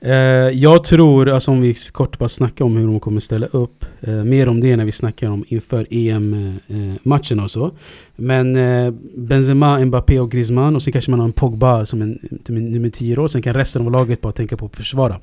Eh, 0.00 0.12
jag 0.52 0.84
tror, 0.84 1.28
alltså 1.28 1.50
om 1.50 1.60
vi 1.60 1.74
kort 1.92 2.18
bara 2.18 2.28
snackar 2.28 2.64
om 2.64 2.76
hur 2.76 2.86
de 2.86 3.00
kommer 3.00 3.20
ställa 3.20 3.46
upp. 3.46 3.84
Eh, 4.00 4.14
mer 4.14 4.48
om 4.48 4.60
det 4.60 4.76
när 4.76 4.84
vi 4.84 4.92
snackar 4.92 5.30
om 5.30 5.44
inför 5.48 5.86
EM-matcherna 5.90 7.42
och 7.42 7.50
så. 7.50 7.70
Men 8.16 8.56
eh, 8.56 8.94
Benzema, 9.16 9.84
Mbappé 9.84 10.20
och 10.20 10.30
Griezmann 10.30 10.76
och 10.76 10.82
sen 10.82 10.92
kanske 10.92 11.10
man 11.10 11.20
har 11.20 11.26
en 11.26 11.32
Pogba 11.32 11.86
som 11.86 12.02
en, 12.02 12.18
en 12.48 12.72
nummer 12.72 12.90
10 12.90 13.18
år. 13.18 13.26
Sen 13.26 13.42
kan 13.42 13.54
resten 13.54 13.82
av 13.82 13.92
laget 13.92 14.20
bara 14.20 14.32
tänka 14.32 14.56
på 14.56 14.66
att 14.66 14.76
försvara. 14.76 15.20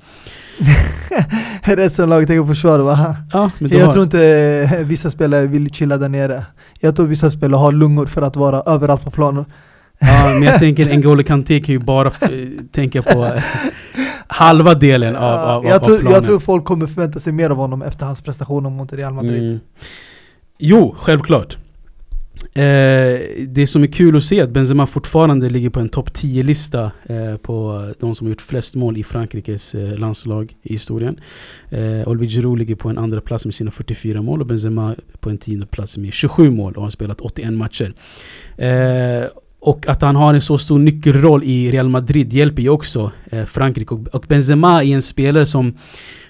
resten 1.63 2.03
av 2.03 2.09
laget 2.09 2.27
tänker 2.27 2.41
på 2.41 2.51
att 2.51 2.57
försvara 2.57 2.83
va? 2.83 3.15
Ja, 3.33 3.51
men 3.59 3.71
Jag 3.71 3.85
har, 3.85 3.91
tror 3.91 4.03
inte 4.03 4.25
eh, 4.71 4.85
vissa 4.85 5.11
spelare 5.11 5.47
vill 5.47 5.73
chilla 5.73 5.97
där 5.97 6.09
nere. 6.09 6.45
Jag 6.79 6.95
tror 6.95 7.07
vissa 7.07 7.31
spelare 7.31 7.59
har 7.59 7.71
lungor 7.71 8.05
för 8.05 8.21
att 8.21 8.35
vara 8.35 8.61
överallt 8.61 9.03
på 9.03 9.11
planen. 9.11 9.45
Ja, 10.01 10.33
men 10.33 10.43
jag 10.43 10.59
tänker 10.59 10.85
N'Golo 10.85 11.23
Kanté 11.23 11.59
kan 11.59 11.73
ju 11.73 11.79
bara 11.79 12.11
tänka 12.71 13.01
på 13.01 13.25
eh, 13.25 13.43
halva 14.27 14.73
delen 14.73 15.15
av, 15.15 15.23
av, 15.23 15.49
av, 15.49 15.65
jag, 15.65 15.75
av 15.75 15.85
tror, 15.85 15.97
planen. 15.97 16.13
jag 16.13 16.25
tror 16.25 16.39
folk 16.39 16.65
kommer 16.65 16.87
förvänta 16.87 17.19
sig 17.19 17.33
mer 17.33 17.49
av 17.49 17.57
honom 17.57 17.81
efter 17.81 18.05
hans 18.05 18.21
prestationer 18.21 18.69
mot 18.69 18.93
Real 18.93 19.13
Madrid. 19.13 19.43
Mm. 19.43 19.59
Jo, 20.57 20.95
självklart. 20.97 21.57
Eh, 22.53 23.19
det 23.47 23.67
som 23.67 23.83
är 23.83 23.87
kul 23.87 24.15
att 24.15 24.23
se 24.23 24.39
är 24.39 24.43
att 24.43 24.49
Benzema 24.49 24.87
fortfarande 24.87 25.49
ligger 25.49 25.69
på 25.69 25.79
en 25.79 25.89
topp 25.89 26.09
10-lista 26.09 26.91
eh, 27.03 27.37
på 27.37 27.87
de 27.99 28.15
som 28.15 28.27
har 28.27 28.29
gjort 28.29 28.41
flest 28.41 28.75
mål 28.75 28.97
i 28.97 29.03
Frankrikes 29.03 29.75
eh, 29.75 29.97
landslag 29.97 30.55
i 30.63 30.73
historien. 30.73 31.19
Eh, 31.69 32.07
Olivier 32.07 32.29
Giroud 32.29 32.59
ligger 32.59 32.75
på 32.75 32.89
en 32.89 32.97
andra 32.97 33.21
plats 33.21 33.45
med 33.45 33.53
sina 33.53 33.71
44 33.71 34.21
mål 34.21 34.41
och 34.41 34.47
Benzema 34.47 34.95
på 35.19 35.29
en 35.29 35.37
tionde 35.37 35.65
plats 35.65 35.97
med 35.97 36.13
27 36.13 36.51
mål 36.51 36.73
och 36.73 36.83
har 36.83 36.89
spelat 36.89 37.21
81 37.21 37.53
matcher. 37.53 37.93
Och 39.61 39.87
att 39.87 40.01
han 40.01 40.15
har 40.15 40.33
en 40.33 40.41
så 40.41 40.57
stor 40.57 40.79
nyckelroll 40.79 41.43
i 41.43 41.71
Real 41.71 41.89
Madrid 41.89 42.33
hjälper 42.33 42.61
ju 42.61 42.69
också 42.69 43.11
eh, 43.31 43.45
Frankrike. 43.45 43.93
Och, 43.93 44.07
och 44.07 44.25
Benzema 44.27 44.83
är 44.83 44.95
en 44.95 45.01
spelare 45.01 45.45
som 45.45 45.73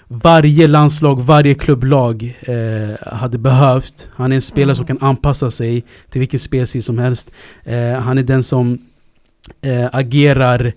varje 0.08 0.66
landslag, 0.66 1.20
varje 1.20 1.54
klubblag 1.54 2.36
eh, 2.40 3.14
hade 3.14 3.38
behövt. 3.38 4.08
Han 4.14 4.32
är 4.32 4.36
en 4.36 4.42
spelare 4.42 4.74
som 4.76 4.86
kan 4.86 4.98
anpassa 5.00 5.50
sig 5.50 5.84
till 6.10 6.18
vilken 6.18 6.40
spelstil 6.40 6.82
som 6.82 6.98
helst. 6.98 7.30
Eh, 7.64 7.92
han 7.92 8.18
är 8.18 8.22
den 8.22 8.42
som 8.42 8.78
eh, 9.62 9.88
agerar 9.92 10.72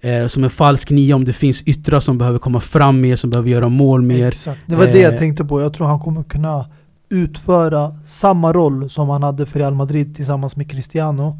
eh, 0.00 0.26
som 0.26 0.44
en 0.44 0.50
falsk 0.50 0.90
nia 0.90 1.16
om 1.16 1.24
det 1.24 1.32
finns 1.32 1.62
yttrar 1.62 2.00
som 2.00 2.18
behöver 2.18 2.38
komma 2.38 2.60
fram 2.60 3.00
mer, 3.00 3.16
som 3.16 3.30
behöver 3.30 3.50
göra 3.50 3.68
mål 3.68 4.02
mer. 4.02 4.28
Exakt. 4.28 4.60
Det 4.66 4.76
var 4.76 4.86
det 4.86 4.98
jag 5.00 5.12
Eh, 5.12 5.18
tänkte 5.18 5.44
på. 5.44 5.60
Jag 5.60 5.74
tror 5.74 5.86
han 5.86 6.00
kommer 6.00 6.22
kunna 6.22 6.66
utföra 7.08 7.98
samma 8.06 8.52
roll 8.52 8.90
som 8.90 9.08
han 9.08 9.22
hade 9.22 9.46
för 9.46 9.58
Real 9.58 9.74
Madrid 9.74 10.16
tillsammans 10.16 10.56
med 10.56 10.70
Cristiano. 10.70 11.38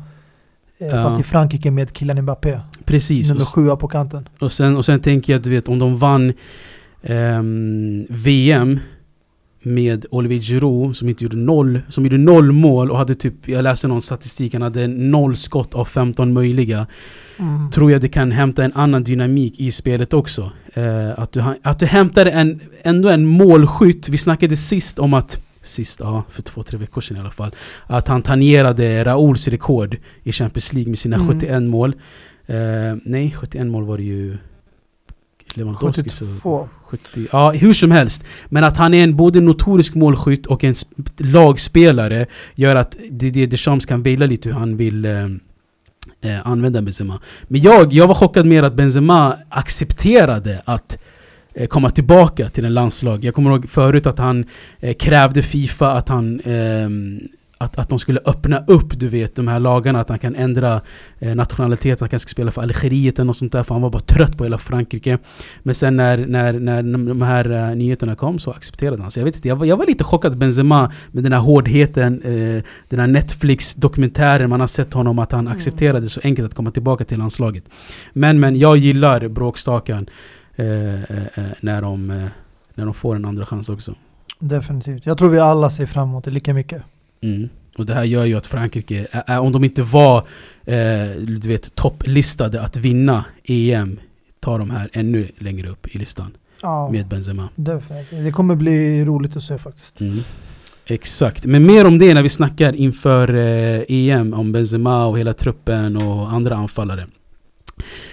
Eh, 0.84 0.90
Ja. 0.96 1.02
Fast 1.02 1.20
i 1.20 1.22
Frankrike 1.22 1.70
med 1.70 1.96
Kylian 1.96 2.22
Mbappé. 2.22 2.60
Precis. 2.84 3.28
Nummer 3.28 3.44
sjua 3.44 3.76
på 3.76 3.88
kanten. 3.88 4.28
och, 4.38 4.52
sen, 4.52 4.76
och 4.76 4.84
sen 4.84 5.00
tänker 5.00 5.32
jag 5.32 5.38
att 5.38 5.44
du 5.44 5.50
vet, 5.50 5.68
om 5.68 5.78
de 5.78 5.98
vann 5.98 6.32
ehm, 7.02 8.06
VM 8.08 8.80
med 9.62 10.06
Olivier 10.10 10.40
Giroud 10.42 10.96
som 10.96 11.08
inte 11.08 11.24
gjorde 11.24 11.36
noll, 11.36 11.80
som 11.88 12.04
gjorde 12.04 12.18
noll 12.18 12.52
mål 12.52 12.90
och 12.90 12.98
hade 12.98 13.14
typ, 13.14 13.48
jag 13.48 13.62
läste 13.62 13.88
någon 13.88 14.02
statistik, 14.02 14.52
han 14.52 14.62
hade 14.62 14.86
noll 14.86 15.36
skott 15.36 15.74
av 15.74 15.84
15 15.84 16.32
möjliga. 16.32 16.86
Mm. 17.38 17.70
tror 17.70 17.92
jag 17.92 18.00
det 18.00 18.08
kan 18.08 18.32
hämta 18.32 18.64
en 18.64 18.72
annan 18.74 19.04
dynamik 19.04 19.60
i 19.60 19.72
spelet 19.72 20.14
också. 20.14 20.50
Eh, 20.74 21.18
att, 21.18 21.32
du, 21.32 21.44
att 21.62 21.78
du 21.78 21.86
hämtar 21.86 22.26
en, 22.26 22.60
ändå 22.82 23.08
en 23.08 23.26
målskytt. 23.26 24.08
Vi 24.08 24.18
snackade 24.18 24.56
sist 24.56 24.98
om 24.98 25.14
att, 25.14 25.38
sist, 25.64 26.00
ja, 26.00 26.24
för 26.30 26.42
två, 26.42 26.62
tre 26.62 26.78
veckor 26.78 27.00
sedan 27.00 27.16
i 27.16 27.20
alla 27.20 27.30
fall, 27.30 27.54
att 27.86 28.08
han 28.08 28.22
tangerade 28.22 29.04
Rauls 29.04 29.48
rekord 29.48 29.96
i 30.22 30.32
Champions 30.32 30.72
League 30.72 30.90
med 30.90 30.98
sina 30.98 31.16
Mm. 31.16 31.28
71 31.28 31.62
mål. 31.62 31.94
Eh, 32.46 32.56
nej, 33.04 33.34
71 33.36 33.66
mål 33.66 33.84
var 33.84 33.96
det 33.96 34.02
ju 34.04 34.36
Lewandowski. 35.54 36.10
Så 36.10 36.24
72. 36.24 36.68
70, 36.84 37.26
ja, 37.32 37.50
hur 37.50 37.72
som 37.72 37.90
helst. 37.90 38.24
Men 38.48 38.64
att 38.64 38.76
han 38.76 38.94
är 38.94 39.04
en 39.04 39.16
både 39.16 39.40
notorisk 39.40 39.94
målskytt 39.94 40.46
och 40.46 40.64
en 40.64 40.72
sp- 40.74 41.12
lagspelare 41.16 42.26
gör 42.54 42.76
att 42.76 42.96
Didier 43.10 43.46
Deschamps 43.46 43.86
kan 43.86 44.02
välja 44.02 44.26
lite 44.26 44.48
hur 44.48 44.56
han 44.56 44.76
vill 44.76 45.04
eh, 45.04 45.24
eh, 46.20 46.46
använda 46.46 46.82
Benzema. 46.82 47.20
Men 47.48 47.60
jag, 47.60 47.92
jag 47.92 48.06
var 48.06 48.14
chockad 48.14 48.46
med 48.46 48.64
att 48.64 48.74
Benzema 48.74 49.36
accepterade 49.48 50.62
att 50.64 50.98
komma 51.68 51.90
tillbaka 51.90 52.48
till 52.48 52.64
en 52.64 52.74
landslag. 52.74 53.24
Jag 53.24 53.34
kommer 53.34 53.50
ihåg 53.50 53.68
förut 53.68 54.06
att 54.06 54.18
han 54.18 54.44
eh, 54.80 54.94
krävde 54.94 55.42
Fifa 55.42 55.92
att 55.92 56.08
han 56.08 56.40
ehm, 56.44 57.20
att, 57.58 57.78
att 57.78 57.88
de 57.88 57.98
skulle 57.98 58.20
öppna 58.24 58.64
upp 58.66 58.98
du 59.00 59.08
vet 59.08 59.36
de 59.36 59.48
här 59.48 59.60
lagarna, 59.60 60.00
att 60.00 60.08
han 60.08 60.18
kan 60.18 60.34
ändra 60.34 60.80
eh, 61.18 61.34
nationalitet, 61.34 62.00
han 62.00 62.08
kanske 62.08 62.28
ska 62.28 62.34
spela 62.34 62.50
för 62.50 62.62
Algeriet 62.62 63.18
eller 63.18 63.26
något 63.26 63.36
sånt 63.36 63.52
där 63.52 63.62
för 63.62 63.74
han 63.74 63.82
var 63.82 63.90
bara 63.90 64.02
trött 64.02 64.36
på 64.38 64.44
hela 64.44 64.58
Frankrike. 64.58 65.18
Men 65.62 65.74
sen 65.74 65.96
när, 65.96 66.26
när, 66.26 66.52
när 66.52 66.82
de 66.82 67.22
här 67.22 67.50
uh, 67.50 67.76
nyheterna 67.76 68.14
kom 68.14 68.38
så 68.38 68.50
accepterade 68.50 69.02
han. 69.02 69.10
Så 69.10 69.20
jag 69.20 69.24
vet 69.24 69.36
inte, 69.36 69.48
jag 69.48 69.56
var, 69.56 69.66
jag 69.66 69.76
var 69.76 69.86
lite 69.86 70.04
chockad 70.04 70.38
Benzema 70.38 70.92
med 71.10 71.24
den 71.24 71.32
här 71.32 71.40
hårdheten, 71.40 72.22
eh, 72.22 72.62
den 72.88 73.00
här 73.00 73.06
Netflix-dokumentären, 73.06 74.50
man 74.50 74.60
har 74.60 74.66
sett 74.66 74.92
honom 74.92 75.18
att 75.18 75.32
han 75.32 75.44
Mm. 75.44 75.56
accepterade 75.56 76.08
så 76.08 76.20
enkelt 76.24 76.48
att 76.48 76.54
komma 76.54 76.70
tillbaka 76.70 77.04
till 77.04 77.18
landslaget. 77.18 77.64
Men, 78.12 78.40
men 78.40 78.56
jag 78.56 78.76
gillar 78.76 79.28
bråkstakan 79.28 79.98
eh, 79.98 80.04
eh, 80.04 80.08
eh, 80.08 80.43
när, 81.60 81.82
de, 81.82 82.10
eh, 82.10 82.24
när 82.74 82.84
de 82.84 82.94
får 82.94 83.16
en 83.16 83.24
andra 83.24 83.46
chans 83.46 83.68
också. 83.68 83.94
Definitivt. 84.38 85.06
Jag 85.06 85.18
tror 85.18 85.28
vi 85.28 85.38
alla 85.38 85.70
ser 85.70 85.86
fram 85.86 86.08
emot 86.08 86.24
det 86.24 86.30
lika 86.30 86.54
mycket. 86.54 86.82
Mm. 87.20 87.48
Och 87.78 87.86
det 87.86 87.94
här 87.94 88.04
gör 88.04 88.24
ju 88.24 88.34
att 88.36 88.46
Frankrike, 88.46 89.06
om 89.40 89.52
de 89.52 89.64
inte 89.64 89.82
var 89.82 90.18
eh, 90.64 91.10
du 91.18 91.48
vet, 91.48 91.74
topplistade 91.74 92.60
att 92.62 92.76
vinna 92.76 93.24
EM, 93.44 94.00
tar 94.40 94.58
de 94.58 94.70
här 94.70 94.88
ännu 94.92 95.28
längre 95.38 95.68
upp 95.68 95.86
i 95.94 95.98
listan 95.98 96.36
Ja, 96.62 96.90
med 96.90 97.06
Benzema. 97.08 97.48
definitivt. 97.54 98.24
Det 98.24 98.32
kommer 98.32 98.54
bli 98.54 99.04
roligt 99.04 99.36
att 99.36 99.42
se 99.42 99.58
faktiskt. 99.58 100.00
Mm. 100.00 100.18
Exakt, 100.86 101.46
men 101.46 101.66
mer 101.66 101.86
om 101.86 101.98
det 101.98 102.14
när 102.14 102.22
vi 102.22 102.28
snackar 102.28 102.72
inför 102.72 103.34
eh, 103.34 103.82
EM 103.88 104.34
om 104.34 104.52
Benzema 104.52 105.06
och 105.06 105.18
hela 105.18 105.32
truppen 105.34 105.96
och 105.96 106.32
andra 106.32 106.56
anfallare. 106.56 107.06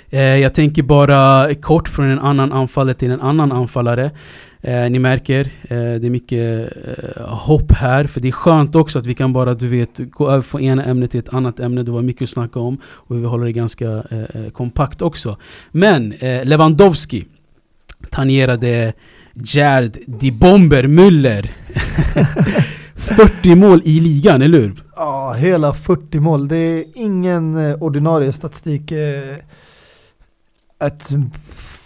Eh, 0.09 0.21
jag 0.21 0.53
tänker 0.53 0.83
bara 0.83 1.53
kort 1.55 1.87
från 1.87 2.09
en 2.09 2.19
annan 2.19 2.51
anfallare 2.51 2.93
till 2.93 3.11
en 3.11 3.21
annan 3.21 3.51
anfallare. 3.51 4.11
Eh, 4.63 4.89
ni 4.89 4.99
märker, 4.99 5.39
eh, 5.63 5.69
det 5.69 6.07
är 6.07 6.09
mycket 6.09 6.71
eh, 7.17 7.27
hopp 7.27 7.71
här. 7.71 8.05
För 8.05 8.21
det 8.21 8.27
är 8.27 8.31
skönt 8.31 8.75
också 8.75 8.99
att 8.99 9.05
vi 9.05 9.13
kan 9.13 9.33
bara 9.33 9.53
du 9.53 9.67
vet, 9.67 9.99
gå 10.11 10.29
över 10.29 10.41
från 10.41 10.61
ena 10.61 10.83
ämnet 10.85 11.11
till 11.11 11.19
ett 11.19 11.33
annat 11.33 11.59
ämne. 11.59 11.83
Det 11.83 11.91
var 11.91 12.01
mycket 12.01 12.21
att 12.21 12.29
snacka 12.29 12.59
om. 12.59 12.77
Och 12.85 13.17
vi 13.17 13.25
håller 13.25 13.45
det 13.45 13.51
ganska 13.51 13.85
eh, 13.85 14.19
eh, 14.19 14.51
kompakt 14.53 15.01
också. 15.01 15.37
Men 15.71 16.13
Lewandowski 16.43 17.25
tangerade 18.09 18.93
Gerd 19.33 19.97
Die 20.05 20.31
Bomber 20.31 20.83
Müller. 20.83 21.49
40 23.01 23.55
mål 23.55 23.81
i 23.83 23.99
ligan, 23.99 24.41
eller 24.41 24.59
hur? 24.59 24.83
Ja, 24.95 25.33
hela 25.33 25.73
40 25.73 26.19
mål. 26.19 26.47
Det 26.47 26.55
är 26.57 26.85
ingen 26.95 27.57
eh, 27.57 27.83
ordinarie 27.83 28.33
statistik. 28.33 28.91
Eh, 28.91 29.37
ett 30.79 31.09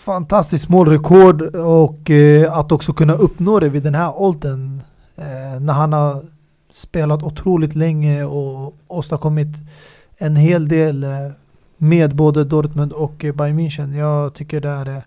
fantastiskt 0.05 0.69
målrekord 0.69 1.41
och 1.55 2.09
eh, 2.09 2.57
att 2.57 2.71
också 2.71 2.93
kunna 2.93 3.13
uppnå 3.13 3.59
det 3.59 3.69
vid 3.69 3.83
den 3.83 3.95
här 3.95 4.21
åldern. 4.21 4.81
När 5.61 5.73
han 5.73 5.93
har 5.93 6.23
spelat 6.71 7.23
otroligt 7.23 7.75
länge 7.75 8.23
och 8.23 8.75
åstadkommit 8.87 9.47
en 10.17 10.35
hel 10.35 10.67
del 10.67 11.05
med 11.77 12.15
både 12.15 12.43
Dortmund 12.43 12.91
och 12.93 13.15
Bayern 13.17 13.59
München. 13.59 13.97
Jag 13.97 14.33
tycker 14.33 14.61
det 14.61 14.69
är 14.69 15.05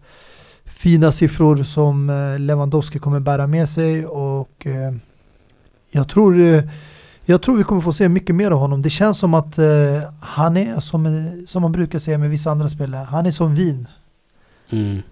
fina 0.64 1.12
siffror 1.12 1.56
som 1.56 2.06
Lewandowski 2.38 2.98
kommer 2.98 3.20
bära 3.20 3.46
med 3.46 3.68
sig 3.68 4.06
och 4.06 4.66
jag 5.90 6.08
tror 6.08 6.40
eh, 6.40 6.62
jag 7.24 7.42
tror 7.42 7.56
vi 7.56 7.64
kommer 7.64 7.80
få 7.80 7.92
se 7.92 8.08
mycket 8.08 8.34
mer 8.34 8.50
av 8.50 8.58
honom. 8.58 8.82
Det 8.82 8.90
känns 8.90 9.18
som 9.18 9.34
att 9.34 9.58
eh, 9.58 9.66
han 10.20 10.56
är 10.56 10.80
som, 10.80 11.06
eh, 11.06 11.32
som 11.46 11.62
man 11.62 11.72
brukar 11.72 11.98
säga 11.98 12.18
med 12.18 12.30
vissa 12.30 12.50
andra 12.50 12.68
spelare. 12.68 13.04
Han 13.04 13.26
är 13.26 13.30
som 13.30 13.54
vin. 13.54 13.86
Mm. 14.70 15.02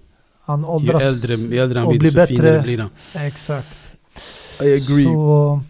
Han 0.40 0.60
Ju 0.60 0.66
åldras. 0.66 1.02
äldre, 1.02 1.34
ju 1.34 1.58
äldre 1.58 1.78
han 1.78 1.88
och 1.88 1.98
blir, 1.98 2.10
så 2.10 2.18
bättre. 2.18 2.36
finare 2.36 2.62
blir 2.62 2.78
han. 2.78 2.90
Exakt. 3.14 3.76
I 4.62 4.80
Så 4.80 5.60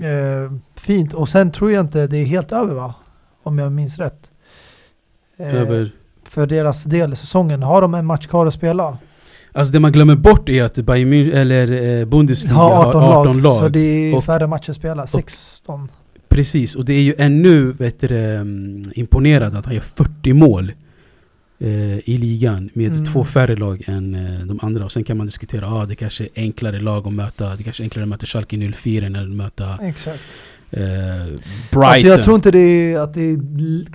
eh, 0.00 0.52
fint. 0.74 1.12
Och 1.14 1.28
sen 1.28 1.52
tror 1.52 1.72
jag 1.72 1.80
inte 1.84 2.06
det 2.06 2.16
är 2.16 2.24
helt 2.24 2.52
över 2.52 2.74
va? 2.74 2.94
Om 3.42 3.58
jag 3.58 3.72
minns 3.72 3.98
rätt. 3.98 4.30
Eh, 5.36 5.54
Över. 5.54 5.92
För 6.24 6.46
deras 6.46 6.84
del, 6.84 7.16
säsongen. 7.16 7.62
Har 7.62 7.82
de 7.82 7.94
en 7.94 8.06
match 8.06 8.26
kvar 8.26 8.46
att 8.46 8.54
spela? 8.54 8.98
Alltså 9.52 9.72
det 9.72 9.80
man 9.80 9.92
glömmer 9.92 10.16
bort 10.16 10.48
är 10.48 10.62
att 10.64 10.74
Bayern 10.74 11.12
München, 11.12 11.34
eller 11.34 11.98
eh, 12.00 12.04
Bundesliga 12.06 12.54
Har 12.54 12.86
18, 12.88 13.02
har 13.02 13.20
18 13.20 13.42
lag. 13.42 13.58
Så 13.60 13.68
det 13.68 13.80
är 14.10 14.16
Och- 14.16 14.24
färre 14.24 14.46
matcher 14.46 14.70
att 14.70 14.76
spela. 14.76 15.06
16. 15.06 15.88
Precis, 16.28 16.74
och 16.76 16.84
det 16.84 16.92
är 16.94 17.02
ju 17.02 17.14
ännu 17.18 17.72
det, 17.72 18.10
mm, 18.10 18.82
imponerande 18.94 19.58
att 19.58 19.66
han 19.66 19.74
gör 19.74 19.82
40 19.82 20.32
mål 20.32 20.72
eh, 21.60 21.98
i 22.08 22.18
ligan 22.18 22.70
med 22.72 22.92
Mm. 22.92 23.04
två 23.04 23.24
färre 23.24 23.56
lag 23.56 23.84
än 23.86 24.14
eh, 24.14 24.46
de 24.46 24.58
andra. 24.62 24.84
Och 24.84 24.92
sen 24.92 25.04
kan 25.04 25.16
man 25.16 25.26
diskutera, 25.26 25.68
ah, 25.74 25.86
det 25.86 25.94
kanske 25.94 26.24
är 26.24 26.28
enklare 26.36 26.80
lag 26.80 27.06
att 27.06 27.12
möta, 27.12 27.56
det 27.56 27.62
kanske 27.62 27.82
är 27.82 27.84
enklare 27.84 28.02
att 28.02 28.08
möta 28.08 28.26
Schalke 28.26 28.72
04 28.72 29.06
än 29.06 29.16
att 29.16 29.28
möta 29.30 29.78
Exakt. 29.82 30.20
eh, 30.70 30.80
Brighton. 31.70 31.82
Alltså 31.84 32.06
jag 32.06 32.24
tror 32.24 32.36
inte 32.36 32.50
det 32.50 32.58
är, 32.92 32.98
att 32.98 33.14
det 33.14 33.22
är 33.22 33.38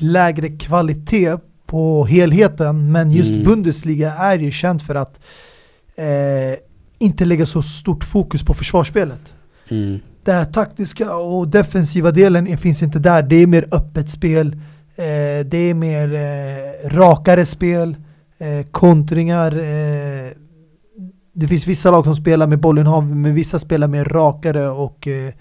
lägre 0.04 0.50
kvalitet 0.50 1.38
på 1.76 2.06
helheten, 2.06 2.92
men 2.92 3.12
just 3.12 3.32
Mm. 3.32 3.44
Bundesliga 3.44 4.14
är 4.14 4.40
ju 4.40 4.52
känt 4.52 4.84
för 4.84 4.96
att 4.96 5.20
eh, 5.96 6.60
inte 7.00 7.26
lägga 7.26 7.46
så 7.46 7.62
stort 7.62 8.04
fokus 8.04 8.44
på 8.44 8.54
försvarsspelet. 8.54 9.34
Mm. 9.70 10.00
Här 10.26 10.46
taktiska 10.46 11.16
och 11.16 11.48
defensiva 11.48 12.12
delen 12.12 12.58
finns 12.58 12.84
inte 12.84 13.00
där. 13.00 13.24
Det 13.24 13.36
är 13.36 13.48
mer 13.48 13.68
öppet 13.72 14.10
spel, 14.10 14.48
eh, 14.96 15.46
det 15.46 15.58
är 15.58 15.74
mer 15.74 16.14
eh, 16.14 16.90
rakare 16.90 17.46
spel, 17.46 17.96
eh, 18.38 18.66
kontringar. 18.72 19.52
Eh, 19.52 20.32
det 21.34 21.48
finns 21.48 21.68
vissa 21.68 21.92
lag 21.92 22.06
som 22.06 22.16
spelar 22.16 22.48
med 22.48 22.60
bollinnehav, 22.60 23.06
men 23.06 23.34
vissa 23.36 23.60
spelar 23.60 23.88
mer 23.88 24.06
rakare 24.06 24.70
och 24.70 25.08
eh, 25.08 25.34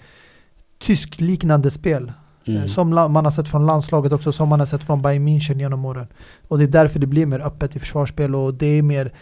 tyskliknande 0.79 1.71
spel. 1.71 2.11
Mm. 2.47 2.61
Eh, 2.61 2.67
Som 2.67 2.89
man 2.89 3.15
har 3.25 3.31
sett 3.31 3.49
från 3.49 3.65
landslaget 3.65 4.11
också, 4.11 4.31
som 4.31 4.49
man 4.49 4.59
har 4.59 4.65
sett 4.65 4.83
från 4.83 5.01
Bayern 5.01 5.27
München 5.27 5.59
genom 5.59 5.85
åren. 5.85 6.07
Och 6.47 6.57
det 6.57 6.63
är 6.63 6.67
därför 6.67 6.99
det 6.99 7.07
blir 7.07 7.25
mer 7.25 7.39
öppet 7.39 7.75
i 7.75 7.79
försvarsspel 7.79 8.35
och 8.35 8.53
det 8.53 8.65
är 8.65 8.81
mer 8.81 9.13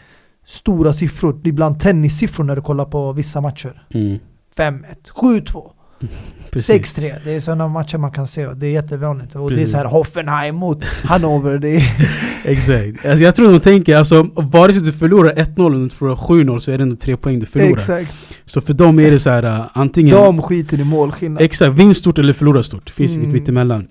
stora 0.46 0.94
siffror. 0.94 1.34
Det 1.34 1.48
är 1.48 1.52
ibland 1.52 1.80
tennissiffror 1.80 2.44
när 2.44 2.56
du 2.56 2.62
kollar 2.62 2.86
på 2.86 3.14
vissa 3.14 3.42
matcher. 3.42 3.88
Mm. 3.94 4.20
5-1, 4.56 4.84
7-2, 5.16 5.72
Precis. 6.52 6.96
6-3. 6.98 7.16
Det 7.26 7.32
är 7.32 7.40
sådana 7.40 7.68
matcher 7.68 7.98
man 7.98 8.12
kan 8.12 8.28
se 8.28 8.48
och 8.48 8.58
det 8.58 8.68
är 8.68 8.72
jättevanligt. 8.72 9.36
Och 9.36 9.50
det 9.50 9.56
är 9.56 9.58
Precis. 9.58 9.72
så 9.72 9.78
här 9.78 9.86
Hoffenheim 9.86 10.56
mot 10.56 10.84
Hannover. 10.86 11.58
Det 11.58 11.76
är, 11.76 11.84
Exakt. 12.52 13.06
Alltså 13.06 13.24
jag 13.24 13.36
tror 13.36 13.52
de 13.52 13.60
tänker, 13.60 13.96
alltså 13.98 14.24
vare 14.36 14.74
sig 14.74 14.82
du 14.82 14.92
förlorar 14.94 15.34
1-0 15.34 15.68
eller 15.76 15.84
du 15.84 15.90
förlorar 15.90 16.16
7-0 16.16 16.60
så 16.60 16.72
är 16.72 16.78
det 16.78 16.82
ändå 16.84 16.96
tre 16.96 17.18
poäng 17.18 17.40
du 17.40 17.46
förlorar. 17.46 17.78
exakt. 17.78 18.14
Så 18.46 18.62
för 18.62 18.74
dem 18.74 19.00
är 19.00 19.12
det 19.12 19.20
så 19.20 19.30
här 19.30 19.46
uh, 19.46 19.66
antingen... 19.74 20.16
De 20.16 20.42
skiter 20.42 20.80
i 20.80 20.84
målskillnad. 20.84 21.42
Exakt, 21.44 21.74
vinst 21.74 22.00
stort 22.00 22.20
eller 22.20 22.34
förlora 22.34 22.64
stort. 22.64 22.86
Det 22.86 22.92
finns 22.92 23.16
Mm. 23.16 23.24
inget 23.30 23.42
mittemellan. 23.42 23.88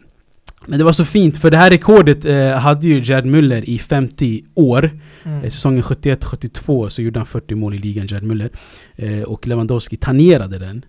Men 0.66 0.79
det 0.79 0.85
var 0.85 0.92
så 0.92 1.05
fint, 1.05 1.37
för 1.37 1.51
det 1.51 1.57
här 1.57 1.70
rekordet 1.70 2.25
eh, 2.25 2.51
hade 2.53 2.87
ju 2.87 3.01
Gerd 3.03 3.25
Müller 3.27 3.62
i 3.64 3.79
50 3.79 4.44
år. 4.55 4.90
Mm. 5.25 5.38
Eh, 5.44 5.51
Säsongen 5.51 5.83
71-72 5.83 6.88
så 6.88 7.03
gjorde 7.03 7.18
han 7.18 7.27
40 7.27 7.55
mål 7.55 7.75
i 7.75 7.79
ligan, 7.79 8.07
Gerd 8.07 8.22
Müller. 8.22 8.51
Eh, 8.96 9.22
och 9.22 9.46
Lewandowski 9.46 9.96
tangerade 9.96 10.59
den. 10.59 10.85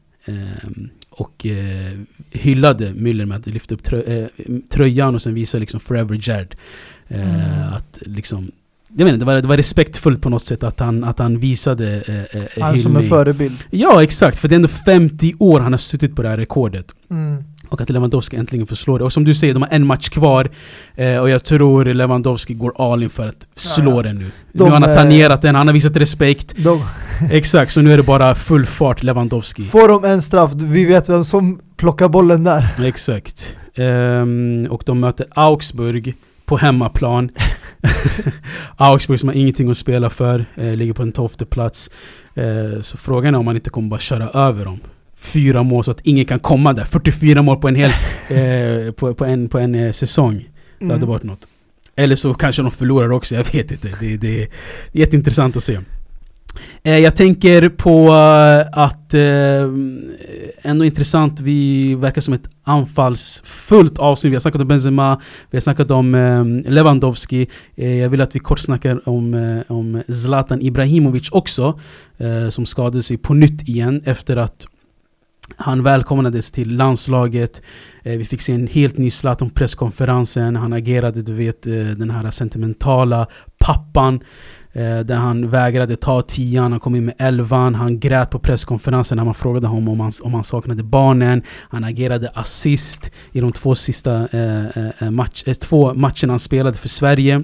Och 1.15 1.45
eh, 1.45 1.99
hyllade 2.31 2.93
Müller 2.93 3.25
med 3.25 3.37
att 3.37 3.47
lyfta 3.47 3.75
upp 3.75 3.83
trö 3.83 4.01
eh, 4.01 4.27
tröjan 4.69 5.15
och 5.15 5.21
sen 5.21 5.33
visa 5.33 5.57
liksom 5.57 5.79
'Forever 5.79 6.15
Gerd' 6.15 6.55
eh, 7.07 7.35
Mm. 7.35 7.73
Att 7.73 7.99
liksom 8.01 8.51
jag 8.95 9.05
menar, 9.05 9.17
det, 9.17 9.25
var, 9.25 9.35
det 9.35 9.47
var 9.47 9.57
respektfullt 9.57 10.21
på 10.21 10.29
något 10.29 10.45
sätt 10.45 10.63
att 10.63 10.79
han, 10.79 11.03
att 11.03 11.19
han 11.19 11.39
visade 11.39 12.01
eh, 12.01 12.41
eh, 12.41 12.63
Han 12.63 12.79
som 12.79 12.97
en 12.97 13.09
förebild. 13.09 13.57
Ja 13.69 14.03
exakt, 14.03 14.37
för 14.37 14.47
det 14.47 14.53
är 14.53 14.55
ändå 14.55 14.67
50 14.67 15.33
år 15.39 15.59
han 15.59 15.73
har 15.73 15.77
suttit 15.77 16.15
på 16.15 16.21
det 16.21 16.29
här 16.29 16.37
rekordet. 16.37 16.95
Mm. 17.09 17.43
Och 17.73 17.81
att 17.81 17.89
Lewandowski 17.89 18.37
äntligen 18.37 18.67
får 18.67 18.75
slå 18.75 18.97
det. 18.97 19.03
Och 19.03 19.13
som 19.13 19.23
du 19.23 19.35
säger, 19.35 19.53
de 19.53 19.63
har 19.63 19.69
en 19.71 19.85
match 19.85 20.09
kvar. 20.09 20.49
Eh, 20.95 21.17
och 21.17 21.29
jag 21.29 21.43
tror 21.43 21.85
Lewandowski 21.85 22.53
går 22.53 22.73
all 22.93 23.03
in 23.03 23.09
för 23.09 23.27
att 23.27 23.47
slå 23.55 23.91
Ja, 23.91 23.95
ja. 23.97 24.03
den 24.03 24.15
nu. 24.17 24.31
De, 24.51 24.63
nu 24.63 24.69
har 24.69 24.79
han 24.79 24.89
eh, 24.89 24.95
tangerat 24.95 25.41
den, 25.41 25.55
han 25.55 25.67
har 25.67 25.73
visat 25.73 25.97
respekt. 25.97 26.53
De, 26.63 26.81
Exakt, 27.31 27.71
så 27.73 27.81
nu 27.81 27.93
är 27.93 27.97
det 27.97 28.03
bara 28.03 28.35
full 28.35 28.65
fart 28.65 29.03
Lewandowski. 29.03 29.63
får 29.63 29.87
de 29.87 30.03
en 30.05 30.21
straff, 30.21 30.51
vi 30.53 30.85
vet 30.85 31.09
vem 31.09 31.23
som 31.23 31.59
plockar 31.77 32.07
bollen 32.09 32.43
där. 32.43 32.67
Exakt. 32.85 33.55
Ehm, 33.75 34.67
och 34.69 34.83
de 34.85 34.99
möter 34.99 35.25
Augsburg 35.35 36.15
på 36.45 36.57
hemmaplan. 36.57 37.29
Augsburg 38.77 39.19
som 39.19 39.29
har 39.29 39.35
ingenting 39.35 39.69
att 39.71 39.77
spela 39.77 40.09
för, 40.09 40.45
eh, 40.55 40.75
ligger 40.75 40.93
på 40.93 41.01
en 41.03 41.11
tolfte 41.11 41.45
plats. 41.45 41.89
Eh, 42.35 42.81
så 42.81 42.97
frågan 42.97 43.35
är 43.35 43.39
om 43.39 43.45
man 43.45 43.55
inte 43.55 43.69
kommer 43.69 43.89
bara 43.89 43.99
köra 43.99 44.29
över 44.29 44.65
dem. 44.65 44.79
Fyra 45.23 45.63
mål 45.63 45.83
så 45.83 45.91
att 45.91 45.99
ingen 46.03 46.25
kan 46.25 46.39
komma 46.39 46.73
där. 46.73 46.85
44 46.85 47.41
mål 47.41 47.57
på 47.57 47.67
en 47.67 47.75
hel 47.75 47.91
eh, 48.29 48.91
på, 48.91 49.13
på 49.13 49.25
en, 49.25 49.49
på 49.49 49.59
en 49.59 49.75
eh, 49.75 49.91
säsong. 49.91 50.49
Det 50.79 50.85
hade 50.85 50.95
Mm. 50.95 51.09
varit 51.09 51.23
något. 51.23 51.47
Eller 51.95 52.15
så 52.15 52.33
kanske 52.33 52.61
de 52.61 52.71
förlorar 52.71 53.11
också, 53.11 53.35
jag 53.35 53.53
vet 53.53 53.71
inte. 53.71 53.87
Det, 53.87 53.95
det, 53.99 54.17
det 54.17 54.41
är 54.43 54.47
jätteintressant 54.91 55.57
att 55.57 55.63
se. 55.63 55.79
Eh, 56.83 56.97
jag 56.97 57.15
tänker 57.15 57.69
på 57.69 58.07
eh, 58.07 58.79
att 58.83 59.13
eh, 59.13 60.71
ändå 60.71 60.85
intressant, 60.85 61.39
vi 61.39 61.95
verkar 61.95 62.21
som 62.21 62.33
ett 62.33 62.49
anfallsfullt 62.63 63.97
avsnitt. 63.99 64.31
Vi 64.31 64.35
har 64.35 64.39
snackat 64.41 64.61
om 64.61 64.67
Benzema, 64.67 65.21
vi 65.51 65.55
har 65.57 65.61
snackat 65.61 65.91
om 65.91 66.15
eh, 66.15 66.71
Lewandowski. 66.71 67.47
Eh, 67.75 67.95
jag 67.97 68.09
vill 68.09 68.21
att 68.21 68.35
vi 68.35 68.39
kort 68.39 68.59
snackar 68.59 69.09
om, 69.09 69.33
eh, 69.33 69.71
om 69.71 70.01
Zlatan 70.07 70.61
Ibrahimovic 70.61 71.31
också. 71.31 71.79
Som 72.49 72.65
skadade 72.65 73.03
sig 73.03 73.17
på 73.17 73.33
nytt 73.33 73.69
igen 73.69 74.01
efter 74.05 74.37
att 74.37 74.65
han 75.57 75.83
välkomnades 75.83 76.51
till 76.51 76.75
landslaget. 76.75 77.61
Eh, 78.03 78.17
vi 78.17 78.25
fick 78.25 78.41
se 78.41 78.53
en 78.53 78.67
helt 78.67 78.97
ny 78.97 79.09
Zlatan 79.09 79.49
på 79.49 79.55
presskonferensen. 79.55 80.55
Han 80.55 80.73
agerade, 80.73 81.21
du 81.21 81.33
vet, 81.33 81.67
eh, 81.67 81.73
den 81.73 82.09
här 82.09 82.31
sentimentala 82.31 83.27
pappan. 83.57 84.19
Eh, 84.75 84.99
där 84.99 85.15
han 85.15 85.49
vägrade 85.49 85.95
ta 85.95 86.21
tian, 86.21 86.71
han 86.71 86.79
kom 86.79 86.95
in 86.95 87.05
med 87.05 87.15
elvan, 87.17 87.75
han 87.75 87.99
grät 87.99 88.29
på 88.29 88.39
presskonferensen 88.39 89.15
när 89.17 89.25
man 89.25 89.33
frågade 89.33 89.67
honom 89.67 89.89
om 89.89 89.99
han, 89.99 90.11
om 90.21 90.33
han 90.33 90.43
saknade 90.43 90.83
barnen. 90.83 91.43
Han 91.69 91.83
agerade 91.83 92.29
assist 92.29 93.11
i 93.31 93.41
de 93.41 93.51
två 93.51 93.75
sista 93.75 94.27
match, 95.11 95.43
två 95.61 95.93
matcherna 95.93 96.33
han 96.33 96.39
spelade 96.39 96.77
för 96.77 96.89
Sverige. 96.89 97.43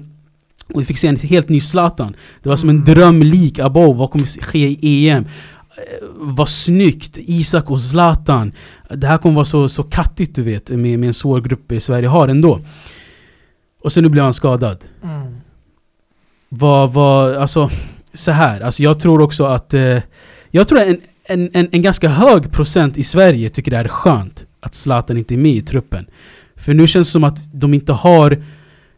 Och 0.74 0.80
vi 0.80 0.84
fick 0.84 0.98
se 0.98 1.08
en 1.08 1.16
helt 1.16 1.48
ny 1.48 1.60
Zlatan. 1.60 2.16
Det 2.42 2.48
var 2.48 2.56
som 2.56 2.68
en 2.68 2.76
Mm. 2.76 2.84
drömlik 2.84 3.58
above, 3.58 3.98
vad 3.98 4.10
kommer 4.10 4.42
ske 4.42 4.68
i 4.80 5.08
EM? 5.08 5.24
Eh, 5.80 6.06
Vad 6.14 6.48
snyggt! 6.48 7.18
Isak 7.20 7.70
och 7.70 7.80
Zlatan. 7.80 8.52
Det 8.88 9.06
här 9.06 9.18
kommer 9.18 9.34
vara 9.34 9.44
så, 9.44 9.68
så 9.68 9.82
kattigt 9.82 10.34
du 10.34 10.42
vet, 10.42 10.68
med, 10.68 10.98
med 10.98 11.06
en 11.06 11.14
svår 11.14 11.40
grupp 11.40 11.72
i 11.72 11.80
Sverige 11.80 12.08
har 12.08 12.28
ändå. 12.28 12.60
Och 13.82 13.92
sen 13.92 14.02
nu 14.02 14.08
blev 14.08 14.24
han 14.24 14.34
skadad. 14.34 14.84
Mm. 15.02 15.36
Vad, 16.48 16.92
vad, 16.92 17.34
alltså 17.34 17.70
så 18.14 18.30
här. 18.30 18.60
Alltså 18.60 18.82
jag 18.82 19.00
tror 19.00 19.20
också 19.20 19.44
att 19.44 19.74
eh, 19.74 19.98
Jag 20.50 20.68
tror 20.68 20.80
en, 20.80 21.00
en, 21.24 21.50
en, 21.52 21.68
en 21.72 21.82
ganska 21.82 22.08
hög 22.08 22.52
procent 22.52 22.98
i 22.98 23.04
Sverige 23.04 23.50
tycker 23.50 23.70
det 23.70 23.76
är 23.76 23.88
skönt 23.88 24.46
att 24.60 24.74
Zlatan 24.74 25.16
inte 25.16 25.34
är 25.34 25.38
med 25.38 25.52
i 25.52 25.62
truppen. 25.62 26.06
För 26.56 26.74
nu 26.74 26.86
känns 26.86 27.08
det 27.08 27.12
som 27.12 27.24
att 27.24 27.52
de 27.52 27.74
inte 27.74 27.92
har 27.92 28.42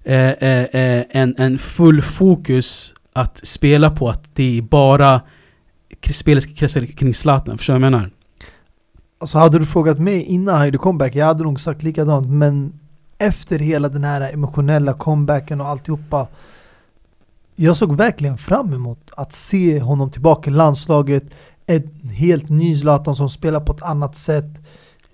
eh, 0.04 0.30
eh, 0.30 0.64
eh, 0.64 1.04
en, 1.10 1.34
en 1.38 1.58
full 1.58 2.02
fokus 2.02 2.94
att 3.12 3.46
spela 3.46 3.90
på 3.90 4.08
att 4.08 4.30
det 4.34 4.58
är 4.58 4.62
bara 4.62 5.20
spelet 6.10 6.42
ska 6.42 6.52
kretsa 6.52 6.86
kring 6.86 7.14
Zlatan. 7.14 7.58
Förstår 7.58 7.74
du 7.74 7.80
vad 7.80 7.86
jag 7.86 7.92
menar? 7.92 8.10
Alltså 9.18 9.38
hade 9.38 9.58
du 9.58 9.66
frågat 9.66 9.98
mig 9.98 10.22
innan 10.22 10.54
han 10.54 10.66
gjorde 10.66 10.78
comeback, 10.78 11.14
jag 11.14 11.26
hade 11.26 11.44
nog 11.44 11.60
sagt 11.60 11.82
likadant. 11.82 12.28
Men 12.28 12.80
efter 13.18 13.58
hela 13.58 13.88
den 13.88 14.04
här 14.04 14.32
emotionella 14.32 14.94
comebacken 14.94 15.60
och 15.60 15.66
alltihopa. 15.68 16.28
Jag 17.56 17.76
såg 17.76 17.96
verkligen 17.96 18.38
fram 18.38 18.72
emot 18.74 19.10
att 19.16 19.32
se 19.32 19.80
honom 19.80 20.10
tillbaka 20.10 20.50
i 20.50 20.52
landslaget. 20.52 21.24
En 21.66 22.10
helt 22.10 22.48
ny 22.48 22.76
Zlatan 22.76 23.16
som 23.16 23.28
spelar 23.28 23.60
på 23.60 23.72
ett 23.72 23.82
annat 23.82 24.16
sätt. 24.16 24.58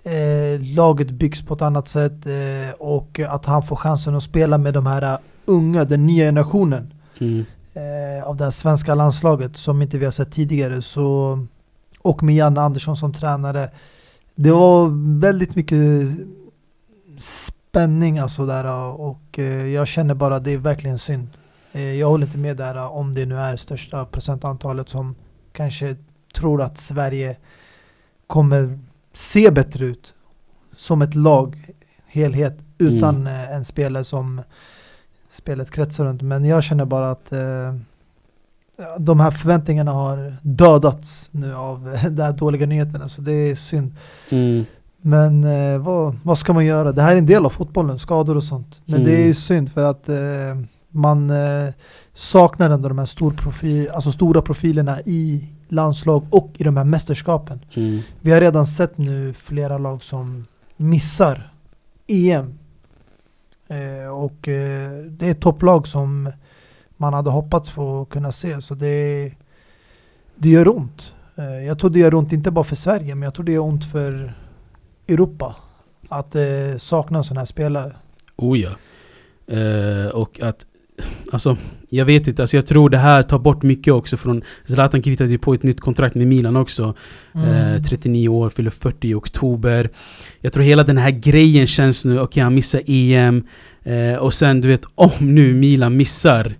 Eh, 0.03 0.61
laget 0.75 1.11
byggs 1.11 1.41
på 1.41 1.53
ett 1.53 1.61
annat 1.61 1.87
sätt. 1.87 2.25
Eh, 2.25 2.71
och 2.79 3.19
att 3.19 3.45
han 3.45 3.63
får 3.63 3.75
chansen 3.75 4.15
att 4.15 4.23
spela 4.23 4.57
med 4.57 4.73
de 4.73 4.85
här 4.85 5.17
unga, 5.45 5.83
den 5.83 6.05
nya 6.05 6.25
generationen 6.25 6.93
Mm. 7.21 7.45
Eh, 7.79 8.23
av 8.27 8.35
det 8.37 8.43
här 8.43 8.51
svenska 8.51 8.95
landslaget 8.95 9.57
som 9.57 9.81
inte 9.81 9.97
vi 9.97 10.05
har 10.05 10.11
sett 10.11 10.31
tidigare. 10.31 10.81
Så, 10.81 11.39
och 11.99 12.23
med 12.23 12.35
Janne 12.35 12.61
Andersson 12.61 12.97
som 12.97 13.13
tränare. 13.13 13.69
Det 14.35 14.51
var 14.51 14.89
väldigt 15.19 15.55
mycket 15.55 16.09
spänning 17.19 18.19
alltså 18.19 18.45
där 18.45 18.65
och 18.99 19.39
eh, 19.39 19.67
jag 19.67 19.87
känner 19.87 20.13
bara 20.13 20.35
att 20.35 20.43
det 20.43 20.51
är 20.51 20.57
verkligen 20.57 20.99
synd. 20.99 21.27
Eh, 21.71 21.93
jag 21.93 22.09
håller 22.09 22.25
inte 22.25 22.37
med 22.37 22.57
där 22.57 22.77
om 22.77 23.13
det 23.15 23.25
nu 23.25 23.35
är 23.35 23.55
största 23.55 24.05
procentantalet 24.05 24.89
som 24.89 25.15
kanske 25.51 25.95
tror 26.35 26.61
att 26.61 26.77
Sverige 26.77 27.37
kommer 28.27 28.79
se 29.13 29.51
bättre 29.51 29.85
ut 29.85 30.13
som 30.75 31.01
ett 31.01 31.15
lag, 31.15 31.71
helhet, 32.07 32.57
utan 32.77 33.27
Mm. 33.27 33.53
en 33.53 33.65
spelare 33.65 34.03
som 34.03 34.41
spelet 35.29 35.71
kretsar 35.71 36.05
runt. 36.05 36.21
Men 36.21 36.45
jag 36.45 36.63
känner 36.63 36.85
bara 36.85 37.11
att 37.11 37.31
eh, 37.31 37.75
de 38.97 39.19
här 39.19 39.31
förväntningarna 39.31 39.91
har 39.91 40.37
dödats 40.41 41.29
nu 41.31 41.55
av 41.55 41.97
de 42.11 42.21
här 42.23 42.31
dåliga 42.33 42.65
nyheterna, 42.65 43.09
så 43.09 43.21
det 43.21 43.31
är 43.31 43.55
synd. 43.55 43.95
Mm. 44.29 44.65
Men 45.01 45.43
eh, 45.43 45.77
vad, 45.79 46.15
vad 46.23 46.37
ska 46.37 46.53
man 46.53 46.65
göra? 46.65 46.91
Det 46.91 47.01
här 47.01 47.13
är 47.13 47.17
en 47.17 47.25
del 47.25 47.45
av 47.45 47.49
fotbollen, 47.49 47.99
skador 47.99 48.37
och 48.37 48.43
sånt. 48.43 48.81
Men 48.85 49.03
det 49.03 49.11
är 49.11 49.15
Mm. 49.15 49.27
ju 49.27 49.33
synd 49.33 49.71
för 49.71 49.85
att 49.85 50.09
eh, 50.09 50.15
man 50.89 51.29
eh, 51.29 51.69
saknar 52.13 52.69
ändå 52.69 52.89
de 52.89 52.97
här 52.97 53.05
stor 53.05 53.31
profil, 53.31 53.89
alltså 53.89 54.11
stora 54.11 54.41
profilerna 54.41 55.01
i 55.01 55.47
landslag 55.67 56.23
och 56.29 56.51
i 56.57 56.63
de 56.63 56.77
här 56.77 56.83
mästerskapen. 56.83 57.59
Mm. 57.73 57.99
Vi 58.21 58.31
har 58.31 58.41
redan 58.41 58.67
sett 58.67 58.97
nu 58.97 59.33
flera 59.33 59.77
lag 59.77 60.03
som 60.03 60.45
missar 60.77 61.51
EM. 62.07 62.58
Eh, 63.69 64.09
och 64.09 64.47
eh, 64.47 64.91
det 64.91 65.27
är 65.27 65.31
ett 65.31 65.41
topplag 65.41 65.87
som 65.87 66.31
man 66.97 67.13
hade 67.13 67.29
hoppats 67.29 67.69
få 67.69 68.05
kunna 68.05 68.31
se. 68.31 68.61
Så 68.61 68.75
det, 68.75 69.31
det 70.35 70.49
gör 70.49 70.67
ont. 70.67 71.13
Eh, 71.35 71.65
jag 71.65 71.79
tror 71.79 71.89
det 71.89 71.99
gör 71.99 72.13
ont 72.13 72.33
inte 72.33 72.51
bara 72.51 72.63
för 72.63 72.75
Sverige, 72.75 73.15
men 73.15 73.23
jag 73.23 73.33
tror 73.33 73.45
det 73.45 73.51
gör 73.51 73.63
ont 73.63 73.85
för 73.85 74.33
Europa. 75.07 75.55
att 76.09 76.35
eh, 76.35 76.77
sakna 76.77 77.17
en 77.17 77.23
sån 77.23 77.37
här 77.37 77.45
spelare. 77.45 77.95
Oh 78.35 78.59
ja. 78.59 78.69
Eh, 79.55 80.07
och 80.07 80.39
att, 80.41 80.65
alltså, 81.31 81.57
jag 81.89 82.05
vet 82.05 82.27
inte, 82.27 82.41
alltså 82.43 82.57
jag 82.57 82.65
tror 82.65 82.89
det 82.89 82.97
här 82.97 83.23
tar 83.23 83.39
bort 83.39 83.63
mycket 83.63 83.93
också 83.93 84.17
från 84.17 84.41
Zlatan 84.65 85.01
kritade 85.01 85.29
ju 85.29 85.37
på 85.37 85.53
ett 85.53 85.63
nytt 85.63 85.81
kontrakt 85.81 86.15
med 86.15 86.27
Milan 86.27 86.55
också. 86.55 86.95
Mm. 87.35 87.75
Eh, 87.75 87.81
39 87.81 88.29
år, 88.29 88.49
fyller 88.49 88.71
40 88.71 89.07
i 89.07 89.13
oktober. 89.13 89.89
Jag 90.41 90.53
tror 90.53 90.63
hela 90.63 90.83
den 90.83 90.97
här 90.97 91.11
grejen 91.11 91.67
känns 91.67 92.05
nu, 92.05 92.13
okej 92.13 92.23
okay, 92.23 92.43
han 92.43 92.55
missar 92.55 92.81
EM. 92.85 93.43
Eh, 93.83 94.15
och 94.15 94.33
sen 94.33 94.61
du 94.61 94.67
vet, 94.67 94.85
om 94.95 95.11
nu 95.19 95.53
Milan 95.53 95.97
missar 95.97 96.55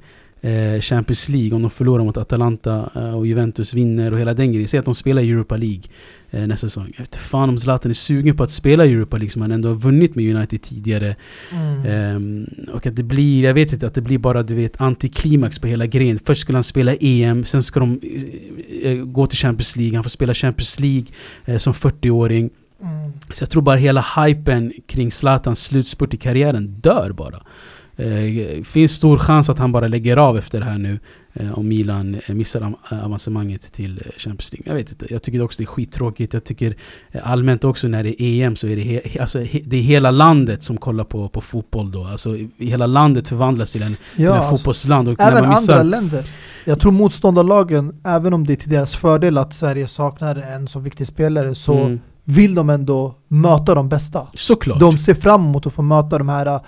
Champions 0.82 1.30
League, 1.30 1.56
om 1.56 1.62
de 1.62 1.72
förlorar 1.72 2.04
mot 2.04 2.18
Atalanta 2.18 2.90
eh, 2.96 3.18
och 3.18 3.28
Juventus 3.28 3.74
vinner 3.74 4.14
och 4.14 4.20
hela 4.20 4.34
den 4.34 4.52
grejen. 4.52 4.68
Säg 4.68 4.80
att 4.80 4.86
de 4.86 4.96
spelar 4.96 5.22
Europa 5.22 5.58
League 5.58 5.84
eh, 6.32 6.48
nästa 6.48 6.68
säsong. 6.68 6.94
Jag 6.98 7.00
vet 7.00 7.16
fan 7.16 7.50
om 7.50 7.58
Zlatan 7.58 7.92
är 7.92 7.96
sugen 7.96 8.38
på 8.38 8.44
att 8.44 8.52
spela 8.52 8.86
Europa 8.86 9.18
League 9.18 9.32
som 9.32 9.42
han 9.42 9.52
ändå 9.52 9.70
har 9.70 9.76
vunnit 9.76 10.16
med 10.16 10.36
United 10.36 10.62
tidigare. 10.62 11.16
Mm. 11.52 11.86
Ehm, 11.86 12.48
och 12.74 12.88
att 12.88 12.96
det 12.96 13.04
blir, 13.04 13.44
jag 13.44 13.54
vet 13.54 13.74
inte, 13.74 13.88
att 13.88 13.94
det 13.94 14.02
blir 14.02 14.18
bara 14.18 14.44
du 14.44 14.56
vet 14.56 14.82
antiklimax 14.82 15.60
på 15.60 15.68
hela 15.68 15.86
grejen. 15.86 16.20
Först 16.26 16.42
skulle 16.42 16.56
han 16.56 16.64
spela 16.64 16.96
EM, 16.96 17.46
sen 17.46 17.64
ska 17.64 17.80
de 17.80 18.00
eh, 18.04 18.92
eh, 18.92 18.98
gå 19.06 19.28
till 19.28 19.38
Champions 19.38 19.76
League. 19.76 19.96
Han 19.96 20.04
får 20.04 20.10
spela 20.10 20.34
Champions 20.34 20.80
League 20.80 21.08
eh, 21.46 21.58
som 21.58 21.74
40-åring. 21.74 22.50
Mm. 22.82 23.12
Så 23.34 23.44
jag 23.44 23.50
tror 23.50 23.62
bara 23.62 23.76
hela 23.76 24.06
hypen 24.18 24.74
kring 24.88 25.12
Zlatans 25.12 25.64
slutspurt 25.64 26.14
i 26.14 26.18
karriären 26.18 26.68
dör 26.68 27.12
bara. 27.12 27.42
Eh, 28.00 28.64
finns 28.64 28.92
stor 28.92 29.18
chans 29.18 29.50
att 29.50 29.60
han 29.60 29.72
bara 29.72 29.88
lägger 29.88 30.18
av 30.18 30.38
efter 30.38 30.60
det 30.60 30.66
här 30.66 30.78
nu 30.78 31.00
eh, 31.34 31.60
om 31.60 31.68
Milan 31.68 32.18
eh, 32.28 32.36
missar 32.36 32.62
am- 32.62 32.76
avancemanget 33.06 33.74
till 33.74 33.98
eh, 34.06 34.12
Champions 34.18 34.54
League. 34.54 34.64
Jag 34.72 34.76
vet 34.76 34.92
inte, 34.92 35.06
jag 35.10 35.24
tycker 35.24 35.42
också 35.44 35.58
det 35.58 35.64
är 35.64 35.66
skittråkigt. 35.66 36.34
Jag 36.34 36.44
tycker 36.44 36.76
eh, 37.12 37.32
allmänt 37.32 37.64
också 37.64 37.88
när 37.88 38.04
det 38.04 38.22
är 38.24 38.46
EM 38.46 38.56
så 38.56 38.68
är 38.68 38.76
det, 38.76 38.82
he- 38.82 39.22
alltså, 39.22 39.40
he- 39.40 39.64
det 39.68 39.78
är 39.78 39.82
hela 39.82 40.12
landet 40.12 40.64
som 40.64 40.78
kollar 40.78 41.04
på, 41.04 41.30
på 41.30 41.42
fotboll 41.42 41.92
då. 41.92 42.04
Alltså 42.06 42.38
hela 42.58 42.88
landet 42.88 43.28
förvandlas 43.28 43.72
till 43.72 43.84
en, 43.84 43.96
till 44.16 44.24
Ja, 44.26 44.32
en 44.32 44.38
alltså, 44.38 44.56
fotbollsland. 44.56 45.08
Och 45.10 45.20
även 45.22 45.50
missar, 45.50 45.74
andra 45.74 45.84
länder. 45.84 46.26
Jag 46.66 46.80
tror 46.80 46.92
motståndarlagen, 46.92 47.96
även 48.06 48.34
om 48.34 48.48
det 48.48 48.54
är 48.54 48.58
till 48.58 48.70
deras 48.70 48.96
fördel 48.96 49.38
att 49.38 49.54
Sverige 49.54 49.88
saknar 49.88 50.36
en 50.36 50.68
så 50.68 50.80
viktig 50.80 51.08
spelare, 51.08 51.56
så 51.56 51.74
Mm, 51.80 52.00
vill 52.24 52.56
de 52.56 52.70
ändå 52.70 53.16
möta 53.28 53.76
de 53.76 53.90
bästa. 53.90 54.28
såklart. 54.34 54.80
De 54.80 54.98
ser 54.98 55.14
fram 55.14 55.46
emot 55.46 55.66
att 55.68 55.74
få 55.74 55.82
möta 55.82 56.18
de 56.18 56.30
här 56.30 56.60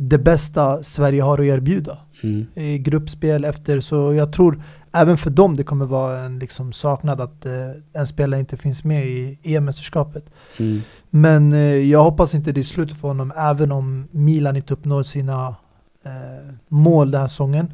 det 0.00 0.18
bästa 0.18 0.82
Sverige 0.82 1.22
har 1.22 1.38
att 1.38 1.44
erbjuda 1.44 1.98
Mm. 2.22 2.46
i 2.54 2.78
gruppspel 2.78 3.44
efter. 3.44 3.80
Så 3.80 4.14
jag 4.14 4.32
tror 4.32 4.62
även 4.92 5.18
för 5.18 5.30
dem 5.30 5.56
det 5.56 5.64
kommer 5.64 5.84
vara 5.84 6.18
en 6.18 6.38
liksom 6.38 6.72
saknad 6.72 7.20
att 7.20 7.46
eh, 7.46 7.52
en 7.92 8.06
spelare 8.06 8.40
inte 8.40 8.56
finns 8.56 8.84
med 8.84 9.06
i 9.06 9.38
EM-mästerskapet. 9.42 10.24
Mm. 10.58 10.80
Men 11.10 11.52
eh, 11.52 11.60
jag 11.60 12.04
hoppas 12.04 12.34
inte 12.34 12.52
det 12.52 12.60
är 12.60 12.64
slutet 12.64 12.96
för 13.00 13.08
honom 13.08 13.32
även 13.36 13.72
om 13.72 14.08
Milan 14.10 14.56
inte 14.56 14.72
uppnår 14.74 15.02
sina 15.02 15.54
eh, 16.04 16.54
mål 16.68 17.10
den 17.10 17.20
här 17.20 17.28
säsongen. 17.28 17.72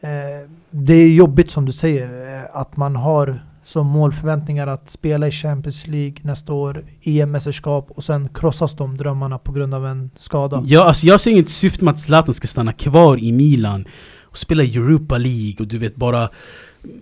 Eh, 0.00 0.48
det 0.70 0.94
är 0.94 1.14
jobbigt 1.14 1.50
som 1.50 1.64
du 1.64 1.72
säger 1.72 2.36
eh, 2.38 2.44
att 2.52 2.76
man 2.76 2.96
har 2.96 3.44
som 3.72 3.86
målförväntningar 3.86 4.66
att 4.66 4.90
spela 4.90 5.28
i 5.28 5.30
Champions 5.30 5.86
League 5.86 6.14
nästa 6.22 6.52
år, 6.52 6.84
EM-mästerskap 7.02 7.90
och 7.90 8.04
sen 8.04 8.28
krossas 8.34 8.76
de 8.76 8.96
drömmarna 8.96 9.38
på 9.38 9.52
grund 9.52 9.74
av 9.74 9.86
en 9.86 10.10
skada. 10.16 10.62
Ja, 10.66 10.84
alltså 10.84 11.06
jag 11.06 11.20
ser 11.20 11.30
inget 11.30 11.48
syfte 11.48 11.84
med 11.84 11.92
att 11.94 12.00
Zlatan 12.00 12.34
ska 12.34 12.46
stanna 12.46 12.72
kvar 12.72 13.18
i 13.20 13.32
Milan 13.32 13.84
och 14.22 14.38
spela 14.38 14.62
Europa 14.62 15.18
League 15.18 15.56
och 15.60 15.66
du 15.66 15.78
vet 15.78 15.96
bara 15.96 16.28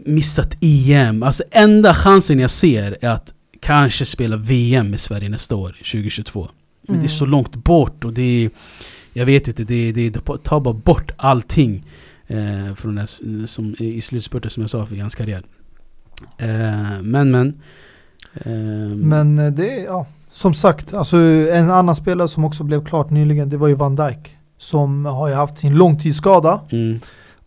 missat 0.05 0.57
EM. 0.61 1.23
Alltså 1.23 1.43
enda 1.51 1.95
chansen 1.95 2.39
jag 2.39 2.51
ser 2.51 2.99
är 3.01 3.09
att 3.11 3.33
kanske 3.61 4.05
spela 4.05 4.37
VM 4.37 4.91
med 4.91 5.01
Sverige 5.01 5.29
nästa 5.29 5.57
år, 5.57 5.69
2022. 5.73 6.49
Men 6.89 6.99
det 7.01 7.07
är 7.07 7.09
så 7.09 7.25
Mm. 7.25 7.31
långt 7.33 7.57
bort 7.57 8.05
och 8.05 8.13
det 8.13 8.45
är, 8.45 8.51
Jag 9.13 9.27
vet 9.27 9.49
inte, 9.49 9.65
det, 9.65 9.93
det, 9.93 10.11
det 10.11 10.21
tar 10.43 10.61
bara 10.61 10.75
bort 10.75 11.11
allting 11.17 11.85
eh, 12.27 12.75
från 12.75 12.95
det, 12.95 13.07
som, 13.47 13.75
i 13.79 14.01
slutspurten 14.01 14.51
som 14.51 14.61
jag 14.61 14.71
sa 14.71 14.87
för 14.87 14.97
hans 14.97 15.15
karriär. 15.15 15.43
Eh, 16.39 17.03
men 17.03 17.31
men. 17.31 17.61
ehm, 18.45 19.01
Men 19.01 19.39
eh, 19.39 19.53
det 19.53 19.81
är, 19.81 19.85
ja, 19.85 20.07
som 20.33 20.55
sagt, 20.55 20.95
alltså 20.95 21.17
en 21.53 21.71
annan 21.71 21.95
spelare 21.95 22.29
som 22.29 22.45
också 22.45 22.65
blev 22.65 22.85
klart 22.85 23.11
nyligen, 23.11 23.49
det 23.51 23.57
var 23.57 23.69
ju 23.69 23.75
Van 23.75 23.97
Dijk. 23.97 24.37
Som 24.59 25.05
har 25.07 25.29
ju 25.29 25.35
haft 25.35 25.59
sin 25.59 25.75
långtidsskada 25.75 26.61
mm, 26.73 27.01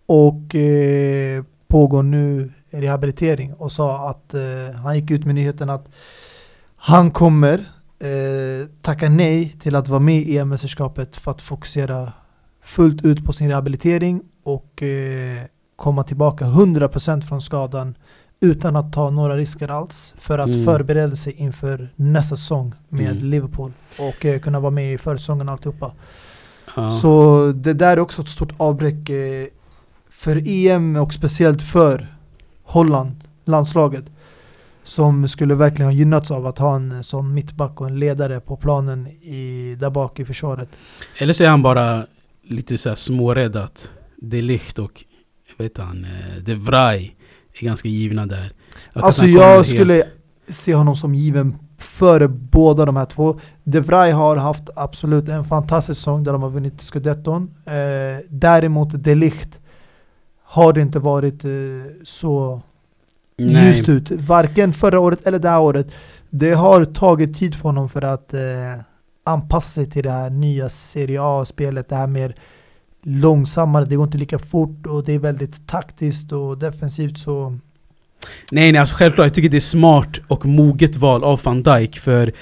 och 0.06 0.56
eh, 0.56 1.44
pågår 1.68 2.04
nu 2.04 2.52
rehabilitering 2.72 3.54
och 3.54 3.72
sa 3.72 4.10
att 4.10 4.34
eh, 4.34 4.76
han 4.84 4.96
gick 4.96 5.12
ut 5.12 5.26
med 5.26 5.36
nyheten 5.36 5.70
att 5.70 5.90
han 6.76 7.12
kommer 7.12 7.54
eh, 8.00 8.68
tacka 8.82 9.10
nej 9.10 9.56
till 9.60 9.76
att 9.76 9.88
vara 9.88 10.00
med 10.00 10.22
i 10.22 10.38
EM-mästerskapet 10.38 11.18
för 11.18 11.32
att 11.32 11.42
fokusera 11.42 12.14
fullt 12.64 13.06
ut 13.06 13.26
på 13.26 13.34
sin 13.34 13.50
rehabilitering 13.50 14.22
och 14.44 14.84
eh, 14.84 15.44
komma 15.76 16.04
tillbaka 16.04 16.46
100% 16.46 17.22
från 17.22 17.42
skadan 17.42 17.96
utan 18.44 18.76
att 18.76 18.94
ta 18.94 19.10
några 19.10 19.38
risker 19.38 19.72
alls 19.72 20.14
för 20.18 20.40
att 20.40 20.50
Mm. 20.50 20.66
förbereda 20.66 21.16
sig 21.16 21.34
inför 21.34 21.90
nästa 21.96 22.36
säsong 22.36 22.74
med 22.90 23.12
Mm. 23.12 23.24
Liverpool 23.24 23.72
och 24.00 24.26
eh, 24.26 24.40
kunna 24.40 24.60
vara 24.60 24.72
med 24.72 24.94
i 24.94 24.98
försäsongen 24.98 25.48
och 25.50 25.54
alltihopa. 25.54 25.92
ja. 26.76 26.92
Så 26.92 27.52
det 27.56 27.74
där 27.74 27.92
är 27.98 28.00
också 28.00 28.22
ett 28.22 28.30
stort 28.30 28.54
avbräck 28.58 29.10
eh, 29.10 29.48
för 30.10 30.42
EM 30.48 30.96
och 30.96 31.14
speciellt 31.14 31.62
för 31.62 32.16
Holland, 32.64 33.16
landslaget. 33.46 34.06
Som 34.84 35.28
skulle 35.28 35.56
verkligen 35.56 35.92
ha 35.92 35.94
gynnats 35.98 36.32
av 36.32 36.48
att 36.48 36.58
ha 36.58 36.76
en 36.76 37.04
sån 37.04 37.34
mittback 37.34 37.82
och 37.82 37.88
en 37.88 38.00
ledare 38.00 38.40
på 38.40 38.56
planen 38.58 39.08
i, 39.08 39.76
där 39.80 39.90
bak 39.90 40.20
i 40.20 40.26
försvaret. 40.26 40.70
Eller 41.18 41.34
så 41.34 41.44
är 41.44 41.48
han 41.50 41.62
bara 41.62 42.06
lite 42.44 42.78
så 42.78 42.90
här 42.90 42.96
smårädd 42.96 43.56
att 43.56 43.92
De 44.18 44.42
Ligt 44.42 44.80
och 44.80 45.04
jag 45.58 45.64
vet 45.64 45.78
han, 45.78 46.06
eh, 46.06 46.44
De 46.44 46.56
Vrij 46.56 47.16
är 47.62 47.66
ganska 47.66 47.88
givna 47.90 48.26
där. 48.26 48.52
Alltså 48.94 49.22
han 49.22 49.32
kommer 49.32 49.44
jag 49.46 49.56
helt- 49.56 49.68
skulle 49.68 50.04
se 50.48 50.76
honom 50.76 50.96
som 50.96 51.16
given 51.16 51.58
före 51.78 52.28
båda 52.28 52.86
de 52.86 52.96
här 52.96 53.06
två. 53.06 53.40
De 53.64 53.80
Vrij 53.80 54.12
har 54.12 54.36
haft 54.36 54.64
absolut 54.76 55.30
en 55.30 55.46
fantastisk 55.46 56.00
säsong 56.00 56.24
där 56.24 56.32
de 56.34 56.44
har 56.44 56.50
vunnit 56.50 56.82
scudetton. 56.82 57.52
Eh, 57.66 58.26
däremot 58.30 58.90
De 59.04 59.16
Ligt 59.16 59.60
har 60.44 60.74
det 60.74 60.82
inte 60.82 61.00
varit 61.00 61.44
eh, 61.44 61.50
så 62.04 62.62
Nej. 63.38 63.68
ljust 63.68 63.90
ut. 63.90 64.12
Varken 64.12 64.74
förra 64.74 65.00
året 65.00 65.28
eller 65.28 65.40
det 65.40 65.50
här 65.50 65.60
året. 65.62 65.88
Det 66.30 66.52
har 66.54 66.86
tagit 66.86 67.38
tid 67.40 67.56
för 67.56 67.64
honom 67.64 67.90
för 67.90 68.02
att 68.02 68.34
eh, 68.34 68.40
anpassa 69.24 69.70
sig 69.70 69.90
till 69.90 70.04
det 70.04 70.12
här 70.12 70.30
nya 70.30 70.70
Serie 70.70 71.20
A-spelet. 71.22 71.90
Det 71.90 71.96
här 71.96 72.08
mer 72.08 72.36
långsammare, 73.04 73.86
det 73.86 73.96
går 73.96 74.06
inte 74.06 74.18
lika 74.18 74.40
fort 74.40 74.86
och 74.86 75.04
det 75.04 75.14
är 75.14 75.20
väldigt 75.20 75.68
taktiskt 75.68 76.32
och 76.32 76.58
defensivt 76.58 77.18
så 77.18 77.58
Nej 78.52 78.72
nej 78.72 78.80
alltså 78.80 78.96
självklart, 78.96 79.26
jag 79.26 79.34
tycker 79.34 79.50
det 79.50 79.58
är 79.58 79.62
smart 79.62 80.20
och 80.28 80.46
moget 80.46 80.96
val 80.96 81.24
av 81.24 81.42
van 81.44 81.64
Dijk 81.64 82.00
för 82.00 82.34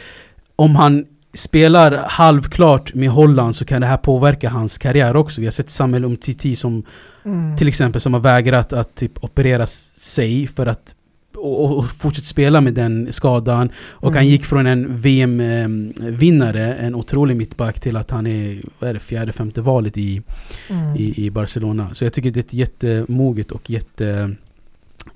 om 0.56 0.76
han 0.76 1.06
spelar 1.34 2.04
halvklart 2.08 2.94
med 2.94 3.10
Holland 3.10 3.56
så 3.56 3.66
kan 3.66 3.82
det 3.82 3.88
här 3.88 3.98
påverka 3.98 4.50
hans 4.50 4.78
karriär 4.78 5.16
också. 5.16 5.42
Vi 5.42 5.48
har 5.48 5.52
sett 5.52 5.70
Samuel 5.70 6.06
Umtiti 6.06 6.56
som 6.56 6.84
mm. 7.26 7.58
till 7.58 7.68
exempel 7.68 8.02
som 8.02 8.14
har 8.14 8.22
vägrat 8.22 8.74
att 8.74 8.96
typ 8.96 9.24
operera 9.24 9.66
sig 9.68 10.48
för 10.48 10.66
att 10.66 10.96
och, 11.36 11.78
och- 11.78 11.90
fortsätta 11.92 12.26
spela 12.26 12.62
med 12.62 12.74
den 12.74 13.08
skadan. 13.14 13.70
Och 13.90 14.08
Mm. 14.08 14.16
han 14.18 14.28
gick 14.28 14.46
från 14.46 14.68
en 14.68 14.98
VM-vinnare, 14.98 16.74
en 16.76 16.96
otrolig 16.96 17.38
mittback, 17.38 17.80
till 17.80 17.96
att 17.96 18.12
han 18.12 18.28
är, 18.28 18.62
vad 18.80 18.90
är 18.90 18.94
det, 18.94 19.00
fjärde, 19.00 19.32
femte 19.34 19.62
valet 19.62 19.98
i, 19.98 20.22
Mm. 20.70 20.96
i, 20.96 21.26
i 21.26 21.30
Barcelona. 21.32 21.90
Så 21.94 22.06
jag 22.06 22.14
tycker 22.14 22.32
det 22.32 22.40
är 22.40 22.44
ett 22.44 22.54
jättemoget 22.54 23.52
och 23.52 23.70
jätte 23.70 24.36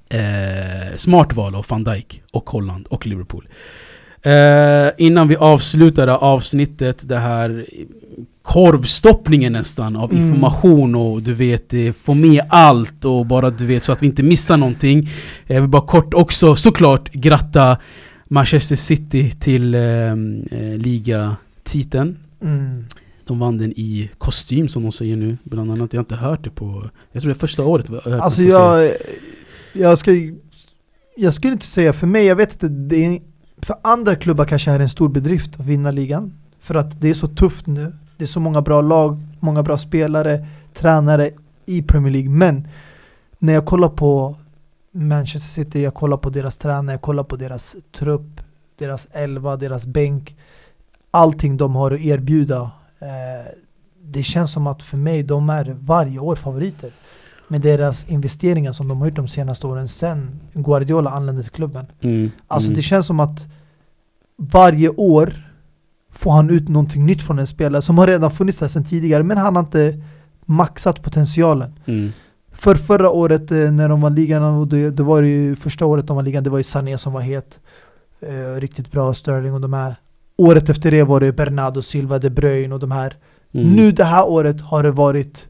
eh, 0.09 0.95
smart 0.95 1.33
val 1.33 1.55
av 1.55 1.65
van 1.69 1.83
Dijk 1.83 2.23
och 2.31 2.49
Holland 2.49 2.87
och 2.87 3.05
Liverpool. 3.07 3.47
Eh, 4.21 4.87
innan 4.97 5.27
vi 5.27 5.35
avslutar 5.35 6.05
det 6.05 6.11
här 6.11 6.19
avsnittet, 6.19 7.07
det 7.09 7.17
här 7.17 7.65
korvstoppningen 8.45 9.53
nästan 9.53 9.95
av 9.95 10.11
Mm. 10.11 10.23
information 10.23 10.95
och 10.95 11.21
du 11.21 11.33
vet, 11.33 11.73
få 12.01 12.13
med 12.13 12.41
allt 12.49 13.05
och 13.05 13.25
bara 13.25 13.49
du 13.49 13.65
vet 13.65 13.83
så 13.83 13.91
att 13.91 14.01
vi 14.01 14.05
inte 14.05 14.23
missar 14.23 14.57
någonting. 14.57 15.09
Jag 15.47 15.61
vill 15.61 15.69
bara 15.69 15.87
kort 15.87 16.13
också 16.13 16.55
såklart 16.55 17.11
gratta 17.11 17.77
Manchester 18.27 18.75
City 18.75 19.31
till 19.31 19.75
eh, 19.75 19.81
eh, 19.81 20.15
ligatiteln. 20.77 22.17
Mm. 22.41 22.85
De 23.27 23.39
vann 23.39 23.57
den 23.57 23.71
i 23.71 24.09
kostym 24.17 24.67
som 24.67 24.83
de 24.83 24.91
säger 24.91 25.15
nu, 25.15 25.37
bland 25.43 25.71
annat. 25.71 25.93
Jag 25.93 25.99
har 25.99 26.03
inte 26.03 26.15
hört 26.15 26.43
det 26.43 26.49
på... 26.49 26.89
Jag 27.11 27.21
tror 27.21 27.29
det 27.33 27.37
är 27.37 27.39
första 27.39 27.63
året 27.63 27.85
jag 27.89 28.11
hört 28.11 28.21
Alltså 28.21 28.41
jag, 28.41 28.91
jag, 29.73 29.97
ska, 29.97 30.11
jag 31.17 31.33
skulle 31.33 31.53
inte 31.53 31.65
säga 31.65 31.93
för 31.93 32.07
mig, 32.07 32.25
jag 32.25 32.35
vet 32.35 32.53
inte, 32.53 32.67
det 32.67 33.05
är, 33.05 33.19
för 33.61 33.75
andra 33.83 34.15
klubbar 34.15 34.45
kanske 34.45 34.71
är 34.71 34.77
det 34.77 34.83
en 34.85 34.89
stor 34.89 35.09
bedrift 35.09 35.59
att 35.59 35.65
vinna 35.65 35.91
ligan. 35.91 36.33
För 36.59 36.75
att 36.75 37.01
det 37.01 37.09
är 37.09 37.13
så 37.13 37.27
tufft 37.27 37.67
nu. 37.67 37.93
Det 38.17 38.23
är 38.23 38.27
så 38.27 38.39
många 38.39 38.61
bra 38.61 38.81
lag, 38.81 39.21
många 39.39 39.63
bra 39.63 39.77
spelare, 39.77 40.47
tränare 40.73 41.29
i 41.65 41.81
Premier 41.81 42.11
League. 42.13 42.29
Men 42.29 42.67
när 43.39 43.53
jag 43.53 43.65
kollar 43.65 43.89
på 43.89 44.35
Manchester 44.91 45.63
City, 45.63 45.81
jag 45.83 45.93
kollar 45.93 46.17
på 46.17 46.29
deras 46.29 46.57
tränare, 46.57 46.93
jag 46.93 47.01
kollar 47.01 47.23
på 47.23 47.35
deras 47.35 47.75
trupp, 47.91 48.41
deras 48.77 49.07
elva, 49.11 49.55
deras 49.57 49.85
bänk. 49.85 50.35
allting 51.11 51.57
de 51.57 51.75
har 51.75 51.91
att 51.91 51.99
erbjuda. 51.99 52.71
Eh, 52.99 53.51
det 54.03 54.23
känns 54.23 54.51
som 54.51 54.67
att 54.67 54.83
för 54.83 54.97
mig, 54.97 55.23
de 55.23 55.49
är 55.49 55.77
varje 55.79 56.19
år 56.19 56.35
favoriter. 56.35 56.91
Med 57.47 57.61
deras 57.61 58.05
investeringar 58.05 58.71
som 58.71 58.87
de 58.87 58.99
har 58.99 59.07
gjort 59.07 59.15
de 59.15 59.27
senaste 59.27 59.67
åren 59.67 59.87
sen 59.87 60.39
Guardiola 60.53 61.09
anlände 61.09 61.41
till 61.43 61.51
klubben. 61.51 61.85
Mm, 62.01 62.31
Alltså 62.47 62.67
mm. 62.67 62.75
det 62.75 62.81
känns 62.81 63.05
som 63.07 63.19
att 63.19 63.47
varje 64.37 64.89
år 64.89 65.44
får 66.15 66.31
han 66.31 66.49
ut 66.49 66.69
någonting 66.69 67.05
nytt 67.05 67.23
från 67.23 67.39
en 67.39 67.47
spelare 67.47 67.81
som 67.81 67.97
har 67.97 68.07
redan 68.07 68.31
funnits 68.31 68.59
där 68.59 68.67
sedan 68.67 68.83
tidigare 68.83 69.23
men 69.23 69.37
han 69.37 69.55
har 69.55 69.63
inte 69.63 70.01
maxat 70.45 71.03
potentialen. 71.03 71.79
Mm. 71.85 72.11
För 72.51 72.75
förra 72.75 73.09
året 73.09 73.51
eh, 73.51 73.71
när 73.71 73.89
de 73.89 74.01
var 74.01 74.09
ligan, 74.09 74.43
och 74.43 74.67
det, 74.67 74.89
det 74.89 75.03
var 75.03 75.21
ju 75.21 75.55
första 75.55 75.85
året 75.85 76.07
de 76.07 76.15
var 76.15 76.23
ligan, 76.23 76.43
det 76.43 76.49
var 76.49 76.57
ju 76.57 76.63
Sané 76.63 76.97
som 76.97 77.13
var 77.13 77.21
het. 77.21 77.59
Eh, 78.19 78.59
riktigt 78.59 78.91
bra, 78.91 79.13
Sterling 79.13 79.53
och 79.53 79.61
de 79.61 79.73
här. 79.73 79.95
Året 80.37 80.69
efter 80.69 80.91
det 80.91 81.03
var 81.03 81.19
det 81.19 81.31
Bernardo 81.31 81.81
Silva, 81.81 82.19
De 82.19 82.29
Bruyne 82.29 82.73
och 82.73 82.79
de 82.79 82.91
här. 82.91 83.15
Mm. 83.53 83.67
Nu 83.67 83.91
det 83.91 84.03
här 84.03 84.27
året 84.27 84.61
har 84.61 84.83
det 84.83 84.91
varit 84.91 85.47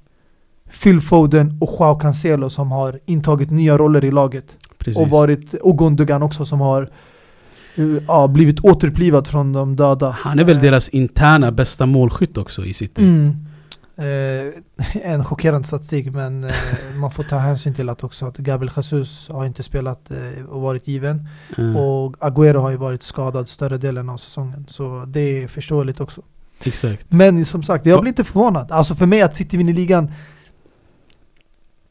Phil 0.84 1.02
Foden 1.02 1.58
och 1.62 1.70
Joao 1.80 2.00
Cancelo 2.00 2.50
som 2.50 2.72
har 2.72 3.00
intagit 3.06 3.52
nya 3.52 3.78
roller 3.78 4.06
i 4.06 4.12
laget. 4.12 4.58
Precis. 4.78 5.02
Och, 5.02 5.10
varit, 5.10 5.54
och 5.54 5.78
Gundogan 5.78 6.24
också 6.24 6.46
som 6.46 6.62
har 6.62 6.90
ja, 8.08 8.28
blivit 8.28 8.60
återupplivad 8.60 9.28
från 9.28 9.54
de 9.54 9.76
döda. 9.76 10.10
Han 10.10 10.40
är 10.40 10.44
väl 10.44 10.56
Eh, 10.56 10.62
deras 10.62 10.90
interna 10.90 11.52
bästa 11.52 11.86
målskytt 11.86 12.38
också 12.38 12.66
i 12.66 12.74
City. 12.74 13.02
Mm. 13.04 13.46
Eh, 13.98 14.54
en 15.04 15.26
chockerande 15.26 15.68
statistik 15.68 16.14
men 16.14 16.44
eh, 16.44 16.54
man 16.96 17.12
får 17.12 17.24
ta 17.24 17.38
hänsyn 17.38 17.74
till 17.74 17.90
att 17.90 18.04
också 18.04 18.26
att 18.26 18.38
Gabriel 18.38 18.72
Jesus 18.76 19.30
har 19.30 19.46
inte 19.46 19.64
spelat 19.64 20.12
eh, 20.12 20.46
och 20.46 20.62
varit 20.62 20.88
given. 20.88 21.28
Eh, 21.58 21.78
Och 21.78 22.16
Agüero 22.20 22.58
har 22.58 22.72
ju 22.72 22.78
varit 22.78 23.04
skadad 23.04 23.50
större 23.50 23.78
delen 23.78 24.10
av 24.10 24.18
säsongen. 24.18 24.66
Så 24.70 25.06
det 25.08 25.44
är 25.44 25.48
förståeligt 25.48 26.00
också. 26.00 26.22
Exakt. 26.64 27.12
Men 27.12 27.46
som 27.46 27.64
sagt, 27.64 27.86
jag 27.86 28.02
blir 28.02 28.10
inte 28.10 28.24
förvånad. 28.24 28.72
Alltså 28.72 28.96
för 28.96 29.06
mig 29.06 29.22
att 29.22 29.36
City 29.36 29.58
vinner 29.58 29.74
ligan 29.74 30.12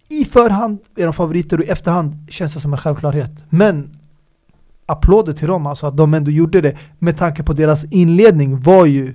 i 0.09 0.25
förhand 0.25 0.79
är 0.97 1.05
de 1.05 1.13
favoriter 1.13 1.59
och 1.59 1.65
i 1.65 1.69
efterhand 1.69 2.27
känns 2.31 2.55
det 2.55 2.61
som 2.61 2.73
en 2.73 2.79
självklarhet. 2.79 3.31
Men 3.49 3.99
applåder 4.87 5.33
till 5.33 5.49
dem, 5.49 5.67
alltså 5.67 5.87
att 5.87 5.97
de 5.97 6.15
ändå 6.15 6.31
gjorde 6.31 6.61
det 6.61 6.77
med 6.99 7.17
tanke 7.17 7.43
på 7.43 7.53
deras 7.53 7.85
inledning 7.85 8.61
var 8.61 8.87
ju 8.87 9.15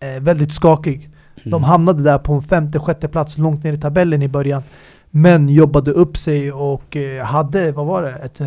eh, 0.00 0.20
väldigt 0.22 0.52
skakig. 0.52 1.10
De 1.44 1.48
Mm. 1.52 1.62
hamnade 1.62 2.02
där 2.02 2.18
på 2.18 2.32
en 2.32 2.42
femte, 2.42 2.78
sjätte 2.78 3.08
plats 3.08 3.38
långt 3.38 3.64
ner 3.64 3.72
i 3.72 3.78
tabellen 3.80 4.22
i 4.22 4.28
början. 4.28 4.62
Men 5.10 5.48
jobbade 5.48 5.90
upp 5.90 6.16
sig 6.16 6.52
och 6.52 6.96
eh, 6.96 7.24
hade, 7.24 7.72
vad 7.72 7.86
var 7.86 8.02
det, 8.02 8.10
ett 8.12 8.40
eh, 8.40 8.46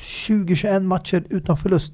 20-21 0.00 0.80
matcher 0.80 1.24
utan 1.30 1.56
förlust. 1.56 1.92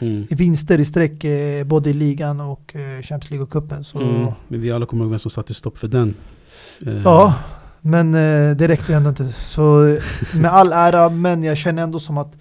Mm. 0.00 0.26
Vinster 0.30 0.80
i 0.80 0.84
sträck 0.84 1.24
eh, 1.24 1.64
både 1.64 1.90
i 1.90 1.92
ligan 1.92 2.40
och 2.40 2.76
eh, 2.76 3.02
Champions 3.02 3.30
League 3.30 3.42
och 3.44 3.50
cupen. 3.50 3.84
Så 3.84 4.00
Mm. 4.00 4.32
Men 4.48 4.60
vi 4.60 4.72
alla 4.72 4.86
kommer 4.86 5.04
ihåg 5.04 5.10
vem 5.10 5.18
som 5.18 5.30
satte 5.30 5.54
stopp 5.54 5.78
för 5.78 5.88
den. 5.88 6.14
Eh, 6.86 7.02
ja, 7.04 7.34
men 7.86 8.14
eh, 8.14 8.56
det 8.56 8.68
räckte 8.68 8.94
ändå 8.94 9.08
inte. 9.08 9.34
Så 9.46 9.86
eh, 9.86 10.02
med 10.34 10.52
all 10.52 10.72
ära, 10.72 11.08
men 11.08 11.42
jag 11.42 11.56
känner 11.56 11.82
ändå 11.82 11.98
som 12.00 12.18
att 12.18 12.32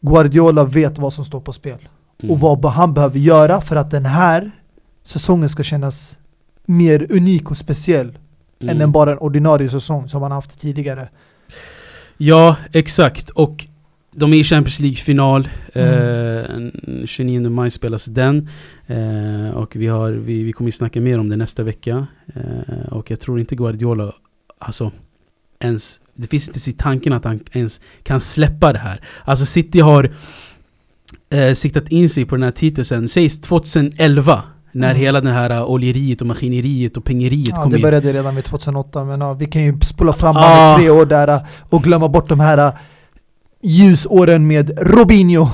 Guardiola 0.00 0.64
vet 0.64 0.98
vad 0.98 1.12
som 1.12 1.24
står 1.24 1.40
på 1.40 1.52
spel. 1.52 1.78
mm. 2.22 2.30
Och 2.30 2.40
vad 2.40 2.66
han 2.72 2.94
behöver 2.94 3.18
göra 3.18 3.60
för 3.60 3.76
att 3.76 3.90
den 3.90 4.04
här 4.06 4.50
säsongen 5.02 5.48
ska 5.48 5.62
kännas 5.62 6.18
mer 6.66 7.06
unik 7.12 7.50
och 7.50 7.56
speciell 7.56 8.18
Mm. 8.62 8.76
än 8.76 8.82
en 8.82 8.92
bara 8.92 9.12
en 9.12 9.18
ordinarie 9.18 9.70
säsong 9.70 10.08
som 10.08 10.22
han 10.22 10.32
haft 10.32 10.60
tidigare. 10.60 11.08
Ja, 12.16 12.56
exakt. 12.72 13.30
Och 13.30 13.66
de 14.14 14.32
är 14.32 14.36
i 14.36 14.44
Champions 14.44 14.80
League-final. 14.80 15.48
Mm. 15.74 16.70
Eh, 17.00 17.06
29 17.06 17.50
maj 17.50 17.70
spelas 17.70 18.04
den. 18.04 18.48
Eh, 18.86 19.50
och 19.56 19.76
vi, 19.76 19.86
har, 19.86 20.10
vi, 20.10 20.42
vi 20.42 20.52
kommer 20.52 20.70
snacka 20.70 21.00
mer 21.00 21.18
om 21.18 21.28
det 21.28 21.36
nästa 21.36 21.62
vecka. 21.62 22.06
Eh, 22.34 22.92
och 22.92 23.10
jag 23.10 23.20
tror 23.20 23.40
inte 23.40 23.54
Guardiola, 23.56 24.12
alltså 24.66 24.92
ens, 25.60 26.00
det 26.14 26.26
finns 26.28 26.48
inte 26.48 26.70
i 26.70 26.72
tanken 26.72 27.12
att 27.12 27.24
han 27.24 27.40
ens 27.52 27.80
kan 28.02 28.20
släppa 28.20 28.72
det 28.72 28.78
här. 28.78 29.00
Alltså 29.24 29.46
City 29.46 29.80
har 29.80 30.10
eh, 31.30 31.54
siktat 31.54 31.88
in 31.88 32.08
sig 32.08 32.24
på 32.24 32.34
den 32.36 32.42
här 32.42 32.50
titeln 32.50 32.84
sen, 32.84 33.08
sägs 33.08 33.40
2011. 33.40 34.42
När 34.74 34.90
Mm. 34.90 35.00
hela 35.00 35.20
det 35.20 35.30
här 35.32 35.50
eh, 35.50 35.70
oljeriet 35.70 36.20
och 36.20 36.26
maskineriet 36.26 36.96
och 36.96 37.04
pengeriet 37.04 37.48
Ja, 37.56 37.62
kom 37.62 37.70
det 37.70 37.76
in. 37.76 37.82
började 37.82 38.12
redan 38.12 38.34
vid 38.34 38.44
2008 38.44 39.04
men 39.04 39.20
ja, 39.20 39.32
vi 39.32 39.46
kan 39.46 39.64
ju 39.64 39.80
spola 39.80 40.12
fram 40.12 40.36
Ah. 40.36 40.76
tre 40.76 40.90
år 40.90 41.06
där 41.06 41.28
uh, 41.34 41.42
och 41.60 41.82
glömma 41.82 42.08
bort 42.08 42.28
de 42.28 42.40
här 42.40 42.66
uh, 42.68 42.74
ljusåren 43.62 44.46
med 44.46 44.78
Robinho. 44.96 45.48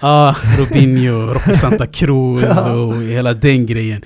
Ja, 0.00 0.36
Robinho, 0.58 1.12
Rocky 1.34 1.54
Santa 1.54 1.86
Cruz 1.86 2.44
Ja. 2.48 2.72
och 2.72 2.94
hela 3.02 3.34
den 3.34 3.66
grejen. 3.66 4.02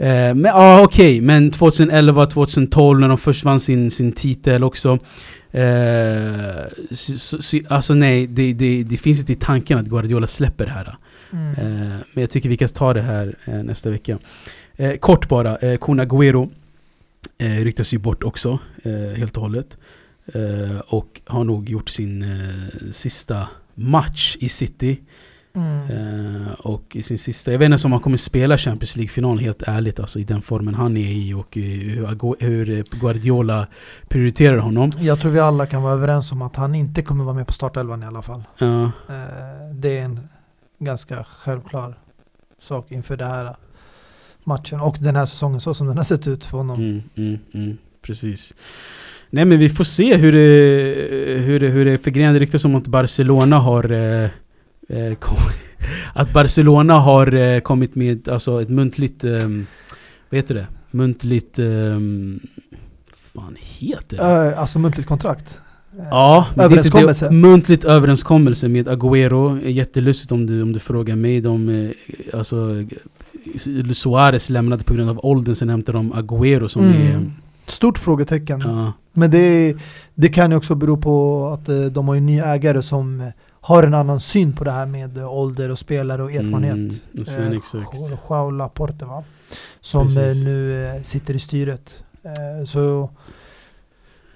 Eh, 0.00 0.34
men 0.34 0.44
ja, 0.44 0.82
okej. 0.82 1.20
Men 1.20 1.50
2011, 1.50 2.26
2012 2.26 3.00
när 3.00 3.08
de 3.08 3.18
först 3.18 3.44
vann 3.44 3.60
sin, 3.60 3.90
sin 3.90 4.12
titel 4.12 4.64
också. 4.64 4.98
Eh, 5.50 6.64
så, 6.90 7.18
så, 7.18 7.42
så, 7.42 7.58
alltså 7.68 7.94
nej, 7.94 8.26
det, 8.26 8.52
det, 8.52 8.82
det 8.82 8.96
finns 8.96 9.20
inte 9.20 9.32
i 9.32 9.36
tanken 9.36 9.78
att 9.78 9.86
Guardiola 9.86 10.26
släpper 10.26 10.66
det 10.66 10.72
här. 10.72 10.96
Mm. 11.32 11.50
Eh, 11.50 11.96
men 12.12 12.20
jag 12.22 12.30
tycker 12.30 12.48
vi 12.48 12.56
kan 12.56 12.68
ta 12.68 12.94
det 12.94 13.02
här 13.02 13.34
eh, 13.44 13.62
nästa 13.62 13.90
vecka. 13.90 14.18
Eh, 14.76 14.96
kort 14.96 15.28
bara, 15.28 15.56
eh, 15.56 15.78
Kun 15.78 16.00
Agüero 16.00 16.50
eh, 17.38 17.64
ryktas 17.64 17.94
ju 17.94 17.98
bort 17.98 18.22
också, 18.22 18.58
eh, 18.82 19.18
helt 19.18 19.36
och 19.36 19.42
hållet. 19.42 19.76
Och 20.86 21.20
har 21.26 21.44
nog 21.44 21.70
gjort 21.70 21.88
sin 21.88 22.24
sista 22.92 23.48
match 23.74 24.36
i 24.40 24.48
City. 24.48 24.98
Mm. 25.54 26.46
Och 26.58 26.96
i 26.96 27.02
sin 27.02 27.18
sista, 27.18 27.52
jag 27.52 27.58
vet 27.58 27.72
inte 27.72 27.86
om 27.86 27.92
han 27.92 28.00
kommer 28.00 28.16
spela 28.16 28.58
Champions 28.58 28.96
League-final 28.96 29.38
helt 29.38 29.62
ärligt, 29.62 30.00
alltså 30.00 30.18
i 30.18 30.24
den 30.24 30.42
formen 30.42 30.74
han 30.74 30.96
är 30.96 31.10
i 31.10 31.34
och 31.34 31.56
eh, 31.58 32.36
hur, 32.38 32.70
eh, 32.70 32.84
Guardiola 33.00 33.66
prioriterar 34.08 34.56
honom. 34.56 34.90
Jag 34.98 35.20
tror 35.20 35.32
vi 35.32 35.40
alla 35.40 35.66
kan 35.66 35.82
vara 35.82 35.92
överens 35.92 36.32
om 36.32 36.42
att 36.42 36.56
han 36.56 36.74
inte 36.74 37.02
kommer 37.02 37.24
vara 37.24 37.34
med 37.34 37.46
på 37.46 37.52
startelvan 37.52 38.02
i 38.02 38.06
alla 38.06 38.22
fall. 38.22 38.42
Eh, 38.60 38.88
det 39.74 39.98
är 39.98 40.04
en 40.04 40.28
ganska 40.78 41.24
självklar 41.24 41.98
sak 42.60 42.92
inför 42.92 43.16
den 43.16 43.30
här 43.30 43.56
matchen 44.44 44.80
och 44.80 44.96
den 45.00 45.16
här 45.16 45.26
säsongen 45.26 45.60
så 45.60 45.74
som 45.74 45.86
den 45.86 45.96
har 45.96 46.04
sett 46.04 46.26
ut 46.26 46.44
för 46.44 46.58
honom. 46.58 46.80
mm, 46.80 47.02
mm, 47.16 47.38
mm, 47.54 47.78
precis. 48.02 48.54
Nej 49.30 49.44
men 49.44 49.58
vi 49.58 49.68
får 49.68 49.84
se 49.84 50.16
hur 50.16 50.32
det, 50.32 51.38
hur 51.40 51.60
det, 51.60 51.68
hur 51.68 51.84
det 51.84 51.98
förgrenade 51.98 52.38
ryktas 52.38 52.64
om 52.64 52.74
att 52.74 52.88
Barcelona 52.88 53.58
har 53.58 53.82
att 56.14 56.32
Barcelona 56.32 56.94
har 56.94 57.34
eh, 57.34 57.60
kommit 57.60 57.94
med 57.94 58.28
alltså 58.28 58.62
ett 58.62 58.68
muntligt, 58.68 59.24
eh, 59.24 59.48
vad 60.30 60.36
heter 60.38 60.54
det? 60.54 60.66
Muntligt, 60.90 61.58
eh, 61.58 61.66
fan 63.34 63.56
heter 63.58 64.16
det? 64.16 64.50
Eh, 64.52 64.60
alltså 64.60 64.78
muntligt 64.78 65.06
kontrakt. 65.08 65.60
Eh, 65.98 66.04
Ja, 66.10 66.46
men 66.54 66.58
det 66.58 66.62
är 66.62 66.66
överenskommelse. 66.66 67.28
Det, 67.28 67.34
muntligt 67.34 67.84
överenskommelse 67.84 68.68
med 68.68 68.88
Agüero. 68.88 69.68
Jättelustigt 69.68 70.32
om 70.32 70.46
du, 70.46 70.62
om 70.62 70.72
du 70.72 70.78
frågar 70.78 71.16
mig. 71.16 71.40
De, 71.40 71.68
eh, 71.68 71.90
alltså, 72.38 72.84
Suarez 73.92 74.50
lämnade 74.50 74.84
på 74.84 74.94
grund 74.94 75.10
av 75.10 75.20
åldern, 75.22 75.54
sen 75.54 75.68
hämtade 75.68 75.98
de 75.98 76.12
Agüero 76.12 76.68
som 76.68 76.82
Mm. 76.84 77.32
Stort 77.66 77.98
frågetecken. 77.98 78.62
är... 78.62 78.68
Ja, 78.68 78.92
Men 79.12 79.30
det, 79.30 79.76
det 80.14 80.28
kan 80.28 80.50
ju 80.50 80.56
också 80.56 80.74
bero 80.74 80.96
på 80.96 81.46
att 81.48 81.68
eh, 81.68 81.80
de 81.80 82.08
har 82.08 82.16
en 82.16 82.26
ny 82.26 82.38
ägare 82.38 82.82
som 82.82 83.20
eh, 83.20 83.26
har 83.60 83.82
en 83.82 83.94
annan 83.94 84.20
syn 84.20 84.52
på 84.52 84.64
det 84.64 84.70
här 84.72 84.86
med 84.86 85.18
eh, 85.18 85.32
ålder 85.32 85.70
och 85.70 85.78
spelare 85.78 86.22
och 86.22 86.32
erfarenhet. 86.32 86.74
Mm, 86.74 86.94
och 87.20 87.26
sen 87.26 87.52
Eh, 87.52 87.58
exakt. 87.58 87.98
Joao 88.28 88.50
Laporte 88.50 89.04
va? 89.04 89.24
Som 89.80 90.06
eh, 90.08 90.14
Precis. 90.14 90.44
nu 90.44 90.86
eh, 90.86 91.02
sitter 91.02 91.34
i 91.34 91.38
styret. 91.38 91.94
Eh, 92.22 92.64
Så 92.66 93.10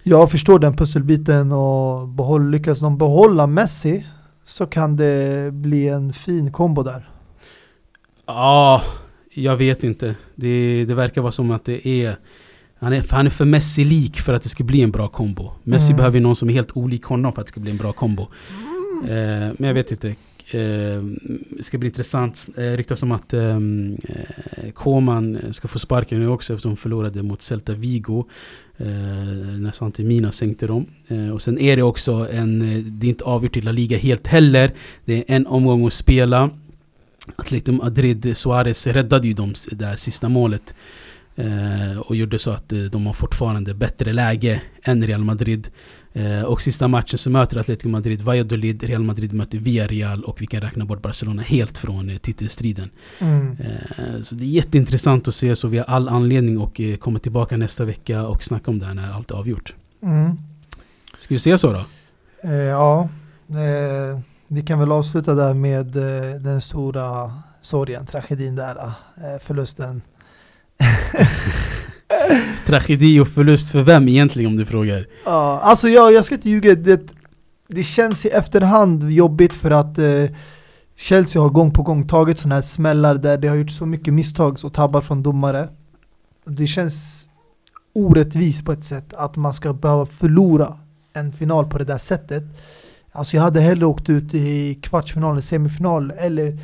jag 0.03 0.31
förstår 0.31 0.59
den 0.59 0.77
pusselbiten 0.77 1.53
och 1.53 2.09
behåll, 2.09 2.51
lyckas 2.51 2.81
de 2.81 2.99
behålla 2.99 3.47
Messi 3.47 4.07
så 4.45 4.67
kan 4.67 4.97
det 4.97 5.51
bli 5.53 5.89
en 5.89 6.13
fin 6.13 6.53
kombo 6.53 6.83
där. 6.83 7.09
Ja, 8.27 8.83
jag 9.35 9.57
vet 9.57 9.85
inte. 9.85 10.15
Det, 10.35 10.85
det 10.85 10.95
verkar 10.95 11.21
vara 11.23 11.33
som 11.33 11.51
att 11.51 11.65
det 11.65 11.89
är... 11.89 12.17
Han 12.79 12.93
är, 12.93 13.05
han 13.11 13.27
är 13.27 13.31
för 13.31 13.45
Messi-lik 13.45 14.21
för 14.21 14.35
att 14.35 14.43
det 14.43 14.49
ska 14.49 14.65
bli 14.65 14.83
en 14.83 14.91
bra 14.91 15.09
kombo. 15.09 15.53
Messi 15.63 15.87
Mm. 15.93 15.97
behöver 15.97 16.19
ju 16.19 16.23
någon 16.23 16.37
som 16.37 16.49
är 16.51 16.53
helt 16.55 16.77
olik 16.77 17.05
honom 17.05 17.33
för 17.33 17.41
att 17.41 17.47
det 17.47 17.51
ska 17.51 17.61
bli 17.61 17.71
en 17.71 17.77
bra 17.77 17.93
kombo. 17.93 18.27
Eh, 19.03 19.55
men 19.59 19.67
jag 19.69 19.75
vet 19.75 19.91
inte. 19.91 20.09
Eh, 20.51 21.03
det 21.51 21.63
ska 21.63 21.79
bli 21.79 21.89
intressant. 21.89 22.49
Eh, 22.57 22.63
ryktas 22.63 23.03
om 23.03 23.13
att 23.13 23.33
eh, 23.33 23.57
eh, 23.57 24.71
Koman 24.75 25.39
ska 25.51 25.69
få 25.69 25.79
sparken 25.79 26.21
nu 26.21 26.29
också 26.29 26.53
eftersom 26.53 26.71
de 26.71 26.77
förlorade 26.77 27.23
mot 27.23 27.43
Celta 27.43 27.73
Vigo. 27.73 28.25
Eh, 28.77 28.87
när 29.59 29.73
Santi 29.73 30.05
Mina 30.05 30.33
sänkte 30.33 30.67
dem. 30.67 30.87
Eh, 31.09 31.31
och 31.31 31.43
sen 31.43 31.59
är 31.59 31.77
det 31.77 31.83
också 31.83 32.29
en, 32.33 32.63
eh, 32.63 32.79
det 32.79 33.07
är 33.07 33.09
inte 33.09 33.25
avgjort 33.25 33.57
i 33.57 33.61
La 33.61 33.73
Liga 33.73 33.99
helt 33.99 34.27
heller. 34.27 34.73
Det 35.05 35.15
är 35.19 35.25
en 35.27 35.47
omgång 35.47 35.87
att 35.87 35.93
spela. 35.93 36.51
Atletico 37.37 37.73
Madrid, 37.73 38.37
Suarez 38.37 38.87
räddade 38.87 39.29
ju 39.29 39.35
dem 39.35 39.55
det 39.71 39.77
där 39.77 39.97
sista 39.97 40.29
målet. 40.29 40.75
Eh, 41.37 41.99
och 41.99 42.17
gjorde 42.17 42.39
så 42.39 42.51
att 42.51 42.73
eh, 42.73 42.79
de 42.79 43.07
har 43.07 43.13
fortfarande 43.13 43.75
bättre 43.75 44.13
läge 44.13 44.63
än 44.83 45.07
Real 45.07 45.25
Madrid. 45.25 45.69
Eh, 46.13 46.43
och 46.43 46.63
sista 46.63 46.89
matchen 46.89 47.19
så 47.19 47.31
möter 47.31 47.57
Atletico 47.57 47.89
Madrid 47.89 48.23
Valladolid, 48.23 48.83
Real 48.83 49.03
Madrid 49.03 49.33
möter 49.33 49.59
Villarreal 49.59 50.25
och 50.25 50.43
vi 50.43 50.47
kan 50.47 50.61
räkna 50.61 50.85
bort 50.85 51.03
Barcelona 51.03 51.43
helt 51.43 51.79
från 51.79 52.19
titelstriden. 52.23 52.91
Mm. 53.19 53.57
Så 54.23 54.35
det 54.35 54.45
är 54.45 54.49
jätteintressant 54.49 55.29
att 55.29 55.35
se, 55.35 55.57
så 55.57 55.69
vi 55.69 55.79
har 55.79 55.85
all 55.85 56.09
anledning 56.09 56.63
att 56.63 57.01
komma 57.01 57.19
tillbaka 57.19 57.57
nästa 57.57 57.85
vecka 57.85 58.27
och 58.27 58.45
snacka 58.45 58.71
om 58.71 58.79
det 58.79 58.87
här 58.87 58.95
när 58.95 59.13
allt 59.13 59.31
är 59.31 59.35
avgjort. 59.35 59.75
Mm. 60.03 60.39
Ska 61.17 61.35
vi 61.35 61.39
se 61.39 61.59
så 61.59 61.73
då? 61.73 61.85
Ja, 62.49 63.09
vi 64.49 64.63
kan 64.63 64.79
väl 64.79 64.93
avsluta 64.93 65.35
där 65.35 65.55
med 65.55 65.87
den 66.43 66.61
stora 66.61 67.33
sorgen, 67.61 68.07
tragedin 68.07 68.57
där, 68.57 68.93
förlusten. 69.39 70.03
Tragedi 72.67 73.21
och 73.21 73.29
förlust 73.29 73.71
för 73.71 73.83
vem 73.83 74.09
egentligen 74.09 74.51
om 74.51 74.57
du 74.57 74.67
frågar? 74.67 75.07
Ja, 75.25 75.61
alltså 75.63 75.89
jag, 75.89 76.13
jag 76.13 76.25
ska 76.25 76.35
inte 76.35 76.51
ljuga, 76.51 76.75
det, 76.75 77.01
det 77.69 77.83
känns 77.83 78.27
i 78.27 78.29
efterhand 78.29 79.11
jobbigt 79.13 79.55
för 79.55 79.71
att 79.71 79.99
eh, 79.99 80.25
Chelsea 80.97 81.43
har 81.43 81.49
gång 81.49 81.71
på 81.71 81.83
gång 81.83 82.09
tagit 82.09 82.39
sådana 82.39 82.55
här 82.55 82.63
smällar 82.63 83.15
där 83.15 83.39
det 83.39 83.49
har 83.49 83.57
gjort 83.57 83.71
så 83.71 83.87
mycket 83.87 84.15
misstag 84.15 84.59
och 84.65 84.73
tabbar 84.73 85.01
från 85.01 85.23
domare. 85.23 85.69
Det 86.45 86.67
känns 86.67 87.29
orättvist 87.93 88.65
på 88.65 88.73
ett 88.73 88.85
sätt 88.85 89.13
att 89.15 89.37
man 89.37 89.53
ska 89.53 89.73
behöva 89.73 90.07
förlora 90.07 90.79
en 91.13 91.33
final 91.33 91.67
på 91.67 91.79
det 91.79 91.85
där 91.85 91.99
sättet. 91.99 92.45
Alltså 93.13 93.37
jag 93.37 93.43
hade 93.43 93.61
hellre 93.61 93.87
åkt 93.87 94.09
ut 94.09 94.35
i 94.35 94.75
kvartsfinal 94.75 95.33
eller 95.33 95.41
semifinal 95.41 96.13
eller 96.19 96.59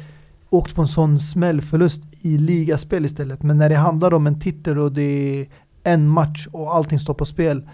åkt 0.51 0.75
på 0.75 0.83
en 0.83 0.89
sån 0.89 1.19
smällförlust 1.19 2.03
i 2.25 2.39
ligaspel 2.39 3.05
istället. 3.05 3.43
Men 3.43 3.59
när 3.59 3.69
det 3.69 3.77
handlar 3.77 4.15
om 4.15 4.27
en 4.27 4.41
titel 4.41 4.79
och 4.79 4.93
det 4.93 5.03
är 5.41 5.47
en 5.83 6.09
match 6.09 6.49
och 6.53 6.75
allting 6.75 6.99
står 6.99 7.15
på 7.15 7.25
spel. 7.25 7.69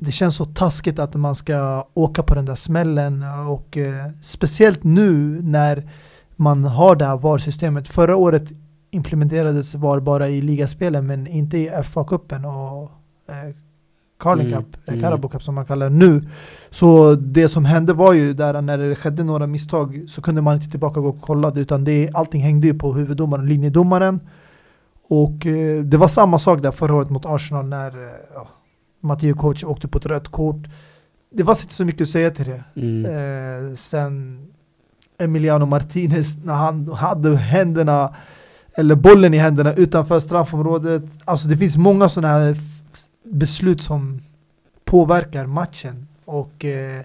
Det 0.00 0.10
känns 0.10 0.36
så 0.36 0.44
taskigt 0.44 0.98
att 0.98 1.14
man 1.14 1.34
ska 1.34 1.88
åka 1.94 2.22
på 2.22 2.34
den 2.34 2.44
där 2.44 2.54
smällen 2.54 3.24
och 3.48 3.76
eh, 3.76 4.06
speciellt 4.22 4.84
nu 4.84 5.42
när 5.42 5.90
man 6.36 6.64
har 6.64 6.96
det 6.96 7.04
här 7.04 7.16
VAR-systemet. 7.16 7.88
Förra 7.88 8.16
året 8.16 8.52
implementerades 8.90 9.74
VAR 9.74 10.00
bara 10.00 10.28
i 10.28 10.40
ligaspelen 10.40 11.06
men 11.06 11.26
inte 11.26 11.58
i 11.58 11.70
FA-cupen 11.70 12.44
och 12.44 12.82
eh, 13.34 13.54
Carling 14.18 14.46
Mm, 14.46 14.58
Cup, 14.58 14.76
eh, 14.86 14.94
mm. 14.94 15.00
Carabao 15.00 15.28
Cup 15.28 15.42
som 15.42 15.54
man 15.54 15.66
kallar 15.66 15.90
det 15.90 15.96
nu. 15.96 16.22
Så 16.70 17.14
det 17.14 17.48
som 17.48 17.64
hände 17.64 17.92
var 17.92 18.12
ju 18.12 18.32
där 18.32 18.62
när 18.62 18.78
det 18.78 18.96
skedde 18.96 19.24
några 19.24 19.46
misstag 19.46 20.04
så 20.08 20.22
kunde 20.22 20.42
man 20.42 20.54
inte 20.56 20.70
tillbaka 20.70 21.00
gå 21.00 21.08
och 21.08 21.20
kolla 21.20 21.50
det 21.50 21.60
utan 21.60 21.84
det, 21.84 22.10
allting 22.14 22.42
hängde 22.42 22.66
ju 22.66 22.74
på 22.74 22.92
huvuddomaren 22.92 23.42
och 23.42 23.48
linjedomaren. 23.48 24.20
Och 25.08 25.46
eh, 25.46 25.82
det 25.82 25.96
var 25.96 26.08
samma 26.08 26.38
sak 26.38 26.62
där 26.62 26.70
förra 26.70 26.94
året 26.94 27.10
mot 27.10 27.26
Arsenal 27.26 27.68
när 27.68 27.88
eh, 27.88 28.42
Matteo 29.00 29.36
Kovac 29.36 29.64
åkte 29.64 29.88
på 29.88 29.98
ett 29.98 30.06
rött 30.06 30.28
kort. 30.28 30.66
Det 31.30 31.42
var 31.42 31.58
inte 31.62 31.74
så 31.74 31.84
mycket 31.84 32.00
att 32.00 32.08
säga 32.08 32.30
till 32.30 32.44
det. 32.44 32.64
Mm. 32.76 33.04
Eh, 33.04 33.74
sen 33.76 34.44
Emiliano 35.18 35.66
Martinez 35.66 36.44
när 36.44 36.54
han 36.54 36.88
hade 36.88 37.36
händerna 37.36 38.14
eller 38.74 38.94
bollen 38.94 39.34
i 39.34 39.36
händerna 39.36 39.72
utanför 39.74 40.20
straffområdet. 40.20 41.02
Alltså 41.24 41.48
det 41.48 41.56
finns 41.56 41.76
många 41.76 42.08
sådana 42.08 42.38
här 42.38 42.56
beslut 43.30 43.82
som 43.82 44.20
påverkar 44.84 45.46
matchen. 45.46 46.08
Och 46.24 46.64
eh, 46.64 47.02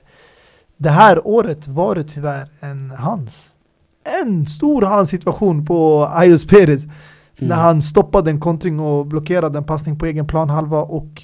det 0.78 0.90
här 0.90 1.28
året 1.28 1.68
var 1.68 1.96
det 1.96 2.04
tyvärr 2.04 2.50
en 2.60 2.92
hans. 2.92 3.50
En 4.22 4.46
stor 4.46 4.82
hans 4.82 5.10
situation 5.10 5.66
på 5.66 6.08
Ayos 6.14 6.48
Perez. 6.48 6.84
Mm. 6.84 6.96
När 7.36 7.56
han 7.56 7.82
stoppade 7.82 8.30
en 8.30 8.40
kontring 8.40 8.80
och 8.80 9.06
blockerade 9.06 9.58
en 9.58 9.64
passning 9.64 10.00
på 10.00 10.06
egen 10.06 10.28
planhalva 10.28 10.82
och 10.82 11.24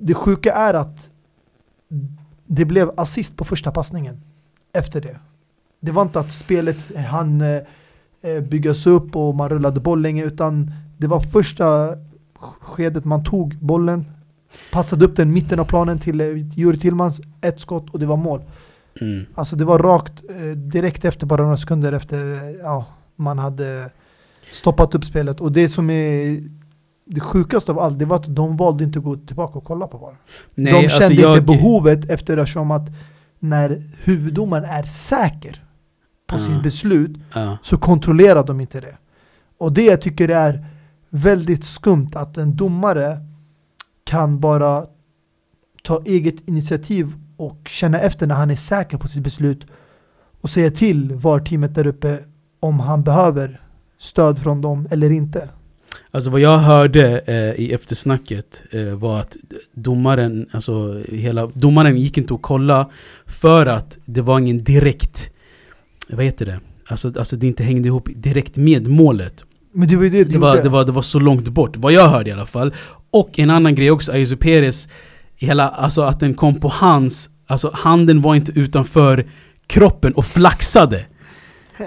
det 0.00 0.14
sjuka 0.14 0.52
är 0.52 0.74
att 0.74 1.10
det 2.46 2.64
blev 2.64 2.90
assist 2.96 3.36
på 3.36 3.44
första 3.44 3.70
passningen 3.70 4.20
efter 4.72 5.00
det. 5.00 5.18
Det 5.80 5.92
var 5.92 6.02
inte 6.02 6.20
att 6.20 6.32
spelet 6.32 6.96
han 6.96 7.40
eh, 7.40 8.40
byggas 8.48 8.86
upp 8.86 9.16
och 9.16 9.34
man 9.34 9.48
rullade 9.48 9.80
boll 9.80 10.02
länge 10.02 10.24
utan 10.24 10.72
det 10.98 11.06
var 11.06 11.20
första 11.20 11.96
skedet 12.60 13.04
man 13.04 13.24
tog 13.24 13.56
bollen, 13.56 14.04
passade 14.72 15.04
upp 15.04 15.16
den 15.16 15.32
mitten 15.32 15.60
av 15.60 15.64
planen 15.64 15.98
till 15.98 16.20
eh, 16.20 16.26
Juri 16.58 16.78
Tillmans, 16.78 17.20
ett 17.40 17.60
skott 17.60 17.90
och 17.90 17.98
det 17.98 18.06
var 18.06 18.16
mål. 18.16 18.42
Mm. 19.00 19.26
Alltså 19.34 19.56
det 19.56 19.64
var 19.64 19.78
rakt 19.78 20.22
eh, 20.30 20.36
direkt 20.46 21.04
efter, 21.04 21.26
bara 21.26 21.42
några 21.42 21.56
sekunder 21.56 21.92
efter 21.92 22.32
eh, 22.34 22.50
ja, 22.50 22.86
man 23.16 23.38
hade 23.38 23.90
stoppat 24.52 24.94
upp 24.94 25.04
spelet. 25.04 25.40
Och 25.40 25.52
det 25.52 25.68
som 25.68 25.90
är 25.90 26.42
det 27.04 27.20
sjukaste 27.20 27.72
av 27.72 27.78
allt, 27.78 27.98
det 27.98 28.04
var 28.04 28.16
att 28.16 28.34
de 28.36 28.56
valde 28.56 28.84
inte 28.84 28.98
att 28.98 29.04
gå 29.04 29.16
tillbaka 29.16 29.58
och 29.58 29.64
kolla 29.64 29.86
på 29.86 29.98
VAR. 29.98 30.16
De 30.54 30.72
alltså 30.72 31.00
kände 31.00 31.14
jag- 31.22 31.32
inte 31.38 31.46
behovet 31.46 32.10
eftersom 32.10 32.70
att 32.70 32.88
när 33.38 33.82
huvuddomaren 34.04 34.64
är 34.64 34.82
säker 34.82 35.64
på 36.26 36.34
Ja. 36.36 36.38
sitt 36.38 36.62
beslut 36.62 37.16
Ja. 37.34 37.58
så 37.62 37.78
kontrollerar 37.78 38.46
de 38.46 38.60
inte 38.60 38.80
det. 38.80 38.96
Och 39.58 39.72
det 39.72 39.82
jag 39.84 40.00
tycker 40.00 40.28
är 40.28 40.66
väldigt 41.10 41.64
skumt 41.64 42.08
att 42.14 42.36
en 42.38 42.56
domare 42.56 43.20
kan 44.08 44.40
bara 44.40 44.86
ta 45.82 46.02
eget 46.04 46.48
initiativ 46.48 47.12
och 47.36 47.68
känna 47.68 48.00
efter 48.00 48.26
när 48.26 48.34
han 48.34 48.50
är 48.50 48.54
säker 48.54 48.98
på 48.98 49.08
sitt 49.08 49.22
beslut 49.22 49.66
och 50.40 50.50
säga 50.50 50.70
till 50.70 51.14
VAR-teamet 51.14 51.74
där 51.74 51.86
uppe 51.86 52.18
om 52.60 52.80
han 52.80 53.02
behöver 53.02 53.60
stöd 53.98 54.38
från 54.38 54.60
dem 54.60 54.88
eller 54.90 55.10
inte. 55.10 55.48
Alltså 56.10 56.30
vad 56.30 56.40
jag 56.40 56.58
hörde 56.58 57.18
eh, 57.18 57.64
i 57.64 57.72
eftersnacket 57.72 58.64
eh, 58.70 58.82
var 58.82 59.20
att 59.20 59.36
domaren, 59.74 60.48
alltså 60.52 61.02
hela, 61.08 61.46
domaren 61.46 61.96
gick 61.96 62.18
inte 62.18 62.34
att 62.34 62.42
kolla 62.42 62.90
för 63.26 63.66
att 63.66 63.98
det 64.04 64.20
var 64.20 64.38
ingen 64.38 64.64
direkt, 64.64 65.30
vad 66.08 66.24
heter 66.24 66.46
det? 66.46 66.60
Alltså, 66.86 67.12
alltså 67.18 67.36
det 67.36 67.46
inte 67.46 67.62
hängde 67.62 67.88
ihop 67.88 68.08
direkt 68.14 68.56
med 68.56 68.86
målet. 68.86 69.44
Men 69.72 69.88
det 69.88 69.96
var 69.96 70.04
det 70.04 70.24
Det 70.24 70.38
var, 70.38 70.56
det, 70.62 70.68
var, 70.68 70.84
det 70.84 70.92
var 70.92 71.02
så 71.02 71.18
långt 71.18 71.48
bort, 71.48 71.76
vad 71.76 71.92
jag 71.92 72.08
hörde 72.08 72.30
i 72.30 72.32
alla 72.32 72.46
fall. 72.46 72.74
Och 73.10 73.38
en 73.38 73.50
annan 73.50 73.74
grej 73.74 73.90
också, 73.90 74.12
Ayuso 74.12 74.36
Perez, 74.36 74.88
hela, 75.36 75.68
alltså 75.68 76.02
att 76.02 76.20
den 76.20 76.34
kom 76.34 76.54
på 76.60 76.68
hans, 76.68 77.30
alltså 77.46 77.70
handen 77.74 78.20
var 78.22 78.34
inte 78.34 78.52
utanför 78.54 79.26
kroppen 79.66 80.12
och 80.12 80.24
flaxade. 80.26 81.04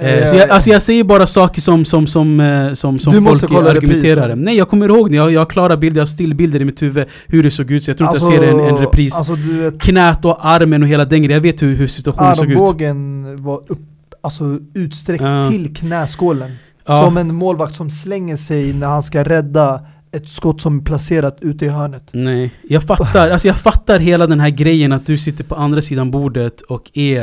Eh, 0.02 0.28
så 0.28 0.36
jag, 0.36 0.50
alltså 0.50 0.70
jag 0.70 0.82
säger 0.82 1.04
bara 1.04 1.28
saker 1.28 1.62
som, 1.62 1.86
som, 1.86 2.08
som, 2.08 2.40
eh, 2.40 2.74
som, 2.74 3.00
som 3.00 3.14
Du 3.14 3.22
folk 3.22 3.44
argumenterar. 3.44 4.16
reprisen. 4.16 4.40
Nej 4.40 4.58
jag 4.58 4.70
kommer 4.70 4.90
ihåg 4.90 5.10
det, 5.12 5.16
jag, 5.18 5.32
jag 5.32 5.40
har 5.42 5.46
klara 5.46 5.78
bilder, 5.78 6.00
jag 6.00 6.02
har 6.02 6.08
stillbilder 6.08 6.62
i 6.62 6.66
mitt 6.66 6.82
huvud 6.82 7.06
hur 7.28 7.44
det 7.44 7.52
såg 7.52 7.72
ut, 7.72 7.84
så 7.84 7.90
jag 7.92 7.98
tror 7.98 8.10
inte 8.16 8.26
jag 8.26 8.34
ser 8.34 8.44
en, 8.54 8.60
en 8.60 8.78
repris. 8.78 9.16
Alltså 9.16 9.36
vet, 9.36 9.82
Knät 9.82 10.26
och 10.26 10.46
armen 10.48 10.84
och 10.84 10.90
hela 10.90 11.06
den 11.06 11.20
grejen, 11.24 11.32
jag 11.44 11.52
vet 11.52 11.62
hur, 11.62 11.76
hur 11.76 11.88
situationen 11.88 12.36
såg 12.36 12.46
ut. 12.52 12.58
armbågen 12.58 13.44
var 13.44 13.58
upp, 13.68 13.80
alltså 14.22 14.58
utsträckt 14.74 15.24
Ja. 15.24 15.50
till 15.50 15.76
knäskålen. 15.76 16.52
Ja. 16.92 17.06
Som 17.06 17.18
en 17.18 17.36
målvakt 17.36 17.76
som 17.76 17.90
slänger 17.92 18.36
sig 18.36 18.74
när 18.74 18.88
han 18.88 19.04
ska 19.04 19.24
rädda 19.24 19.82
ett 20.12 20.30
skott 20.30 20.62
som 20.62 20.80
är 20.80 20.84
placerat 20.84 21.38
ute 21.42 21.66
i 21.66 21.68
hörnet. 21.68 22.04
Nej, 22.12 22.54
jag 22.70 22.84
fattar, 22.84 23.30
alltså 23.30 23.48
jag 23.48 23.58
fattar 23.58 24.00
hela 24.00 24.28
den 24.28 24.40
här 24.40 24.50
grejen 24.50 24.92
att 24.94 25.06
du 25.06 25.18
sitter 25.18 25.44
på 25.44 25.56
andra 25.56 25.82
sidan 25.82 26.12
bordet 26.12 26.62
och 26.62 26.92
är 26.94 27.22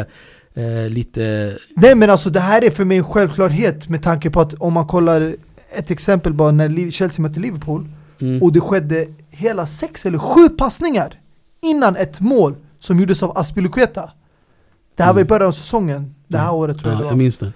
eh, 0.55 0.89
lite... 0.91 1.57
Nej 1.77 1.95
men 1.95 2.11
alltså 2.11 2.31
det 2.31 2.41
här 2.41 2.64
är 2.64 2.71
för 2.71 2.85
mig 2.85 2.97
en 2.99 3.05
självklarhet 3.05 3.89
med 3.89 4.03
tanke 4.03 4.31
på 4.31 4.41
att 4.41 4.55
om 4.55 4.73
man 4.73 4.87
kollar 4.87 5.35
ett 5.77 5.91
exempel 5.91 6.33
bara 6.33 6.51
när 6.51 6.91
Chelsea 6.91 7.23
mötte 7.23 7.41
Liverpool 7.41 7.89
Mm, 8.21 8.43
och 8.43 8.53
det 8.53 8.61
skedde 8.61 9.07
hela 9.31 9.66
sex 9.66 10.07
eller 10.07 10.19
sju 10.19 10.49
passningar 10.49 11.14
innan 11.62 11.97
ett 11.97 12.21
mål 12.21 12.55
som 12.79 13.01
gjordes 13.01 13.23
av 13.23 13.39
Aspilicueta. 13.39 14.11
Det 14.97 15.03
här 15.03 15.12
var 15.12 15.21
i 15.21 15.23
Mm. 15.23 15.29
början 15.29 15.49
av 15.49 15.53
säsongen, 15.53 16.14
det 16.29 16.39
här 16.39 16.45
Mm. 16.49 16.57
året 16.57 16.79
tror 16.79 16.93
jag 16.93 16.95
ja, 16.95 16.99
det 16.99 17.05
var. 17.05 17.11
jag 17.11 17.19
minns 17.19 17.39
den. 17.39 17.53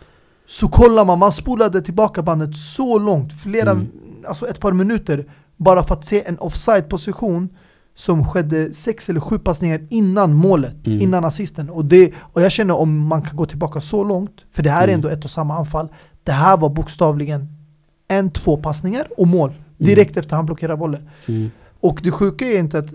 Så 0.52 0.68
kollar 0.68 1.04
man, 1.04 1.18
man 1.18 1.32
spolade 1.32 1.82
tillbaka 1.82 2.22
bandet 2.22 2.56
så 2.56 2.98
långt, 2.98 3.32
flera, 3.32 3.70
Mm. 3.70 3.86
alltså 4.28 4.46
ett 4.48 4.60
par 4.60 4.72
minuter, 4.72 5.24
bara 5.56 5.82
för 5.82 5.94
att 5.94 6.04
se 6.04 6.22
en 6.28 6.38
offside-position 6.38 7.48
som 7.94 8.24
skedde 8.28 8.72
sex 8.74 9.08
eller 9.10 9.20
sju 9.20 9.38
passningar 9.38 9.86
innan 9.90 10.32
målet, 10.34 10.86
Mm. 10.86 11.00
innan 11.00 11.24
assisten. 11.24 11.70
Och, 11.70 11.84
det, 11.84 12.12
och 12.20 12.42
jag 12.42 12.52
känner 12.52 12.76
om 12.76 12.98
man 13.06 13.22
kan 13.22 13.36
gå 13.36 13.46
tillbaka 13.46 13.80
så 13.80 14.04
långt, 14.04 14.30
för 14.52 14.62
det 14.62 14.70
här 14.70 14.80
är 14.82 14.84
Mm. 14.88 14.94
ändå 14.94 15.08
ett 15.08 15.24
och 15.24 15.30
samma 15.30 15.54
anfall. 15.58 15.88
Det 16.24 16.32
här 16.32 16.56
var 16.56 16.68
bokstavligen 16.68 17.48
en, 18.08 18.30
två 18.30 18.56
passningar 18.56 19.06
och 19.16 19.26
mål. 19.26 19.52
Direkt 19.78 20.16
efter 20.16 20.36
han 20.36 20.46
blockerar 20.46 20.76
bollen. 20.76 21.08
Mm. 21.26 21.50
Och 21.80 22.00
det 22.02 22.10
sjuka 22.10 22.44
är 22.46 22.58
inte 22.58 22.78
att, 22.78 22.90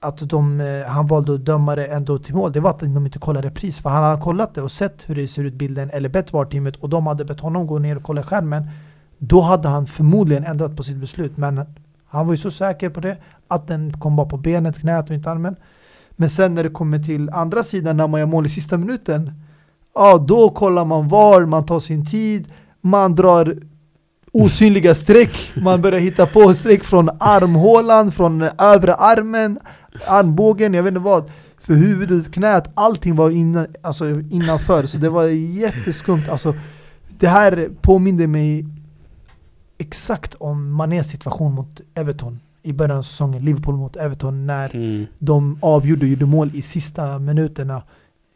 att 0.00 0.18
de, 0.18 0.60
eh, 0.60 0.86
han 0.86 1.06
valde 1.06 1.34
att 1.34 1.44
döma 1.44 1.76
det 1.76 1.86
ändå 1.86 2.18
till 2.18 2.34
mål. 2.34 2.52
Det 2.52 2.60
var 2.60 2.70
att 2.70 2.78
de 2.78 3.06
inte 3.06 3.18
kollade 3.18 3.48
repris. 3.48 3.78
För 3.78 3.90
han 3.90 4.04
hade 4.04 4.22
kollat 4.22 4.54
det 4.54 4.62
och 4.62 4.72
sett 4.72 5.02
hur 5.06 5.14
det 5.14 5.28
ser 5.28 5.44
ut 5.44 5.54
bilden, 5.54 5.90
eller 5.90 6.08
bett 6.08 6.32
VAR-teamet 6.32 6.76
och 6.76 6.88
de 6.88 7.06
hade 7.06 7.24
bett 7.24 7.40
honom 7.40 7.66
gå 7.66 7.78
ner 7.78 7.96
och 7.96 8.02
kolla 8.02 8.22
skärmen. 8.22 8.70
Då 9.18 9.40
hade 9.40 9.68
han 9.68 9.86
förmodligen 9.86 10.44
ändrat 10.44 10.76
på 10.76 10.82
sitt 10.82 10.96
beslut. 10.96 11.36
Men 11.36 11.64
han 12.06 12.26
var 12.26 12.34
ju 12.34 12.38
så 12.38 12.50
säker 12.50 12.90
på 12.90 13.00
det 13.00 13.16
att 13.48 13.68
den 13.68 13.92
kom 13.92 14.16
bara 14.16 14.28
på 14.28 14.36
benet, 14.36 14.80
knät 14.80 15.10
och 15.10 15.16
inte 15.16 15.30
armen. 15.30 15.56
Men 16.10 16.30
sen 16.30 16.54
när 16.54 16.62
det 16.62 16.70
kommer 16.70 16.98
till 16.98 17.30
andra 17.30 17.64
sidan 17.64 17.96
när 17.96 18.06
man 18.06 18.20
gör 18.20 18.26
mål 18.26 18.46
i 18.46 18.48
sista 18.48 18.76
minuten. 18.76 19.32
Ja, 19.94 20.18
då 20.18 20.50
kollar 20.50 20.84
man 20.84 21.08
VAR, 21.08 21.46
man 21.46 21.66
tar 21.66 21.80
sin 21.80 22.06
tid, 22.06 22.52
man 22.80 23.14
drar 23.14 23.56
osynliga 24.32 24.94
streck. 24.94 25.52
Man 25.56 25.82
börjar 25.82 26.00
hitta 26.00 26.26
på 26.26 26.54
streck 26.54 26.84
från 26.84 27.10
armhålan, 27.20 28.12
från 28.12 28.42
övre 28.58 28.94
armen, 28.94 29.58
armbågen, 30.06 30.74
jag 30.74 30.82
vet 30.82 30.90
inte 30.90 31.00
vad. 31.00 31.30
För 31.60 31.74
huvudet, 31.74 32.32
knät, 32.32 32.70
allting 32.74 33.16
var 33.16 33.30
inna, 33.30 33.66
alltså 33.82 34.04
innanför. 34.30 34.84
Så 34.84 34.98
det 34.98 35.08
var 35.10 35.24
jätteskumt. 35.26 36.22
Alltså, 36.30 36.54
det 37.18 37.28
här 37.28 37.70
påminde 37.80 38.26
mig 38.26 38.66
exakt 39.78 40.34
om 40.34 40.72
Manés 40.72 41.08
situation 41.10 41.52
mot 41.52 41.80
Everton 41.94 42.40
i 42.62 42.72
början 42.72 42.98
av 42.98 43.02
säsongen, 43.02 43.44
Liverpool 43.44 43.76
mot 43.76 43.96
Everton, 43.96 44.46
när 44.46 44.76
Mm. 44.76 45.06
de 45.18 45.58
avgjorde 45.62 46.06
och 46.06 46.08
gjorde 46.10 46.26
mål 46.26 46.50
i 46.54 46.62
sista 46.62 47.18
minuterna, 47.18 47.82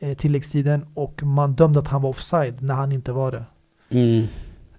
eh, 0.01 0.17
tilläggstiden, 0.17 0.87
och 0.95 1.23
man 1.23 1.53
dömde 1.55 1.79
att 1.79 1.89
han 1.89 2.03
var 2.03 2.11
offside 2.11 2.63
när 2.63 2.75
han 2.75 2.93
inte 2.93 3.13
var 3.13 3.33
det. 3.33 3.45
Mm. 3.91 4.27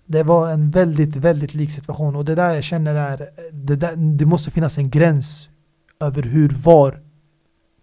Det 0.06 0.24
var 0.24 0.52
en 0.52 0.72
väldigt, 0.72 1.16
väldigt 1.16 1.54
lik 1.54 1.72
situation 1.72 2.16
och 2.16 2.26
det 2.26 2.36
där 2.36 2.54
jag 2.54 2.64
känner 2.64 2.96
är, 2.96 3.28
det, 3.52 3.76
där, 3.76 3.96
det 3.96 4.26
måste 4.26 4.52
finnas 4.52 4.78
en 4.78 4.90
gräns 4.90 5.50
över 6.06 6.24
hur 6.24 6.50
VAR 6.50 7.00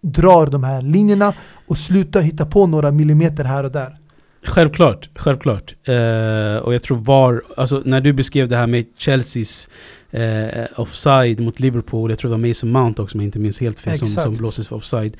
drar 0.01 0.45
de 0.45 0.63
här 0.63 0.81
linjerna 0.81 1.33
och 1.67 1.77
sluta 1.77 2.19
hitta 2.19 2.45
på 2.45 2.67
några 2.67 2.91
millimeter 2.91 3.43
här 3.43 3.63
och 3.63 3.71
där. 3.71 3.97
Självklart, 4.43 5.09
självklart. 5.15 5.75
Eh, 5.83 6.55
och 6.55 6.73
jag 6.73 6.83
tror 6.83 6.97
VAR, 6.97 7.41
alltså 7.57 7.81
när 7.85 8.01
du 8.01 8.13
beskrev 8.13 8.47
det 8.47 8.57
här 8.57 8.67
med 8.67 8.85
Chelseas 8.97 9.69
eh, 10.11 10.63
offside 10.75 11.39
mot 11.39 11.59
Liverpool, 11.59 12.09
jag 12.09 12.19
tror 12.19 12.31
det 12.31 12.37
var 12.37 12.47
Mason 12.47 12.71
Mount 12.71 13.01
också 13.01 13.17
om 13.17 13.21
jag 13.21 13.27
inte 13.27 13.39
minns 13.39 13.61
helt 13.61 13.79
fel 13.79 13.97
som, 13.97 14.07
som 14.07 14.35
blåses 14.35 14.67
för 14.67 14.75
offside. 14.75 15.17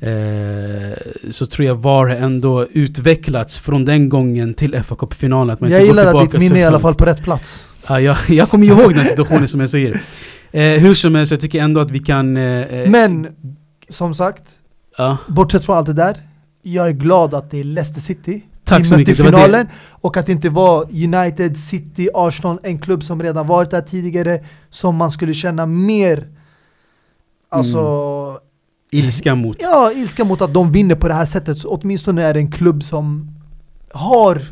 Eh, 0.00 1.30
så 1.30 1.46
tror 1.46 1.66
jag 1.66 1.74
VAR 1.74 2.08
ändå 2.08 2.66
utvecklats 2.72 3.58
från 3.58 3.84
den 3.84 4.08
gången 4.08 4.54
till 4.54 4.82
fa 4.82 4.96
Cup-finalen. 4.96 5.54
Att 5.54 5.60
man 5.60 5.70
Jag 5.70 5.84
gillar 5.84 6.14
att 6.14 6.30
ditt 6.30 6.40
minne 6.40 6.58
är 6.58 6.62
i 6.62 6.64
alla 6.64 6.80
fall 6.80 6.94
på 6.94 7.04
rätt 7.04 7.22
plats. 7.22 7.64
Ja, 7.88 8.00
jag, 8.00 8.16
jag 8.28 8.48
kommer 8.50 8.66
ihåg 8.66 8.94
den 8.94 9.04
situationen 9.04 9.48
som 9.48 9.60
jag 9.60 9.70
säger. 9.70 10.00
Eh, 10.52 10.62
hur 10.80 10.94
som 10.94 11.14
helst, 11.14 11.30
jag 11.32 11.40
tycker 11.40 11.62
ändå 11.62 11.80
att 11.80 11.90
vi 11.90 11.98
kan... 11.98 12.36
Eh, 12.36 12.42
eh, 12.62 12.90
Men, 12.90 13.28
som 13.88 14.14
sagt, 14.14 14.42
Ja, 14.98 15.16
bortsett 15.28 15.64
från 15.64 15.76
allt 15.76 15.86
det 15.86 15.92
där, 15.92 16.16
jag 16.62 16.88
är 16.88 16.92
glad 16.92 17.34
att 17.34 17.50
det 17.50 17.60
är 17.60 17.64
Leicester 17.64 18.00
City 18.00 18.42
tack 18.64 18.86
så 18.86 18.96
mycket. 18.96 19.18
i 19.18 19.22
Det 19.22 19.30
det. 19.30 19.36
finalen 19.36 19.66
och 19.90 20.16
att 20.16 20.26
det 20.26 20.32
inte 20.32 20.48
var 20.48 20.82
United, 21.04 21.58
City, 21.58 22.08
Arsenal, 22.14 22.58
en 22.62 22.78
klubb 22.78 23.02
som 23.04 23.22
redan 23.22 23.46
varit 23.46 23.70
där 23.70 23.80
tidigare 23.80 24.44
som 24.70 24.96
man 24.96 25.10
skulle 25.10 25.34
känna 25.34 25.66
mer 25.66 26.28
Alltså, 27.48 27.80
Ilska 28.92 29.34
mot. 29.34 29.56
ja, 29.60 29.92
ilska 29.94 30.24
mot 30.24 30.40
att 30.40 30.54
de 30.54 30.72
vinner 30.72 30.94
på 30.94 31.08
det 31.08 31.14
här 31.14 31.24
sättet. 31.24 31.58
Så 31.58 31.68
åtminstone 31.68 32.22
är 32.22 32.34
det 32.34 32.40
en 32.40 32.52
klubb 32.52 32.82
som 32.82 33.30
har 33.92 34.42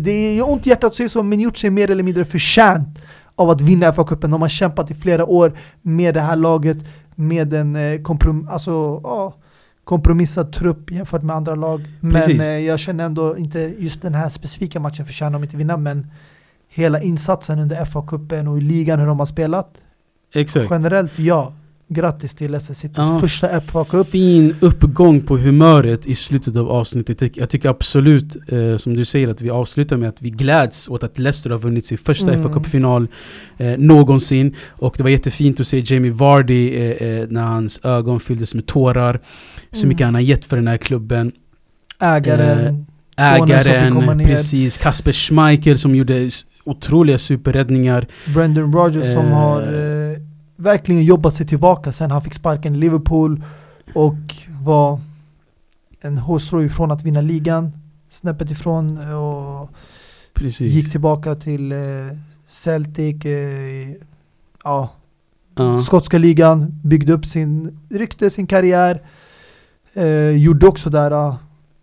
Det 0.00 0.10
är 0.10 0.48
ont 0.50 0.66
i 0.66 0.70
hjärtat 0.70 0.84
att 0.84 0.94
säga 0.94 1.08
så, 1.08 1.22
men 1.22 1.40
gjort 1.40 1.56
sig 1.56 1.70
mer 1.70 1.90
eller 1.90 2.02
mindre 2.02 2.24
förtjänt 2.24 2.98
av 3.34 3.50
att 3.50 3.60
vinna 3.60 3.92
FA-cupen. 3.92 4.30
De 4.30 4.42
har 4.42 4.48
kämpat 4.48 4.90
i 4.90 4.94
flera 4.94 5.24
år 5.24 5.58
med 5.82 6.14
det 6.14 6.20
här 6.20 6.36
laget, 6.36 6.78
med 7.14 7.54
en 7.54 7.76
eh, 7.76 8.02
komprom 8.02 8.48
alltså, 8.52 9.00
ja, 9.04 9.34
kompromissad 9.84 10.52
trupp 10.52 10.90
jämfört 10.90 11.22
med 11.22 11.36
andra 11.36 11.54
lag. 11.54 11.86
Men 12.00 12.40
eh, 12.40 12.58
jag 12.58 12.78
känner 12.78 13.04
ändå 13.04 13.38
inte 13.38 13.74
just 13.78 14.02
den 14.02 14.14
här 14.14 14.28
specifika 14.28 14.80
matchen 14.80 15.06
förtjänar 15.06 15.32
de 15.32 15.44
inte 15.44 15.56
vinna, 15.56 15.76
men 15.76 16.06
hela 16.68 17.02
insatsen 17.02 17.58
under 17.58 17.84
FA-cupen 17.84 18.48
och 18.48 18.58
i 18.58 18.60
ligan 18.60 18.98
hur 18.98 19.06
de 19.06 19.18
har 19.18 19.26
spelat, 19.26 19.74
Exakt. 20.34 20.70
generellt 20.70 21.18
ja. 21.18 21.52
Grattis 21.88 22.34
till 22.34 22.60
Citys 22.60 22.90
Ja, 22.96 23.18
första 23.20 23.48
FA-cup. 23.60 24.04
Fin 24.06 24.54
uppgång 24.60 25.20
på 25.20 25.36
humöret 25.38 26.06
i 26.06 26.14
slutet 26.14 26.56
av 26.56 26.70
avsnittet. 26.70 27.36
Jag 27.36 27.50
tycker- 27.50 27.68
absolut, 27.68 28.36
eh, 28.48 28.76
som 28.76 28.94
du 28.96 29.04
säger, 29.04 29.28
att 29.28 29.40
vi 29.42 29.50
avslutar 29.50 29.96
med 29.96 30.08
att 30.08 30.22
vi 30.22 30.30
gläds 30.30 30.88
åt 30.88 31.02
att 31.02 31.18
Leicester 31.18 31.50
har 31.50 31.58
vunnit 31.58 31.86
sin 31.86 31.98
första 31.98 32.32
Mm. 32.32 32.42
fa 32.42 32.48
Cup-final 32.54 33.08
eh, 33.58 33.78
någonsin. 33.78 34.54
Och 34.70 34.94
det 34.96 35.02
var 35.02 35.10
jättefint 35.10 35.60
att 35.60 35.66
se 35.66 35.82
Jamie 35.86 36.12
Vardy 36.12 36.74
eh, 36.74 36.90
eh, 37.08 37.26
när 37.28 37.42
hans 37.42 37.80
ögon 37.82 38.20
fylldes 38.20 38.54
med 38.54 38.66
tårar. 38.66 39.20
Så 39.72 39.76
Mm. 39.78 39.88
mycket 39.88 40.04
han 40.04 40.14
har 40.14 40.22
gett 40.22 40.44
för 40.44 40.56
den 40.56 40.66
här 40.68 40.76
klubben. 40.76 41.32
Ägaren, 42.00 42.86
som 43.62 43.92
komma 43.92 44.12
Ägaren, 44.12 44.18
precis. 44.26 44.76
Kasper 44.78 45.12
Schmeichel 45.12 45.78
som 45.78 45.94
gjorde 45.94 46.30
otroliga 46.64 47.18
superräddningar. 47.18 48.06
Brendan 48.34 48.72
Rodgers 48.72 49.12
som 49.12 49.26
Eh. 49.26 49.32
har 49.32 49.60
eh, 49.62 50.18
verkligen 50.56 51.04
jobbat 51.04 51.34
sig 51.34 51.46
tillbaka 51.46 51.92
sen 51.92 52.10
han 52.10 52.22
fick 52.22 52.34
sparken 52.34 52.74
i 52.74 52.78
Liverpool 52.78 53.42
och 53.94 54.34
var 54.62 55.00
en 56.00 56.18
hårstrå 56.18 56.62
ifrån 56.62 56.90
att 56.90 57.02
vinna 57.02 57.20
ligan, 57.20 57.72
snäppet 58.08 58.50
ifrån 58.50 58.98
och 59.14 59.70
Precis. 60.34 60.72
gick 60.74 60.90
tillbaka 60.90 61.34
till 61.34 61.72
eh, 61.72 61.78
Celtic, 62.46 63.24
eh, 63.24 63.94
ja, 64.64 64.90
Ja. 65.58 65.80
skotska 65.80 66.18
ligan, 66.18 66.80
byggde 66.84 67.12
upp 67.12 67.26
sin 67.26 67.78
rykte, 67.90 68.30
sin 68.30 68.46
karriär. 68.46 69.02
Eh, 69.94 70.30
gjorde 70.30 70.66
också 70.66 70.90
där 70.90 71.12
uh, 71.12 71.34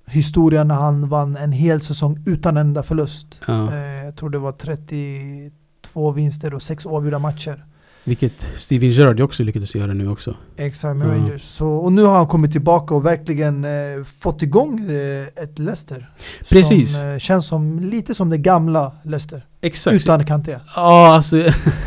historia 0.06 0.64
när 0.64 0.76
han 0.76 1.10
vann 1.10 1.36
en 1.38 1.52
hel 1.52 1.82
säsong 1.82 2.24
utan 2.26 2.58
en 2.58 2.68
enda 2.68 2.84
förlust. 2.84 3.28
Ja. 3.48 3.74
Eh, 3.74 4.06
jag 4.06 4.16
tror 4.16 4.30
det 4.30 4.38
var 4.40 4.52
32 4.52 6.12
vinster 6.12 6.54
och 6.54 6.62
6 6.62 6.86
avgjorda 6.86 7.20
matcher. 7.20 7.66
Vilket 8.04 8.48
Steven 8.56 8.92
Gerrard 8.92 9.22
också 9.22 9.44
lyckades 9.44 9.76
göra 9.76 9.94
nu 9.94 10.10
också. 10.10 10.36
Exakt 10.58 10.98
med. 10.98 11.08
Rangers. 11.08 11.42
Så, 11.42 11.68
och 11.68 11.92
nu 11.92 12.04
har 12.04 12.16
han 12.16 12.28
kommit 12.28 12.52
tillbaka 12.52 12.96
och 12.96 13.06
verkligen 13.06 13.66
eh, 13.66 14.04
fått 14.20 14.42
igång 14.42 14.92
eh, 14.92 15.44
ett 15.44 15.60
Leicester. 15.60 16.10
Precis. 16.50 17.00
Som 17.00 17.10
eh, 17.10 17.18
känns 17.18 17.48
som, 17.48 17.80
lite 17.80 18.16
som 18.16 18.30
det 18.30 18.38
gamla 18.38 18.92
Leicester. 19.04 19.46
Exakt. 19.62 19.96
Utan 19.96 20.26
Kanté. 20.26 20.60
Ja, 20.76 21.16
alltså 21.16 21.38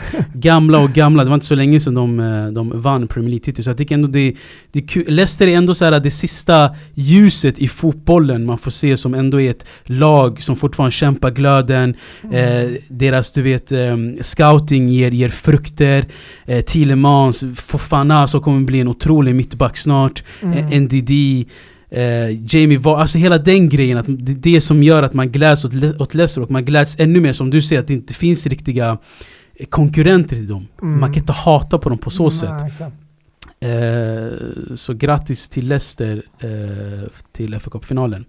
gamla 0.46 0.78
och 0.78 0.90
gamla. 0.90 1.24
Det 1.24 1.30
var 1.30 1.34
inte 1.34 1.46
så 1.46 1.54
länge 1.54 1.80
sedan 1.80 1.94
de, 1.94 2.20
eh, 2.20 2.46
de 2.46 2.80
vann 2.80 3.08
Premier 3.08 3.30
League-titel. 3.30 3.64
Så 3.64 3.70
jag 3.70 3.78
tycker 3.78 3.94
ändå 3.94 4.08
det, 4.08 4.34
det 4.72 4.78
är 4.78 4.86
kul. 4.86 5.04
Leicester 5.08 5.46
är 5.46 5.56
ändå 5.56 5.74
så 5.74 5.84
här 5.84 6.00
det 6.00 6.10
sista 6.10 6.74
ljuset 6.94 7.58
i 7.58 7.68
fotbollen 7.68 8.46
man 8.46 8.58
får 8.58 8.70
se 8.70 8.96
som 8.96 9.14
ändå 9.14 9.40
är 9.40 9.50
ett 9.50 9.66
lag 9.84 10.42
som 10.42 10.56
fortfarande 10.56 10.92
kämpar 10.92 11.30
glöden. 11.30 11.94
Mm. 12.24 12.34
Eh, 12.34 12.78
deras, 12.88 13.32
du 13.32 13.42
vet, 13.42 13.72
eh, 13.72 13.96
scouting 14.20 14.88
ger, 14.88 15.10
ger 15.10 15.28
frukter. 15.28 16.04
Eh, 16.46 16.60
Thielemans, 16.64 17.44
Fofana 17.54 18.26
som 18.26 18.40
kommer 18.40 18.60
bli 18.60 18.80
en 18.80 18.88
otrolig 18.88 19.34
mittback 19.34 19.76
snart. 19.76 20.24
Mm. 20.42 20.58
eh, 20.58 20.80
NDD. 20.80 21.10
Eh, 21.90 22.54
Jamie 22.54 22.78
var 22.78 23.00
alltså 23.00 23.18
hela 23.18 23.38
den 23.38 23.68
grejen, 23.68 23.98
att 23.98 24.06
det 24.08 24.32
är 24.32 24.36
det 24.36 24.60
som 24.60 24.82
gör 24.82 25.02
att 25.02 25.14
man 25.14 25.32
gläds 25.32 25.64
åt, 25.64 25.72
åt 26.00 26.14
Leicester 26.14 26.42
och 26.42 26.50
man 26.50 26.64
gläds 26.64 26.96
ännu 26.98 27.20
mer 27.20 27.32
som 27.32 27.50
du 27.50 27.62
säger 27.62 27.82
att 27.82 27.88
det 27.88 27.94
inte 27.94 28.14
finns 28.14 28.46
riktiga 28.46 28.98
konkurrenter 29.70 30.36
till 30.36 30.48
dem. 30.48 30.66
Mm. 30.82 31.00
Man 31.00 31.12
kan 31.12 31.20
inte 31.22 31.32
hata 31.32 31.78
på 31.78 31.88
dem 31.88 31.98
på 31.98 32.10
så 32.10 32.22
Nej, 32.22 32.30
sätt. 32.30 32.62
exakt. 32.66 32.96
Eh, 33.60 34.74
så 34.74 34.94
grattis 34.94 35.48
till 35.48 35.68
Leicester 35.68 36.22
eh, 36.38 37.08
till 37.32 37.60
fa 37.60 37.70
Cup-finalen. 37.70 38.24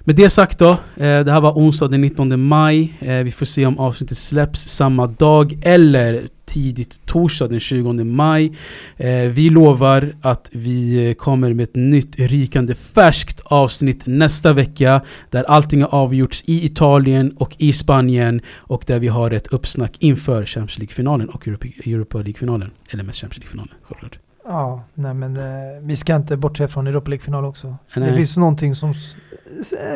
Med 0.00 0.16
det 0.16 0.30
sagt 0.30 0.58
då, 0.58 0.70
eh, 0.70 1.20
det 1.24 1.32
här 1.32 1.40
var 1.40 1.52
onsdag 1.52 1.88
den 1.88 2.00
19 2.00 2.40
maj. 2.40 2.94
Eh, 3.00 3.14
vi 3.16 3.30
får 3.30 3.46
se 3.46 3.66
om 3.66 3.78
avsnittet 3.78 4.18
släpps 4.18 4.60
samma 4.60 5.06
dag 5.06 5.58
eller 5.62 6.22
tidigt 6.46 7.06
torsdag 7.06 7.48
den 7.48 7.60
20 7.60 8.04
maj. 8.04 8.56
Eh, 8.96 9.08
vi 9.10 9.50
lovar 9.50 10.14
att 10.22 10.48
vi 10.52 11.08
eh, 11.08 11.14
kommer 11.14 11.52
med 11.52 11.62
ett 11.62 11.74
nytt 11.74 12.18
rykande 12.18 12.74
färskt 12.74 13.40
avsnitt 13.44 14.06
nästa 14.06 14.52
vecka 14.52 15.00
där 15.30 15.44
allting 15.44 15.82
har 15.82 15.94
avgjorts 15.94 16.44
i 16.46 16.64
Italien 16.64 17.30
och 17.36 17.56
i 17.58 17.72
Spanien 17.72 18.40
och 18.56 18.84
där 18.86 18.98
vi 18.98 19.08
har 19.08 19.30
ett 19.30 19.46
uppsnack 19.46 19.96
inför 19.98 20.46
Champions 20.46 20.78
League-finalen 20.78 21.28
och 21.28 21.48
Europa, 21.48 21.66
Europa 21.66 22.18
League-finalen. 22.18 22.70
Eller 22.92 23.04
mest 23.04 23.20
Champions 23.20 23.38
League-finalen, 23.38 23.74
självklart. 23.82 24.18
Ja, 24.48 24.84
nej 24.94 25.14
men 25.14 25.36
eh, 25.36 25.82
vi 25.82 25.96
ska 25.96 26.16
inte 26.16 26.36
bortse 26.36 26.68
från 26.68 26.86
Europa 26.86 27.10
League-final 27.10 27.44
också. 27.44 27.76
Nej. 27.96 28.08
Det 28.08 28.14
finns 28.14 28.36
någonting 28.36 28.74
som 28.74 28.94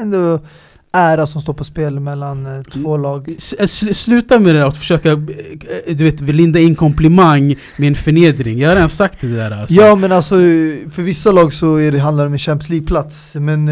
ändå 0.00 0.40
ära 0.92 1.26
som 1.26 1.40
står 1.42 1.52
på 1.52 1.64
spel 1.64 2.00
mellan 2.00 2.46
eh, 2.46 2.62
två 2.62 2.96
lag. 2.96 3.34
S- 3.38 3.54
eh, 3.58 3.62
sl- 3.62 3.92
sluta 3.92 4.38
med 4.38 4.54
det 4.54 4.66
att 4.66 4.76
försöka, 4.76 5.12
eh, 5.12 5.16
du 5.96 6.04
vet, 6.04 6.20
linda 6.20 6.58
in 6.60 6.74
komplimang 6.74 7.56
med 7.76 7.88
en 7.88 7.94
förnedring. 7.94 8.58
Jag 8.58 8.68
har 8.68 8.74
redan 8.74 8.90
sagt 8.90 9.20
det 9.20 9.36
där 9.36 9.50
alltså. 9.50 9.74
Ja 9.74 9.94
men 9.94 10.12
alltså 10.12 10.34
för 10.90 11.02
vissa 11.02 11.32
lag 11.32 11.52
så 11.54 11.76
är 11.76 11.92
det, 11.92 11.98
handlar 11.98 12.24
det 12.24 12.28
om 12.28 12.32
en 12.32 12.38
Champions 12.38 12.68
League-plats. 12.70 13.34
Men 13.34 13.66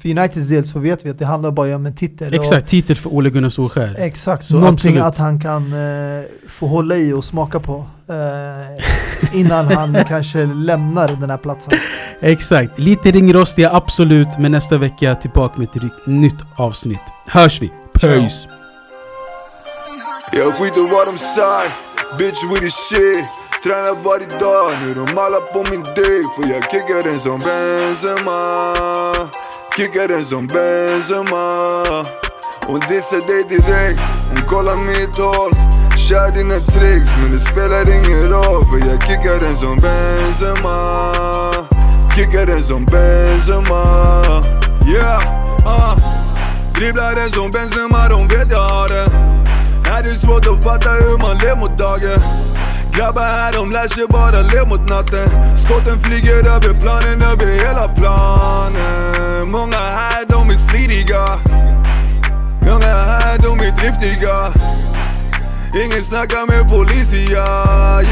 för 0.00 0.08
Uniteds 0.10 0.48
del 0.48 0.66
så 0.66 0.78
vet 0.78 1.06
vi 1.06 1.10
att 1.10 1.18
det 1.18 1.26
handlar 1.26 1.50
bara 1.50 1.76
om 1.76 1.86
en 1.86 1.94
titel. 1.94 2.34
Exakt, 2.34 2.68
titel 2.68 2.96
för 2.96 3.10
Ole 3.10 3.30
Gunnar 3.30 3.48
Solskär. 3.48 3.94
Och, 3.98 4.04
exakt, 4.04 4.44
Så 4.44 4.54
någonting 4.54 4.74
absolut. 4.96 5.02
att 5.04 5.16
han 5.16 5.40
kan 5.40 5.62
eh, 5.72 6.22
få 6.48 6.66
hålla 6.66 6.96
i 6.96 7.12
och 7.12 7.24
smaka 7.24 7.60
på. 7.60 7.86
Eh, 8.08 9.38
innan 9.40 9.66
han 9.66 10.04
kanske 10.08 10.46
lämnar 10.46 11.08
den 11.08 11.30
här 11.30 11.36
platsen. 11.38 11.72
Exakt, 12.20 12.78
lite 12.78 13.10
ringrostiga 13.10 13.70
absolut, 13.72 14.38
men 14.38 14.52
nästa 14.52 14.78
vecka 14.78 15.14
tillbaka 15.14 15.54
med 15.56 15.68
ett 15.76 16.06
nytt 16.06 16.40
avsnitt. 16.56 17.02
Hörs 17.26 17.62
vi! 17.62 17.72
Peace! 18.00 18.48
Jag 20.32 20.52
skiter 20.54 20.90
vad 20.90 21.06
de 21.06 21.18
säger, 21.18 21.70
bitch 22.18 22.44
with 22.50 22.62
the 22.62 22.70
shit. 22.70 23.26
Tränar 23.64 23.94
varje 24.04 24.38
dag, 24.38 24.70
nu 24.86 24.94
de 24.94 25.18
alla 25.18 25.40
på 25.40 25.64
min 25.70 25.82
däck 25.82 26.26
För 26.34 26.52
jag 26.52 26.64
kickar 26.64 27.10
den 27.10 27.20
som 27.20 27.40
Benzema. 27.40 28.34
Kickar 29.76 30.08
den 30.08 30.24
som 30.24 30.46
Benzema. 30.46 32.04
Hon 32.66 32.80
dissar 32.80 33.26
dig 33.28 33.44
direkt, 33.48 34.02
hon 34.30 34.48
kollar 34.48 34.76
mitt 34.76 35.16
håll 35.16 35.81
Kör 36.08 36.30
dina 36.30 36.58
tricks 36.58 37.10
men 37.20 37.32
det 37.32 37.38
spelar 37.38 37.90
ingen 37.90 38.22
roll 38.30 38.64
För 38.64 38.88
jag 38.88 39.02
kickar 39.02 39.38
den 39.40 39.56
som 39.56 39.76
Benzema. 39.76 41.12
Kickar 42.16 42.46
den 42.46 42.62
som 42.62 42.84
Benzema. 42.84 43.82
Yeah, 44.94 45.22
uh. 45.66 45.98
Dribblar 46.74 47.14
den 47.14 47.30
som 47.32 47.50
Benzema, 47.50 48.08
de 48.08 48.28
vet 48.28 48.50
jag 48.50 48.68
har 48.68 48.88
den 48.88 49.10
Här 49.84 50.02
är 50.02 50.18
svårt 50.26 50.46
att 50.46 50.64
fatta 50.64 50.90
hur 50.90 51.18
man 51.22 51.38
lever 51.38 51.56
mot 51.56 51.78
dagen 51.78 52.20
Grabbar 52.92 53.22
här 53.22 53.52
de 53.52 53.70
lär 53.70 53.88
sig 53.88 54.06
bara 54.06 54.40
le 54.40 54.64
mot 54.68 54.88
natten 54.88 55.28
Skotten 55.56 56.00
flyger 56.02 56.34
över 56.34 56.80
planen, 56.80 57.22
över 57.32 57.66
hela 57.66 57.88
planen 57.88 59.50
Många 59.50 59.76
här 59.76 60.24
de 60.28 60.50
är 60.50 60.70
sliriga 60.70 61.24
Många 62.60 62.86
här 62.86 63.38
de 63.38 63.52
är 63.66 63.72
driftiga. 63.80 64.52
Ingen 65.74 66.02
snackar 66.02 66.46
med 66.46 66.68
policia. 66.68 67.44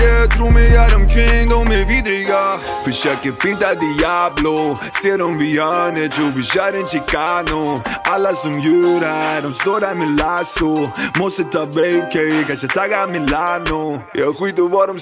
Yeah, 0.02 0.28
tro 0.28 0.50
mig 0.50 0.76
är 0.76 0.96
omkring, 0.96 1.48
de 1.48 1.72
är 1.76 1.84
vidriga 1.88 2.58
Försöker 2.84 3.32
finta 3.32 3.66
Diablo. 3.74 4.76
Ser 5.02 5.18
dem 5.18 5.38
vid 5.38 5.60
hörnet, 5.60 6.14
jo 6.18 6.30
vi 6.36 6.42
kör 6.42 6.86
Chicano 6.86 7.82
Alla 8.04 8.34
som 8.34 8.52
djur 8.60 9.00
här, 9.00 9.40
de 9.40 9.52
står 9.52 9.80
där 9.80 9.94
med 9.94 10.16
lasso 10.16 10.86
Måste 11.18 11.44
ta 11.44 11.64
vacay, 11.64 12.44
kanske 12.48 12.68
tagga 12.68 13.06
Milano 13.06 14.00
Jag 14.14 14.36
skiter 14.36 14.62
vad 14.62 14.88
de 14.88 14.98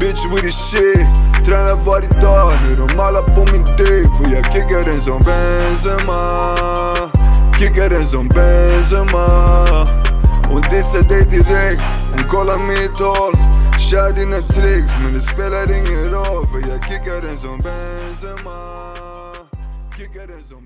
Bitch 0.00 0.24
with 0.32 0.44
the 0.44 0.50
shit. 0.50 1.08
Tränar 1.46 1.74
varje 1.74 2.08
dag, 2.08 2.52
nu 2.68 2.76
de 2.76 3.00
alla 3.00 3.22
på 3.22 3.40
min 3.52 3.64
dick. 3.64 4.16
För 4.16 4.34
jag 4.34 4.44
kickar 4.44 4.90
den 4.90 5.00
som 5.00 5.22
Benzema. 5.22 6.54
Kickar 7.58 7.90
den 7.90 8.06
som 8.06 8.28
Benzema 8.28 9.66
dissar 10.58 11.02
dig 11.08 11.24
direkt, 11.30 11.82
hon 12.12 12.28
kollar 12.28 12.58
mitt 12.58 12.98
håll 12.98 13.34
Kör 13.90 14.12
dina 14.12 14.40
tricks 14.40 14.92
men 15.02 15.14
det 15.14 15.20
spelar 15.20 15.72
ingen 15.72 16.04
roll 16.14 16.46
För 16.46 16.70
jag 16.70 16.84
kickar 16.84 17.20
den 17.26 17.38
som 17.38 17.58
Benzema. 17.58 18.60
Kickar 19.96 20.26
den 20.26 20.44
som 20.44 20.59